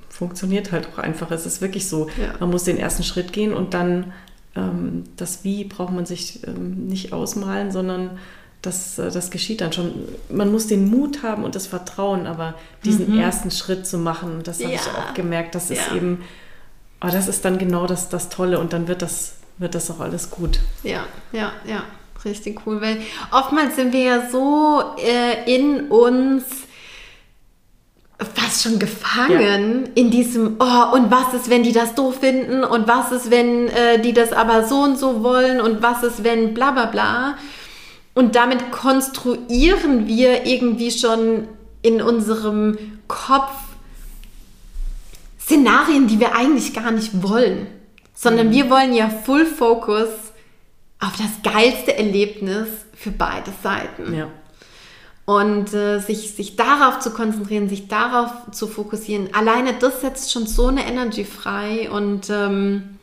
funktioniert 0.08 0.72
halt 0.72 0.88
auch 0.92 0.98
einfach. 0.98 1.30
Es 1.30 1.46
ist 1.46 1.60
wirklich 1.62 1.88
so, 1.88 2.08
ja. 2.20 2.34
man 2.38 2.50
muss 2.50 2.64
den 2.64 2.76
ersten 2.76 3.02
Schritt 3.02 3.32
gehen 3.32 3.54
und 3.54 3.74
dann 3.74 4.12
ähm, 4.54 5.04
das 5.16 5.44
Wie 5.44 5.64
braucht 5.64 5.92
man 5.92 6.06
sich 6.06 6.46
ähm, 6.46 6.86
nicht 6.86 7.12
ausmalen, 7.12 7.70
sondern 7.70 8.18
das, 8.62 8.98
äh, 8.98 9.10
das 9.10 9.30
geschieht 9.30 9.60
dann 9.60 9.72
schon. 9.72 9.92
Man 10.30 10.50
muss 10.50 10.68
den 10.68 10.88
Mut 10.88 11.22
haben 11.22 11.44
und 11.44 11.54
das 11.54 11.66
Vertrauen, 11.66 12.26
aber 12.26 12.54
diesen 12.84 13.12
mhm. 13.12 13.18
ersten 13.18 13.50
Schritt 13.50 13.86
zu 13.86 13.98
machen, 13.98 14.40
das 14.44 14.60
habe 14.60 14.72
ja. 14.72 14.80
ich 14.80 14.88
auch 14.88 15.14
gemerkt, 15.14 15.54
das 15.54 15.70
ist 15.70 15.88
ja. 15.90 15.96
eben, 15.96 16.24
aber 17.00 17.12
oh, 17.12 17.14
das 17.14 17.28
ist 17.28 17.44
dann 17.44 17.58
genau 17.58 17.86
das, 17.86 18.08
das 18.08 18.28
Tolle 18.28 18.60
und 18.60 18.72
dann 18.72 18.88
wird 18.88 19.02
das, 19.02 19.34
wird 19.58 19.74
das 19.74 19.90
auch 19.90 20.00
alles 20.00 20.30
gut. 20.30 20.60
Ja, 20.84 21.04
ja, 21.32 21.52
ja, 21.66 21.82
richtig 22.24 22.60
cool, 22.64 22.80
weil 22.80 22.98
oftmals 23.32 23.76
sind 23.76 23.92
wir 23.92 24.02
ja 24.02 24.30
so 24.30 24.94
äh, 24.98 25.52
in 25.52 25.88
uns 25.88 26.44
fast 28.34 28.62
schon 28.62 28.78
gefangen 28.78 29.86
ja. 29.86 29.90
in 29.94 30.10
diesem, 30.12 30.56
oh, 30.60 30.94
und 30.94 31.10
was 31.10 31.34
ist, 31.34 31.50
wenn 31.50 31.64
die 31.64 31.72
das 31.72 31.96
doof 31.96 32.20
finden 32.20 32.62
und 32.62 32.86
was 32.86 33.10
ist, 33.10 33.32
wenn 33.32 33.66
äh, 33.68 34.00
die 34.00 34.12
das 34.12 34.32
aber 34.32 34.64
so 34.64 34.82
und 34.82 34.96
so 34.96 35.24
wollen 35.24 35.60
und 35.60 35.82
was 35.82 36.04
ist, 36.04 36.22
wenn 36.22 36.54
bla 36.54 36.70
bla 36.70 36.86
bla. 36.86 37.36
Und 38.14 38.34
damit 38.34 38.72
konstruieren 38.72 40.06
wir 40.06 40.46
irgendwie 40.46 40.90
schon 40.90 41.48
in 41.80 42.02
unserem 42.02 42.76
Kopf 43.08 43.52
Szenarien, 45.40 46.06
die 46.06 46.20
wir 46.20 46.34
eigentlich 46.34 46.72
gar 46.72 46.90
nicht 46.90 47.22
wollen, 47.22 47.66
sondern 48.14 48.48
mhm. 48.48 48.52
wir 48.52 48.70
wollen 48.70 48.94
ja 48.94 49.08
Full 49.08 49.46
Focus 49.46 50.08
auf 51.00 51.12
das 51.16 51.52
geilste 51.52 51.96
Erlebnis 51.96 52.68
für 52.94 53.10
beide 53.10 53.52
Seiten. 53.62 54.14
Ja. 54.14 54.28
Und 55.24 55.72
äh, 55.72 55.98
sich, 55.98 56.32
sich 56.34 56.56
darauf 56.56 57.00
zu 57.00 57.10
konzentrieren, 57.12 57.68
sich 57.68 57.88
darauf 57.88 58.30
zu 58.52 58.66
fokussieren, 58.66 59.30
alleine 59.34 59.74
das 59.74 60.00
setzt 60.00 60.32
schon 60.32 60.46
so 60.46 60.66
eine 60.66 60.86
Energy 60.86 61.24
frei 61.24 61.90
und 61.90 62.28
ähm, 62.30 62.98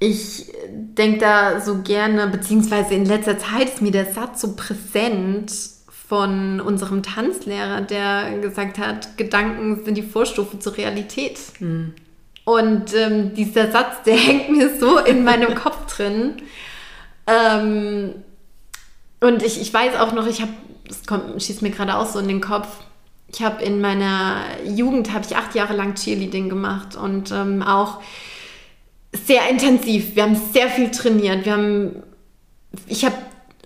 ich 0.00 0.46
denke 0.70 1.18
da 1.18 1.60
so 1.60 1.82
gerne, 1.82 2.28
beziehungsweise 2.28 2.94
in 2.94 3.04
letzter 3.04 3.38
Zeit 3.38 3.68
ist 3.68 3.82
mir 3.82 3.90
der 3.90 4.12
Satz 4.12 4.40
so 4.40 4.54
präsent 4.54 5.52
von 6.08 6.60
unserem 6.60 7.02
Tanzlehrer, 7.02 7.82
der 7.82 8.38
gesagt 8.38 8.78
hat, 8.78 9.18
Gedanken 9.18 9.84
sind 9.84 9.96
die 9.96 10.02
Vorstufe 10.02 10.58
zur 10.58 10.76
Realität. 10.76 11.38
Mhm. 11.58 11.94
Und 12.44 12.94
ähm, 12.94 13.34
dieser 13.34 13.70
Satz, 13.70 14.02
der 14.06 14.16
hängt 14.16 14.50
mir 14.50 14.78
so 14.78 14.98
in 14.98 15.24
meinem 15.24 15.54
Kopf 15.54 15.94
drin. 15.94 16.36
Ähm, 17.26 18.14
und 19.20 19.42
ich, 19.42 19.60
ich 19.60 19.74
weiß 19.74 19.96
auch 19.96 20.12
noch, 20.12 20.26
ich 20.26 20.40
habe, 20.40 20.52
kommt, 21.06 21.42
schießt 21.42 21.60
mir 21.60 21.70
gerade 21.70 21.96
aus 21.96 22.14
so 22.14 22.20
in 22.20 22.28
den 22.28 22.40
Kopf, 22.40 22.68
ich 23.30 23.42
habe 23.42 23.62
in 23.62 23.80
meiner 23.80 24.44
Jugend, 24.64 25.12
habe 25.12 25.26
ich 25.28 25.36
acht 25.36 25.54
Jahre 25.54 25.74
lang 25.74 25.94
Cheerleading 25.94 26.48
gemacht 26.48 26.96
und 26.96 27.30
ähm, 27.32 27.62
auch 27.62 28.00
sehr 29.12 29.48
intensiv. 29.48 30.14
Wir 30.14 30.24
haben 30.24 30.36
sehr 30.52 30.68
viel 30.68 30.90
trainiert. 30.90 31.44
Wir 31.44 31.52
haben, 31.52 32.02
ich 32.86 33.04
habe 33.04 33.16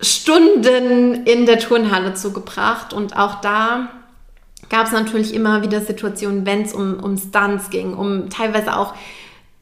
Stunden 0.00 1.24
in 1.26 1.46
der 1.46 1.59
Turnhalle 1.59 2.14
zugebracht 2.14 2.92
und 2.92 3.16
auch 3.16 3.40
da 3.40 3.88
gab 4.68 4.87
es 4.87 4.92
natürlich 4.92 5.35
immer 5.35 5.62
wieder 5.62 5.81
Situationen, 5.81 6.44
wenn 6.46 6.62
es 6.62 6.72
um, 6.72 6.98
um 6.98 7.16
Stunts 7.16 7.70
ging, 7.70 7.94
um 7.94 8.31
teilweise 8.31 8.76
auch 8.76 8.94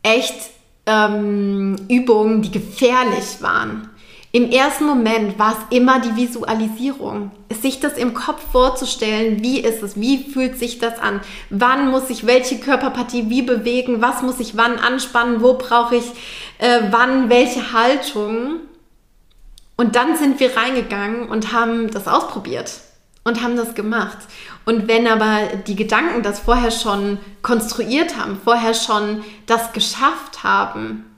echt 0.03 0.51
ähm, 0.87 1.77
Übungen, 1.89 2.43
die 2.43 2.51
gefährlich 2.51 3.41
waren. 3.41 3.90
Im 4.33 4.51
ersten 4.51 4.87
Moment 4.87 5.41
war 5.41 5.53
es 5.53 5.77
immer 5.77 5.99
die 5.99 6.15
Visualisierung, 6.15 7.33
sich 7.51 7.81
das 7.81 7.95
im 7.95 8.15
Kopf 8.15 8.41
vorzustellen, 8.53 9.43
wie 9.43 9.59
ist 9.59 9.83
es, 9.83 10.01
wie 10.01 10.19
fühlt 10.19 10.57
sich 10.57 10.79
das 10.79 11.01
an, 11.01 11.21
wann 11.51 11.91
muss 11.91 12.11
ich 12.11 12.27
welche 12.27 12.61
Körperpartie 12.61 13.29
wie 13.29 13.43
bewegen, 13.43 14.01
was 14.01 14.23
muss 14.23 14.39
ich 14.39 14.57
wann 14.57 14.79
anspannen, 14.79 15.43
wo 15.43 15.55
brauche 15.55 15.97
ich 15.97 16.05
äh, 16.59 16.83
wann 16.91 17.29
welche 17.29 17.73
Haltung. 17.73 18.61
Und 19.77 19.97
dann 19.97 20.17
sind 20.17 20.39
wir 20.39 20.57
reingegangen 20.57 21.29
und 21.29 21.53
haben 21.53 21.91
das 21.91 22.07
ausprobiert 22.07 22.71
und 23.25 23.43
haben 23.43 23.57
das 23.57 23.75
gemacht. 23.75 24.19
Und 24.65 24.87
wenn 24.87 25.09
aber 25.09 25.57
die 25.67 25.75
Gedanken 25.75 26.23
das 26.23 26.39
vorher 26.39 26.71
schon 26.71 27.19
konstruiert 27.43 28.17
haben, 28.17 28.41
vorher 28.45 28.75
schon 28.75 29.25
das 29.47 29.73
geschafft 29.73 30.45
haben, 30.45 31.10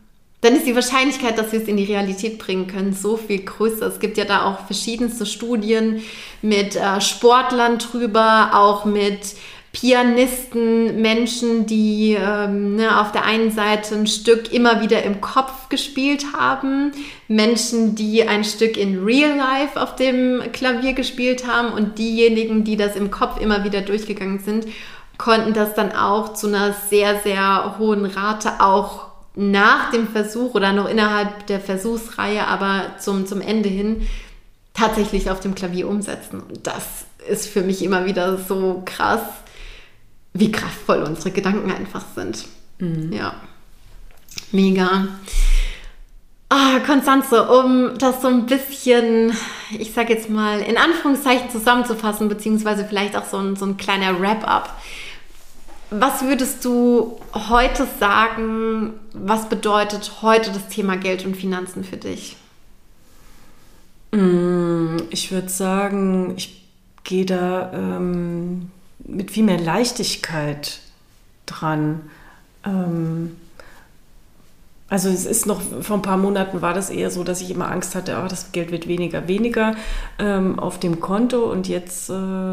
dann 0.43 0.57
ist 0.57 0.66
die 0.66 0.74
Wahrscheinlichkeit, 0.74 1.38
dass 1.38 1.53
wir 1.53 1.62
es 1.62 1.68
in 1.68 1.76
die 1.76 1.84
Realität 1.84 2.38
bringen 2.38 2.66
können, 2.66 2.93
so 2.93 3.16
viel 3.16 3.45
größer. 3.45 3.86
Es 3.86 4.01
gibt 4.01 4.18
ja 4.18 4.24
da 4.24 4.45
auch 4.45 4.66
verschiedenste 4.66 5.24
Studien 5.24 6.03
mit 6.43 6.74
äh, 6.74 7.01
Sportlern 7.01 7.78
drüber, 7.78 8.51
auch 8.53 8.84
mit 8.84 9.20
Pianisten, 9.72 11.01
Menschen, 11.01 11.66
die 11.66 12.16
ähm, 12.20 12.74
ne, 12.74 13.01
auf 13.01 13.12
der 13.12 13.24
einen 13.24 13.53
Seite 13.53 13.95
ein 13.95 14.09
Stück 14.09 14.53
immer 14.53 14.82
wieder 14.82 15.05
im 15.05 15.20
Kopf 15.20 15.68
gespielt 15.68 16.26
haben, 16.36 16.90
Menschen, 17.28 17.95
die 17.95 18.28
ein 18.28 18.43
Stück 18.43 18.76
in 18.76 19.03
Real 19.05 19.36
Life 19.36 19.80
auf 19.80 19.95
dem 19.95 20.43
Klavier 20.53 20.93
gespielt 20.93 21.47
haben 21.47 21.72
und 21.72 21.99
diejenigen, 21.99 22.64
die 22.64 22.76
das 22.76 22.97
im 22.97 23.12
Kopf 23.12 23.40
immer 23.40 23.62
wieder 23.62 23.80
durchgegangen 23.80 24.40
sind, 24.40 24.66
konnten 25.18 25.55
das 25.55 25.74
dann 25.74 25.93
auch 25.93 26.34
zu 26.34 26.49
einer 26.49 26.74
sehr, 26.90 27.20
sehr 27.20 27.76
hohen 27.78 28.05
Rate 28.05 28.61
auch 28.61 29.11
nach 29.35 29.91
dem 29.91 30.09
Versuch 30.09 30.55
oder 30.55 30.72
noch 30.72 30.89
innerhalb 30.89 31.47
der 31.47 31.61
Versuchsreihe, 31.61 32.47
aber 32.47 32.97
zum, 32.99 33.26
zum 33.26 33.41
Ende 33.41 33.68
hin 33.68 34.07
tatsächlich 34.74 35.30
auf 35.30 35.41
dem 35.41 35.55
Klavier 35.55 35.89
umsetzen. 35.89 36.41
Und 36.41 36.66
das 36.66 37.07
ist 37.28 37.49
für 37.49 37.62
mich 37.62 37.83
immer 37.83 38.05
wieder 38.07 38.39
so 38.39 38.83
krass, 38.85 39.22
wie 40.35 40.51
kraftvoll 40.51 41.03
unsere 41.03 41.30
Gedanken 41.30 41.70
einfach 41.70 42.05
sind. 42.14 42.47
Mhm. 42.78 43.12
Ja, 43.12 43.35
mega. 44.51 45.09
Ah, 46.49 46.80
Konstanze, 46.80 47.49
um 47.49 47.97
das 47.99 48.20
so 48.20 48.28
ein 48.28 48.45
bisschen, 48.45 49.33
ich 49.70 49.93
sag 49.95 50.11
jetzt 50.11 50.28
mal, 50.28 50.61
in 50.61 50.76
Anführungszeichen 50.76 51.49
zusammenzufassen, 51.49 52.28
beziehungsweise 52.28 52.85
vielleicht 52.85 53.16
auch 53.16 53.24
so 53.24 53.39
ein, 53.39 53.57
so 53.57 53.64
ein 53.64 53.78
kleiner 53.78 54.20
Wrap-up. 54.20 54.78
Was 55.95 56.22
würdest 56.22 56.64
du 56.64 57.20
heute 57.34 57.86
sagen, 58.01 58.95
was 59.12 59.49
bedeutet 59.49 60.22
heute 60.22 60.51
das 60.51 60.68
Thema 60.68 60.97
Geld 60.97 61.26
und 61.26 61.36
Finanzen 61.36 61.84
für 61.84 61.99
dich? 61.99 62.36
Mm, 64.12 64.97
ich 65.11 65.30
würde 65.30 65.51
sagen, 65.51 66.32
ich 66.36 66.62
gehe 67.05 67.26
da 67.26 67.72
ähm, 67.74 68.70
mit 69.01 69.30
viel 69.32 69.45
mehr 69.45 69.61
Leichtigkeit 69.61 70.80
dran. 71.45 72.01
Ähm, 72.64 73.36
also 74.93 75.09
es 75.09 75.24
ist 75.24 75.47
noch, 75.47 75.62
vor 75.80 75.97
ein 75.97 76.03
paar 76.03 76.18
Monaten 76.18 76.61
war 76.61 76.74
das 76.74 76.90
eher 76.90 77.11
so, 77.11 77.24
dass 77.24 77.40
ich 77.40 77.51
immer 77.51 77.70
Angst 77.70 77.95
hatte, 77.95 78.20
oh, 78.22 78.28
das 78.28 78.53
Geld 78.53 78.70
wird 78.70 78.86
weniger, 78.86 79.26
weniger 79.26 79.74
ähm, 80.18 80.59
auf 80.59 80.78
dem 80.78 81.01
Konto. 81.01 81.51
Und 81.51 81.66
jetzt 81.66 82.11
äh, 82.11 82.12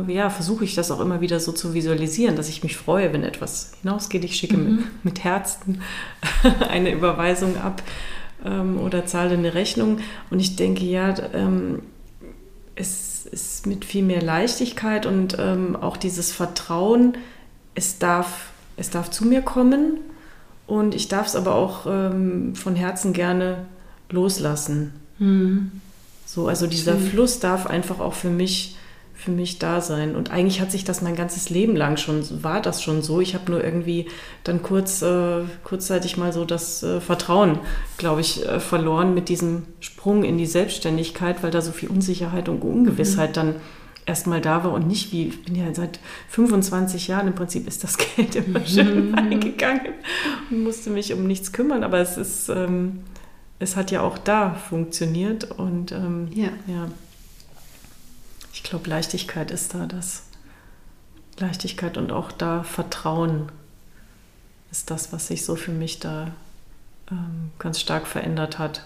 ja, 0.10 0.30
versuche 0.30 0.64
ich 0.64 0.74
das 0.74 0.90
auch 0.90 1.02
immer 1.02 1.20
wieder 1.20 1.42
so 1.42 1.52
zu 1.52 1.74
visualisieren, 1.74 2.38
dass 2.38 2.48
ich 2.48 2.64
mich 2.64 2.78
freue, 2.78 3.12
wenn 3.12 3.24
etwas 3.24 3.74
hinausgeht. 3.82 4.24
Ich 4.24 4.38
schicke 4.38 4.56
mhm. 4.56 4.76
mit, 4.78 5.04
mit, 5.04 5.24
Herzen 5.26 5.82
eine 6.70 6.94
Überweisung 6.94 7.58
ab 7.58 7.84
ähm, 8.46 8.80
oder 8.80 9.06
zahle 9.06 9.32
eine 9.32 9.54
Rechnung. 9.54 9.98
Und 10.30 10.40
ich 10.40 10.56
denke, 10.56 10.86
ja, 10.86 11.14
ähm, 11.34 11.82
es 12.74 13.26
ist 13.26 13.68
mit 13.68 13.84
viel 13.84 14.06
mehr 14.06 14.22
Leichtigkeit 14.22 15.06
und 15.06 15.36
ähm, 15.38 15.76
auch 15.76 15.98
dieses 15.98 16.32
Vertrauen, 16.32 17.18
es 17.76 18.00
darf, 18.00 18.52
es 18.78 18.92
darf 18.92 19.12
zu 19.12 19.26
mir 19.26 19.42
kommen 19.42 19.98
und 20.70 20.94
ich 20.94 21.08
darf 21.08 21.26
es 21.26 21.36
aber 21.36 21.56
auch 21.56 21.88
ähm, 21.88 22.54
von 22.56 22.76
Herzen 22.76 23.12
gerne 23.12 23.66
loslassen. 24.12 24.94
Mhm. 25.18 25.72
So, 26.28 26.48
also 26.48 26.68
dieser 26.68 26.94
Schön. 26.94 27.08
Fluss 27.08 27.40
darf 27.40 27.66
einfach 27.66 28.00
auch 28.00 28.14
für 28.14 28.30
mich, 28.30 28.76
für 29.16 29.32
mich 29.32 29.58
da 29.58 29.82
sein. 29.82 30.16
Und 30.16 30.30
eigentlich 30.30 30.62
hat 30.62 30.72
sich 30.72 30.84
das 30.84 31.02
mein 31.02 31.16
ganzes 31.16 31.50
Leben 31.50 31.76
lang 31.76 31.98
schon, 31.98 32.24
war 32.44 32.62
das 32.62 32.84
schon 32.84 33.02
so. 33.02 33.20
Ich 33.20 33.34
habe 33.34 33.52
nur 33.52 33.64
irgendwie 33.64 34.10
dann 34.44 34.62
kurz, 34.62 35.02
äh, 35.02 35.42
kurzzeitig 35.64 36.18
mal 36.18 36.32
so 36.32 36.46
das 36.46 36.84
äh, 36.84 37.02
Vertrauen, 37.02 37.58
glaube 37.98 38.22
ich, 38.22 38.46
äh, 38.46 38.60
verloren 38.60 39.16
mit 39.16 39.28
diesem 39.28 39.64
Sprung 39.80 40.24
in 40.24 40.38
die 40.38 40.46
Selbstständigkeit, 40.46 41.42
weil 41.42 41.50
da 41.50 41.62
so 41.62 41.72
viel 41.72 41.90
Unsicherheit 41.90 42.48
und 42.48 42.62
Ungewissheit 42.62 43.32
mhm. 43.32 43.34
dann 43.34 43.56
erstmal 44.10 44.41
da 44.41 44.64
war 44.64 44.74
und 44.74 44.88
nicht 44.88 45.14
wie, 45.14 45.28
ich 45.28 45.43
bin 45.43 45.55
ja 45.55 45.74
seit 45.74 45.99
25 46.30 47.07
Jahren, 47.07 47.28
im 47.28 47.36
Prinzip 47.36 47.68
ist 47.68 47.84
das 47.84 47.97
Geld 48.16 48.36
immer 48.36 48.66
schön 48.66 49.12
mhm. 49.12 49.16
eingegangen 49.16 49.93
und 50.49 50.64
musste 50.64 50.89
mich 50.89 51.14
um 51.14 51.26
nichts 51.26 51.53
kümmern, 51.53 51.84
aber 51.84 51.99
es 51.99 52.18
ist, 52.18 52.49
ähm, 52.49 53.03
es 53.60 53.76
hat 53.76 53.91
ja 53.91 54.01
auch 54.01 54.18
da 54.18 54.55
funktioniert 54.55 55.51
und 55.51 55.91
ähm, 55.91 56.28
ja. 56.34 56.49
ja. 56.68 56.89
Ich 58.51 58.64
glaube, 58.64 58.89
Leichtigkeit 58.89 59.51
ist 59.51 59.74
da 59.74 59.86
das. 59.86 60.24
Leichtigkeit 61.38 61.97
und 61.97 62.12
auch 62.12 62.34
da 62.34 62.64
Vertrauen 62.64 63.49
ist 64.72 64.91
das, 64.91 65.14
was 65.14 65.28
sich 65.28 65.45
so 65.45 65.55
für 65.55 65.72
mich 65.72 65.99
da 65.99 66.32
ähm, 67.12 67.51
ganz 67.60 67.80
stark 67.80 68.07
verändert 68.07 68.60
hat. 68.60 68.84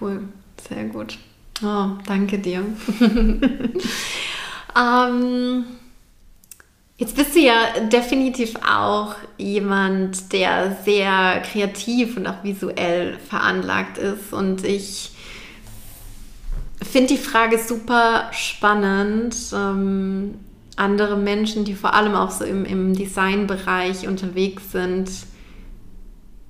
Cool, 0.00 0.28
sehr 0.68 0.84
gut. 0.84 1.18
Oh, 1.62 1.90
danke 2.06 2.38
dir. 2.38 2.64
ähm, 4.76 5.64
jetzt 6.96 7.16
bist 7.16 7.34
du 7.34 7.40
ja 7.40 7.80
definitiv 7.92 8.54
auch 8.56 9.14
jemand, 9.36 10.32
der 10.32 10.76
sehr 10.84 11.40
kreativ 11.40 12.16
und 12.16 12.26
auch 12.26 12.42
visuell 12.42 13.18
veranlagt 13.18 13.98
ist. 13.98 14.32
Und 14.32 14.64
ich 14.64 15.12
finde 16.82 17.14
die 17.14 17.18
Frage 17.18 17.58
super 17.58 18.30
spannend. 18.32 19.36
Ähm, 19.52 20.34
andere 20.76 21.16
Menschen, 21.16 21.64
die 21.64 21.74
vor 21.74 21.94
allem 21.94 22.14
auch 22.14 22.30
so 22.30 22.44
im, 22.44 22.64
im 22.64 22.94
Designbereich 22.94 24.08
unterwegs 24.08 24.72
sind, 24.72 25.10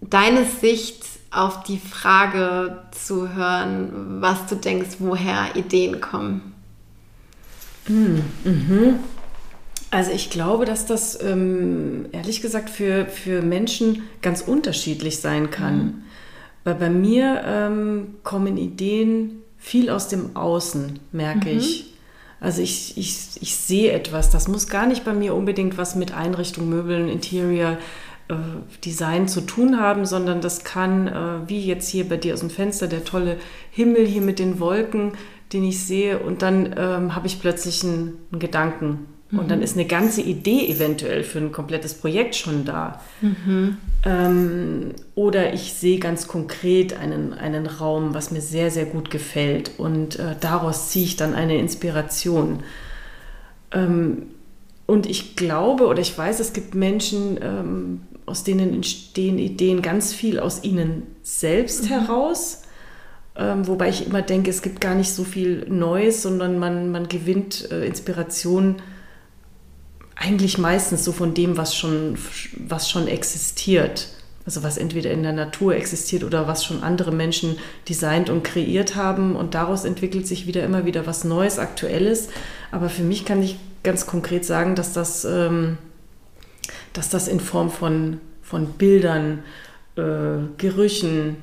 deine 0.00 0.44
Sicht 0.44 1.02
auf 1.30 1.62
die 1.64 1.78
Frage 1.78 2.84
zu 2.92 3.34
hören, 3.34 4.20
was 4.20 4.46
du 4.46 4.54
denkst, 4.54 4.96
woher 4.98 5.56
Ideen 5.56 6.00
kommen. 6.00 6.53
Hm, 7.86 8.22
mhm. 8.44 8.94
Also 9.90 10.10
ich 10.10 10.30
glaube, 10.30 10.64
dass 10.64 10.86
das 10.86 11.22
ähm, 11.22 12.06
ehrlich 12.12 12.42
gesagt 12.42 12.68
für, 12.68 13.06
für 13.06 13.42
Menschen 13.42 14.02
ganz 14.22 14.40
unterschiedlich 14.40 15.20
sein 15.20 15.50
kann. 15.50 15.76
Mhm. 15.76 15.94
Weil 16.64 16.74
bei 16.74 16.90
mir 16.90 17.42
ähm, 17.46 18.14
kommen 18.24 18.56
Ideen 18.56 19.42
viel 19.56 19.90
aus 19.90 20.08
dem 20.08 20.34
Außen, 20.34 20.98
merke 21.12 21.50
mhm. 21.50 21.58
ich. 21.58 21.94
Also 22.40 22.60
ich, 22.60 22.98
ich, 22.98 23.40
ich 23.40 23.56
sehe 23.56 23.92
etwas. 23.92 24.30
Das 24.30 24.48
muss 24.48 24.68
gar 24.68 24.86
nicht 24.86 25.04
bei 25.04 25.12
mir 25.12 25.34
unbedingt 25.34 25.78
was 25.78 25.94
mit 25.94 26.12
Einrichtung, 26.12 26.68
Möbeln, 26.68 27.08
Interior, 27.08 27.78
äh, 28.28 28.34
Design 28.84 29.28
zu 29.28 29.42
tun 29.42 29.78
haben, 29.78 30.06
sondern 30.06 30.40
das 30.40 30.64
kann, 30.64 31.06
äh, 31.06 31.48
wie 31.48 31.64
jetzt 31.64 31.88
hier 31.88 32.08
bei 32.08 32.16
dir 32.16 32.34
aus 32.34 32.40
dem 32.40 32.50
Fenster, 32.50 32.88
der 32.88 33.04
tolle 33.04 33.36
Himmel 33.70 34.06
hier 34.06 34.22
mit 34.22 34.38
den 34.38 34.58
Wolken, 34.58 35.12
den 35.54 35.64
ich 35.64 35.80
sehe, 35.80 36.18
und 36.18 36.42
dann 36.42 36.74
ähm, 36.76 37.14
habe 37.14 37.26
ich 37.26 37.40
plötzlich 37.40 37.82
einen, 37.82 38.18
einen 38.30 38.40
Gedanken. 38.40 39.06
Mhm. 39.30 39.38
Und 39.38 39.50
dann 39.50 39.58
mhm. 39.58 39.64
ist 39.64 39.76
eine 39.76 39.86
ganze 39.86 40.20
Idee 40.20 40.68
eventuell 40.68 41.22
für 41.22 41.38
ein 41.38 41.52
komplettes 41.52 41.94
Projekt 41.94 42.36
schon 42.36 42.64
da. 42.64 43.00
Mhm. 43.20 43.78
Ähm, 44.04 44.90
oder 45.14 45.54
ich 45.54 45.72
sehe 45.72 45.98
ganz 45.98 46.28
konkret 46.28 46.98
einen, 46.98 47.32
einen 47.32 47.66
Raum, 47.66 48.14
was 48.14 48.30
mir 48.30 48.40
sehr, 48.40 48.70
sehr 48.70 48.84
gut 48.84 49.10
gefällt. 49.10 49.72
Und 49.78 50.18
äh, 50.18 50.34
daraus 50.40 50.90
ziehe 50.90 51.04
ich 51.04 51.16
dann 51.16 51.34
eine 51.34 51.56
Inspiration. 51.58 52.62
Ähm, 53.72 54.26
und 54.86 55.06
ich 55.06 55.36
glaube 55.36 55.86
oder 55.86 56.00
ich 56.00 56.16
weiß, 56.16 56.40
es 56.40 56.52
gibt 56.52 56.74
Menschen, 56.74 57.38
ähm, 57.42 58.00
aus 58.26 58.44
denen 58.44 58.72
entstehen 58.72 59.38
Ideen 59.38 59.82
ganz 59.82 60.12
viel 60.12 60.38
aus 60.38 60.62
ihnen 60.64 61.04
selbst 61.22 61.84
mhm. 61.84 61.88
heraus. 61.88 62.62
Ähm, 63.36 63.66
wobei 63.66 63.88
ich 63.88 64.06
immer 64.06 64.22
denke, 64.22 64.50
es 64.50 64.62
gibt 64.62 64.80
gar 64.80 64.94
nicht 64.94 65.12
so 65.12 65.24
viel 65.24 65.66
Neues, 65.68 66.22
sondern 66.22 66.58
man, 66.58 66.90
man 66.90 67.08
gewinnt 67.08 67.70
äh, 67.70 67.84
Inspiration 67.84 68.76
eigentlich 70.14 70.58
meistens 70.58 71.04
so 71.04 71.10
von 71.12 71.34
dem, 71.34 71.56
was 71.56 71.74
schon, 71.74 72.16
was 72.56 72.88
schon 72.88 73.08
existiert. 73.08 74.08
Also 74.46 74.62
was 74.62 74.76
entweder 74.76 75.10
in 75.10 75.22
der 75.22 75.32
Natur 75.32 75.74
existiert 75.74 76.22
oder 76.22 76.46
was 76.46 76.64
schon 76.64 76.82
andere 76.82 77.10
Menschen 77.10 77.56
designt 77.88 78.30
und 78.30 78.44
kreiert 78.44 78.94
haben. 78.94 79.36
Und 79.36 79.54
daraus 79.54 79.84
entwickelt 79.84 80.26
sich 80.26 80.46
wieder 80.46 80.62
immer 80.62 80.84
wieder 80.84 81.06
was 81.06 81.24
Neues, 81.24 81.58
Aktuelles. 81.58 82.28
Aber 82.70 82.88
für 82.88 83.02
mich 83.02 83.24
kann 83.24 83.42
ich 83.42 83.56
ganz 83.82 84.06
konkret 84.06 84.44
sagen, 84.44 84.74
dass 84.74 84.92
das... 84.92 85.24
Ähm, 85.24 85.78
dass 86.94 87.10
das 87.10 87.28
in 87.28 87.40
Form 87.40 87.70
von, 87.70 88.20
von 88.42 88.68
Bildern, 88.72 89.40
äh, 89.96 90.46
Gerüchen, 90.56 91.36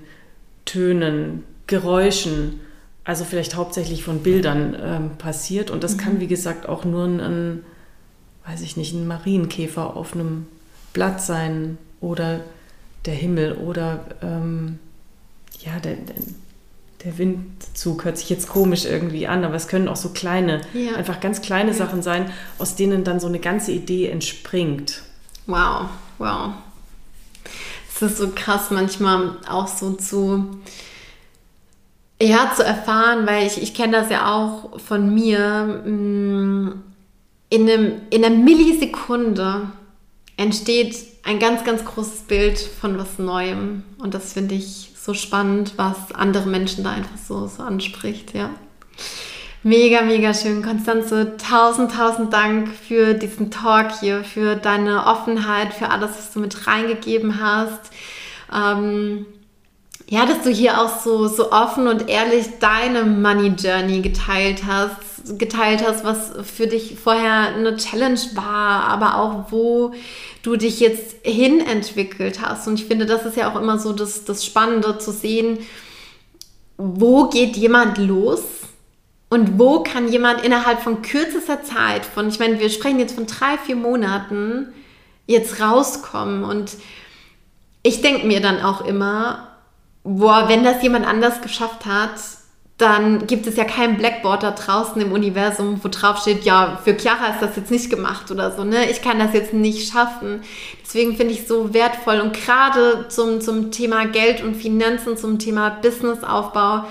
Tönen, 0.65 1.43
Geräuschen 1.72 2.59
also 3.03 3.26
vielleicht 3.26 3.55
hauptsächlich 3.55 4.03
von 4.03 4.19
Bildern 4.19 4.78
ähm, 4.80 5.17
passiert. 5.17 5.72
Und 5.72 5.84
das 5.84 5.95
mhm. 5.95 5.99
kann, 5.99 6.19
wie 6.19 6.28
gesagt, 6.28 6.69
auch 6.69 6.86
nur 6.86 7.05
ein, 7.05 7.19
ein, 7.19 7.63
weiß 8.45 8.61
ich 8.61 8.78
nicht, 8.78 8.93
ein 8.93 9.07
Marienkäfer 9.07 9.95
auf 9.95 10.13
einem 10.13 10.45
Blatt 10.93 11.22
sein 11.22 11.78
oder 11.99 12.41
der 13.05 13.15
Himmel 13.15 13.53
oder 13.53 14.05
ähm, 14.22 14.78
ja, 15.59 15.80
der, 15.80 15.95
der, 15.95 16.15
der, 17.03 17.17
Windzug 17.17 18.05
hört 18.05 18.17
sich 18.17 18.30
jetzt 18.30 18.47
komisch 18.47 18.86
irgendwie 18.86 19.26
an, 19.26 19.43
aber 19.43 19.55
es 19.55 19.67
können 19.67 19.88
auch 19.88 19.95
so 19.95 20.09
kleine, 20.09 20.61
ja. 20.74 20.95
einfach 20.95 21.19
ganz 21.19 21.41
kleine 21.41 21.72
ja. 21.72 21.78
Sachen 21.78 22.03
sein, 22.03 22.32
aus 22.59 22.76
denen 22.76 23.03
dann 23.03 23.19
so 23.19 23.28
eine 23.28 23.39
ganze 23.39 23.72
Idee 23.72 24.09
entspringt. 24.09 25.01
Wow, 25.47 25.89
wow. 26.19 26.51
Es 27.95 28.01
ist 28.03 28.17
so 28.17 28.30
krass 28.36 28.69
manchmal 28.69 29.38
auch 29.47 29.67
so 29.67 29.93
zu 29.93 30.59
ja, 32.22 32.51
zu 32.55 32.63
erfahren, 32.63 33.26
weil 33.26 33.47
ich, 33.47 33.61
ich 33.61 33.74
kenne 33.74 33.93
das 33.93 34.09
ja 34.09 34.34
auch 34.34 34.80
von 34.80 35.13
mir. 35.13 35.82
Mm, 35.86 36.84
in, 37.49 37.69
einem, 37.69 37.93
in 38.09 38.24
einer 38.24 38.36
Millisekunde 38.36 39.72
entsteht 40.38 40.95
ein 41.24 41.39
ganz, 41.39 41.63
ganz 41.63 41.84
großes 41.86 42.22
Bild 42.22 42.57
von 42.57 42.97
was 42.97 43.19
Neuem. 43.19 43.84
Und 43.99 44.13
das 44.13 44.34
finde 44.34 44.55
ich 44.55 44.93
so 44.95 45.13
spannend, 45.13 45.74
was 45.78 46.13
andere 46.13 46.47
Menschen 46.47 46.84
da 46.84 46.91
einfach 46.91 47.17
so, 47.17 47.47
so 47.47 47.63
anspricht, 47.63 48.34
ja. 48.34 48.49
Mega, 49.63 50.01
mega 50.01 50.34
schön. 50.34 50.63
Konstanze, 50.63 51.38
tausend, 51.38 51.91
tausend 51.91 52.34
Dank 52.34 52.69
für 52.69 53.13
diesen 53.13 53.51
Talk 53.51 53.91
hier, 53.99 54.24
für 54.24 54.55
deine 54.55 55.05
Offenheit, 55.05 55.74
für 55.74 55.89
alles, 55.89 56.11
was 56.17 56.34
du 56.34 56.39
mit 56.39 56.65
reingegeben 56.65 57.39
hast. 57.39 57.91
Ähm, 58.51 59.28
ja, 60.12 60.26
dass 60.26 60.41
du 60.41 60.49
hier 60.49 60.82
auch 60.82 60.99
so, 60.99 61.30
so 61.30 61.53
offen 61.53 61.88
und 61.88 62.09
ehrlich 62.09 62.45
deine 62.59 63.05
Money 63.05 63.53
Journey 63.57 64.01
geteilt 64.01 64.64
hast, 64.68 65.39
geteilt 65.39 65.88
hast, 65.88 66.03
was 66.03 66.34
für 66.43 66.68
dich 66.68 66.99
vorher 67.01 67.55
eine 67.55 67.78
Challenge 67.78 68.20
war, 68.36 68.89
aber 68.89 69.16
auch 69.16 69.53
wo 69.53 69.93
du 70.43 70.57
dich 70.57 70.82
jetzt 70.82 71.16
hin 71.24 71.66
entwickelt 71.66 72.41
hast. 72.41 72.68
Und 72.68 72.78
ich 72.78 72.88
finde, 72.88 73.05
das 73.05 73.26
ist 73.26 73.38
ja 73.38 73.49
auch 73.49 73.57
immer 73.57 73.80
so 73.80 73.93
das, 73.93 74.26
das 74.26 74.45
Spannende 74.45 74.97
zu 74.97 75.14
sehen, 75.14 75.59
wo 76.76 77.30
geht 77.30 77.55
jemand 77.55 77.97
los 77.97 78.41
und 79.30 79.57
wo 79.57 79.82
kann 79.82 80.12
jemand 80.12 80.43
innerhalb 80.43 80.82
von 80.82 81.01
kürzester 81.03 81.64
Zeit, 81.64 82.05
von, 82.05 82.28
ich 82.28 82.38
meine, 82.38 82.59
wir 82.59 82.70
sprechen 82.70 82.99
jetzt 82.99 83.16
von 83.16 83.28
drei, 83.28 83.57
vier 83.66 83.78
Monaten, 83.78 84.74
jetzt 85.26 85.62
rauskommen. 85.62 86.43
Und 86.43 86.74
ich 87.82 88.01
denke 88.01 88.28
mir 88.28 88.41
dann 88.41 88.62
auch 88.62 88.84
immer, 88.84 89.47
boah, 90.04 90.47
wenn 90.47 90.64
das 90.64 90.82
jemand 90.84 91.08
anders 91.08 91.41
geschafft 91.41 91.86
hat, 91.86 92.16
dann 92.82 93.28
gibt 93.28 93.45
es 93.45 93.58
ja 93.58 93.64
kein 93.64 93.97
Blackboard 93.97 94.41
da 94.41 94.52
draußen 94.52 94.99
im 94.99 95.12
Universum, 95.12 95.80
wo 95.84 95.88
drauf 95.88 96.18
steht, 96.18 96.43
ja, 96.43 96.80
für 96.84 96.97
Chiara 96.97 97.28
ist 97.28 97.41
das 97.41 97.56
jetzt 97.56 97.70
nicht 97.70 97.91
gemacht 97.91 98.32
oder 98.32 98.52
so, 98.52 98.64
ne? 98.64 98.89
Ich 98.89 99.04
kann 99.04 99.20
das 99.20 99.34
jetzt 99.34 99.54
nicht 99.54 99.91
schaffen. 99.91 100.41
Deswegen 100.84 101.16
finde 101.16 101.34
ich 101.34 101.41
es 101.41 101.47
so 101.47 101.76
wertvoll 101.76 102.20
und 102.20 102.34
gerade 102.34 103.06
zum, 103.10 103.39
zum 103.39 103.72
Thema 103.72 104.06
Geld 104.06 104.43
und 104.43 104.56
Finanzen, 104.56 105.16
zum 105.16 105.38
Thema 105.38 105.70
Businessaufbau, 105.70 106.86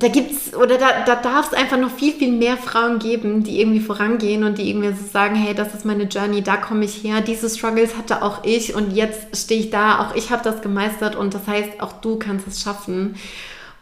da 0.00 0.08
gibt's 0.08 0.54
oder 0.54 0.78
da, 0.78 1.04
da 1.04 1.14
darf 1.16 1.48
es 1.48 1.52
einfach 1.52 1.76
noch 1.76 1.90
viel, 1.90 2.12
viel 2.12 2.32
mehr 2.32 2.56
Frauen 2.56 2.98
geben, 2.98 3.44
die 3.44 3.60
irgendwie 3.60 3.80
vorangehen 3.80 4.44
und 4.44 4.56
die 4.56 4.70
irgendwie 4.70 4.92
so 4.92 5.06
sagen, 5.06 5.34
hey, 5.34 5.54
das 5.54 5.74
ist 5.74 5.84
meine 5.84 6.04
Journey, 6.04 6.42
da 6.42 6.56
komme 6.56 6.86
ich 6.86 7.04
her, 7.04 7.20
diese 7.20 7.50
Struggles 7.50 7.96
hatte 7.96 8.22
auch 8.22 8.42
ich 8.44 8.74
und 8.74 8.92
jetzt 8.92 9.36
stehe 9.36 9.60
ich 9.60 9.70
da, 9.70 10.00
auch 10.00 10.14
ich 10.14 10.30
habe 10.30 10.42
das 10.42 10.62
gemeistert 10.62 11.16
und 11.16 11.34
das 11.34 11.46
heißt, 11.46 11.80
auch 11.80 11.92
du 11.92 12.16
kannst 12.16 12.46
es 12.46 12.62
schaffen. 12.62 13.16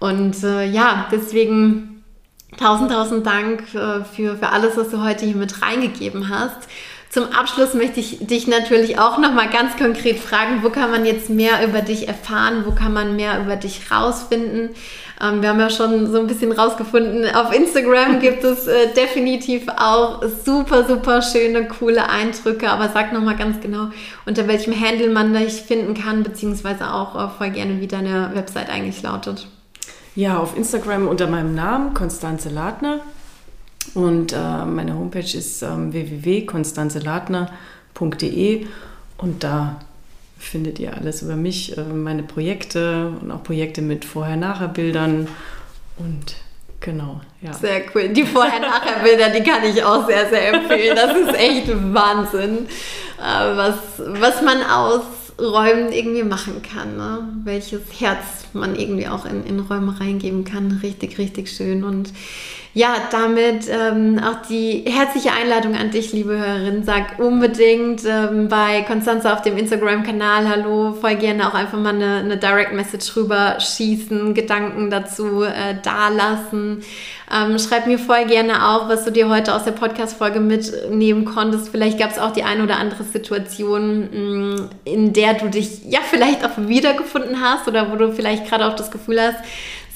Und 0.00 0.42
äh, 0.42 0.64
ja, 0.64 1.08
deswegen 1.12 2.04
tausend, 2.56 2.90
tausend 2.90 3.26
Dank 3.26 3.62
äh, 3.74 4.04
für, 4.04 4.36
für 4.36 4.48
alles, 4.50 4.76
was 4.76 4.90
du 4.90 5.02
heute 5.02 5.24
hier 5.24 5.36
mit 5.36 5.62
reingegeben 5.62 6.28
hast. 6.28 6.68
Zum 7.18 7.32
Abschluss 7.32 7.74
möchte 7.74 7.98
ich 7.98 8.18
dich 8.20 8.46
natürlich 8.46 9.00
auch 9.00 9.18
noch 9.18 9.32
mal 9.32 9.48
ganz 9.48 9.76
konkret 9.76 10.20
fragen, 10.20 10.62
wo 10.62 10.70
kann 10.70 10.92
man 10.92 11.04
jetzt 11.04 11.28
mehr 11.28 11.66
über 11.66 11.80
dich 11.80 12.06
erfahren, 12.06 12.62
wo 12.64 12.70
kann 12.70 12.92
man 12.92 13.16
mehr 13.16 13.40
über 13.40 13.56
dich 13.56 13.90
rausfinden? 13.90 14.70
Ähm, 15.20 15.42
wir 15.42 15.48
haben 15.48 15.58
ja 15.58 15.68
schon 15.68 16.12
so 16.12 16.20
ein 16.20 16.28
bisschen 16.28 16.52
rausgefunden, 16.52 17.26
auf 17.34 17.52
Instagram 17.52 18.20
gibt 18.20 18.44
es 18.44 18.68
äh, 18.68 18.94
definitiv 18.94 19.66
auch 19.66 20.22
super, 20.44 20.86
super 20.86 21.20
schöne, 21.20 21.66
coole 21.66 22.08
Eindrücke, 22.08 22.70
aber 22.70 22.88
sag 22.90 23.12
noch 23.12 23.22
mal 23.22 23.36
ganz 23.36 23.60
genau, 23.60 23.88
unter 24.24 24.46
welchem 24.46 24.80
Handle 24.80 25.10
man 25.10 25.34
dich 25.34 25.54
finden 25.54 25.94
kann, 25.94 26.22
beziehungsweise 26.22 26.94
auch 26.94 27.16
äh, 27.16 27.36
voll 27.36 27.50
gerne, 27.50 27.80
wie 27.80 27.88
deine 27.88 28.30
Website 28.34 28.70
eigentlich 28.70 29.02
lautet. 29.02 29.48
Ja, 30.14 30.38
auf 30.38 30.56
Instagram 30.56 31.08
unter 31.08 31.26
meinem 31.26 31.56
Namen, 31.56 31.94
Konstanze 31.94 32.48
Ladner. 32.48 33.00
Und 33.94 34.32
äh, 34.32 34.64
meine 34.64 34.94
Homepage 34.94 35.20
ist 35.20 35.62
ähm, 35.62 35.92
www.konstanzeladner.de 35.92 38.66
und 39.18 39.44
da 39.44 39.78
findet 40.38 40.78
ihr 40.78 40.96
alles 40.96 41.22
über 41.22 41.36
mich, 41.36 41.76
äh, 41.76 41.82
meine 41.82 42.22
Projekte 42.22 43.12
und 43.20 43.30
auch 43.30 43.42
Projekte 43.42 43.82
mit 43.82 44.04
Vorher-Nachher-Bildern 44.04 45.28
und 45.98 46.36
genau, 46.80 47.20
ja. 47.42 47.52
Sehr 47.52 47.82
cool. 47.94 48.08
Die 48.10 48.24
Vorher-Nachher-Bilder, 48.24 49.30
die 49.30 49.42
kann 49.42 49.64
ich 49.64 49.82
auch 49.82 50.06
sehr, 50.06 50.28
sehr 50.28 50.54
empfehlen. 50.54 50.96
Das 50.96 51.16
ist 51.16 51.34
echt 51.34 51.68
Wahnsinn, 51.92 52.66
äh, 53.18 53.56
was, 53.56 53.76
was 53.98 54.42
man 54.42 54.62
aus 54.62 55.02
Räumen 55.40 55.92
irgendwie 55.92 56.24
machen 56.24 56.62
kann. 56.62 56.96
Ne? 56.96 57.28
Welches 57.44 57.82
Herz 57.98 58.46
man 58.52 58.76
irgendwie 58.76 59.08
auch 59.08 59.24
in, 59.24 59.44
in 59.44 59.60
Räume 59.60 60.00
reingeben 60.00 60.44
kann. 60.44 60.80
Richtig, 60.82 61.18
richtig 61.18 61.50
schön. 61.50 61.84
Und 61.84 62.12
ja, 62.74 62.96
damit 63.10 63.66
ähm, 63.68 64.20
auch 64.22 64.46
die 64.46 64.84
herzliche 64.86 65.32
Einladung 65.32 65.74
an 65.74 65.90
dich, 65.90 66.12
liebe 66.12 66.38
Hörerin. 66.38 66.84
Sag 66.84 67.18
unbedingt 67.18 68.02
ähm, 68.04 68.48
bei 68.48 68.82
Konstanze 68.82 69.32
auf 69.32 69.42
dem 69.42 69.56
Instagram-Kanal 69.56 70.48
Hallo, 70.48 70.92
voll 70.92 71.16
gerne 71.16 71.48
auch 71.48 71.54
einfach 71.54 71.78
mal 71.78 71.94
eine, 71.94 72.18
eine 72.18 72.36
Direct 72.36 72.74
Message 72.74 73.16
rüber 73.16 73.58
schießen, 73.58 74.34
Gedanken 74.34 74.90
dazu 74.90 75.42
äh, 75.42 75.76
dalassen. 75.82 76.82
Ähm, 77.30 77.58
schreib 77.58 77.86
mir 77.86 77.98
voll 77.98 78.26
gerne 78.26 78.68
auch, 78.68 78.88
was 78.88 79.04
du 79.04 79.12
dir 79.12 79.28
heute 79.28 79.54
aus 79.54 79.64
der 79.64 79.72
Podcast-Folge 79.72 80.40
mitnehmen 80.40 81.24
konntest. 81.24 81.70
Vielleicht 81.70 81.98
gab 81.98 82.10
es 82.10 82.18
auch 82.18 82.32
die 82.32 82.42
eine 82.42 82.62
oder 82.62 82.78
andere 82.78 83.04
Situation, 83.04 84.54
mm, 84.54 84.70
in 84.84 85.12
der 85.12 85.34
du 85.34 85.48
dich 85.48 85.84
ja 85.84 86.00
vielleicht 86.02 86.44
auch 86.44 86.56
wiedergefunden 86.56 87.40
hast 87.40 87.66
oder 87.66 87.90
wo 87.90 87.96
du 87.96 88.12
vielleicht 88.12 88.48
gerade 88.48 88.66
auch 88.66 88.76
das 88.76 88.90
Gefühl 88.90 89.20
hast, 89.20 89.38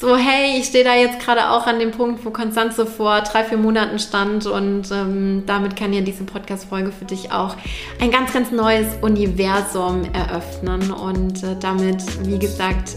so, 0.02 0.16
hey, 0.16 0.58
ich 0.58 0.66
stehe 0.66 0.82
da 0.82 0.96
jetzt 0.96 1.20
gerade 1.20 1.50
auch 1.50 1.68
an 1.68 1.78
dem 1.78 1.92
Punkt, 1.92 2.24
wo 2.24 2.30
Konstanze 2.30 2.86
vor 2.86 3.20
drei, 3.20 3.44
vier 3.44 3.56
Monaten 3.56 4.00
stand 4.00 4.46
und 4.46 4.90
ähm, 4.90 5.44
damit 5.46 5.76
kann 5.76 5.92
ja 5.92 6.00
diese 6.00 6.24
Podcast-Folge 6.24 6.90
für 6.90 7.04
dich 7.04 7.30
auch 7.30 7.54
ein 8.00 8.10
ganz, 8.10 8.32
ganz 8.32 8.50
neues 8.50 8.88
Universum 9.00 10.02
eröffnen. 10.12 10.90
Und 10.90 11.44
äh, 11.44 11.54
damit, 11.60 12.02
wie 12.26 12.40
gesagt, 12.40 12.96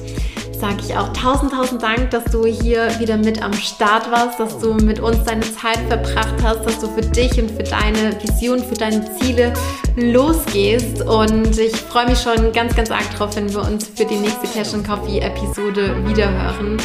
sage 0.59 0.77
ich 0.81 0.95
auch 0.95 1.11
tausend, 1.13 1.51
tausend 1.51 1.81
Dank, 1.81 2.09
dass 2.11 2.23
du 2.25 2.45
hier 2.45 2.87
wieder 2.99 3.17
mit 3.17 3.41
am 3.41 3.53
Start 3.53 4.11
warst, 4.11 4.39
dass 4.39 4.57
du 4.59 4.73
mit 4.73 4.99
uns 4.99 5.23
deine 5.23 5.41
Zeit 5.41 5.79
verbracht 5.87 6.35
hast, 6.43 6.65
dass 6.65 6.79
du 6.79 6.87
für 6.87 7.01
dich 7.01 7.39
und 7.39 7.51
für 7.51 7.63
deine 7.63 8.15
Vision, 8.21 8.59
für 8.59 8.75
deine 8.75 9.05
Ziele 9.17 9.53
losgehst. 9.95 11.01
Und 11.01 11.57
ich 11.57 11.75
freue 11.75 12.07
mich 12.07 12.19
schon 12.19 12.51
ganz, 12.51 12.75
ganz 12.75 12.91
arg 12.91 13.09
drauf, 13.17 13.35
wenn 13.35 13.51
wir 13.51 13.61
uns 13.61 13.87
für 13.87 14.05
die 14.05 14.15
nächste 14.15 14.47
Cash 14.47 14.71
Coffee 14.87 15.19
Episode 15.19 15.95
wiederhören. 16.07 16.77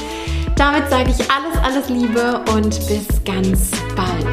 Damit 0.57 0.91
sage 0.91 1.11
ich 1.11 1.31
alles, 1.31 1.57
alles 1.63 1.89
Liebe 1.89 2.41
und 2.55 2.71
bis 2.87 3.07
ganz 3.25 3.71
bald. 3.97 4.27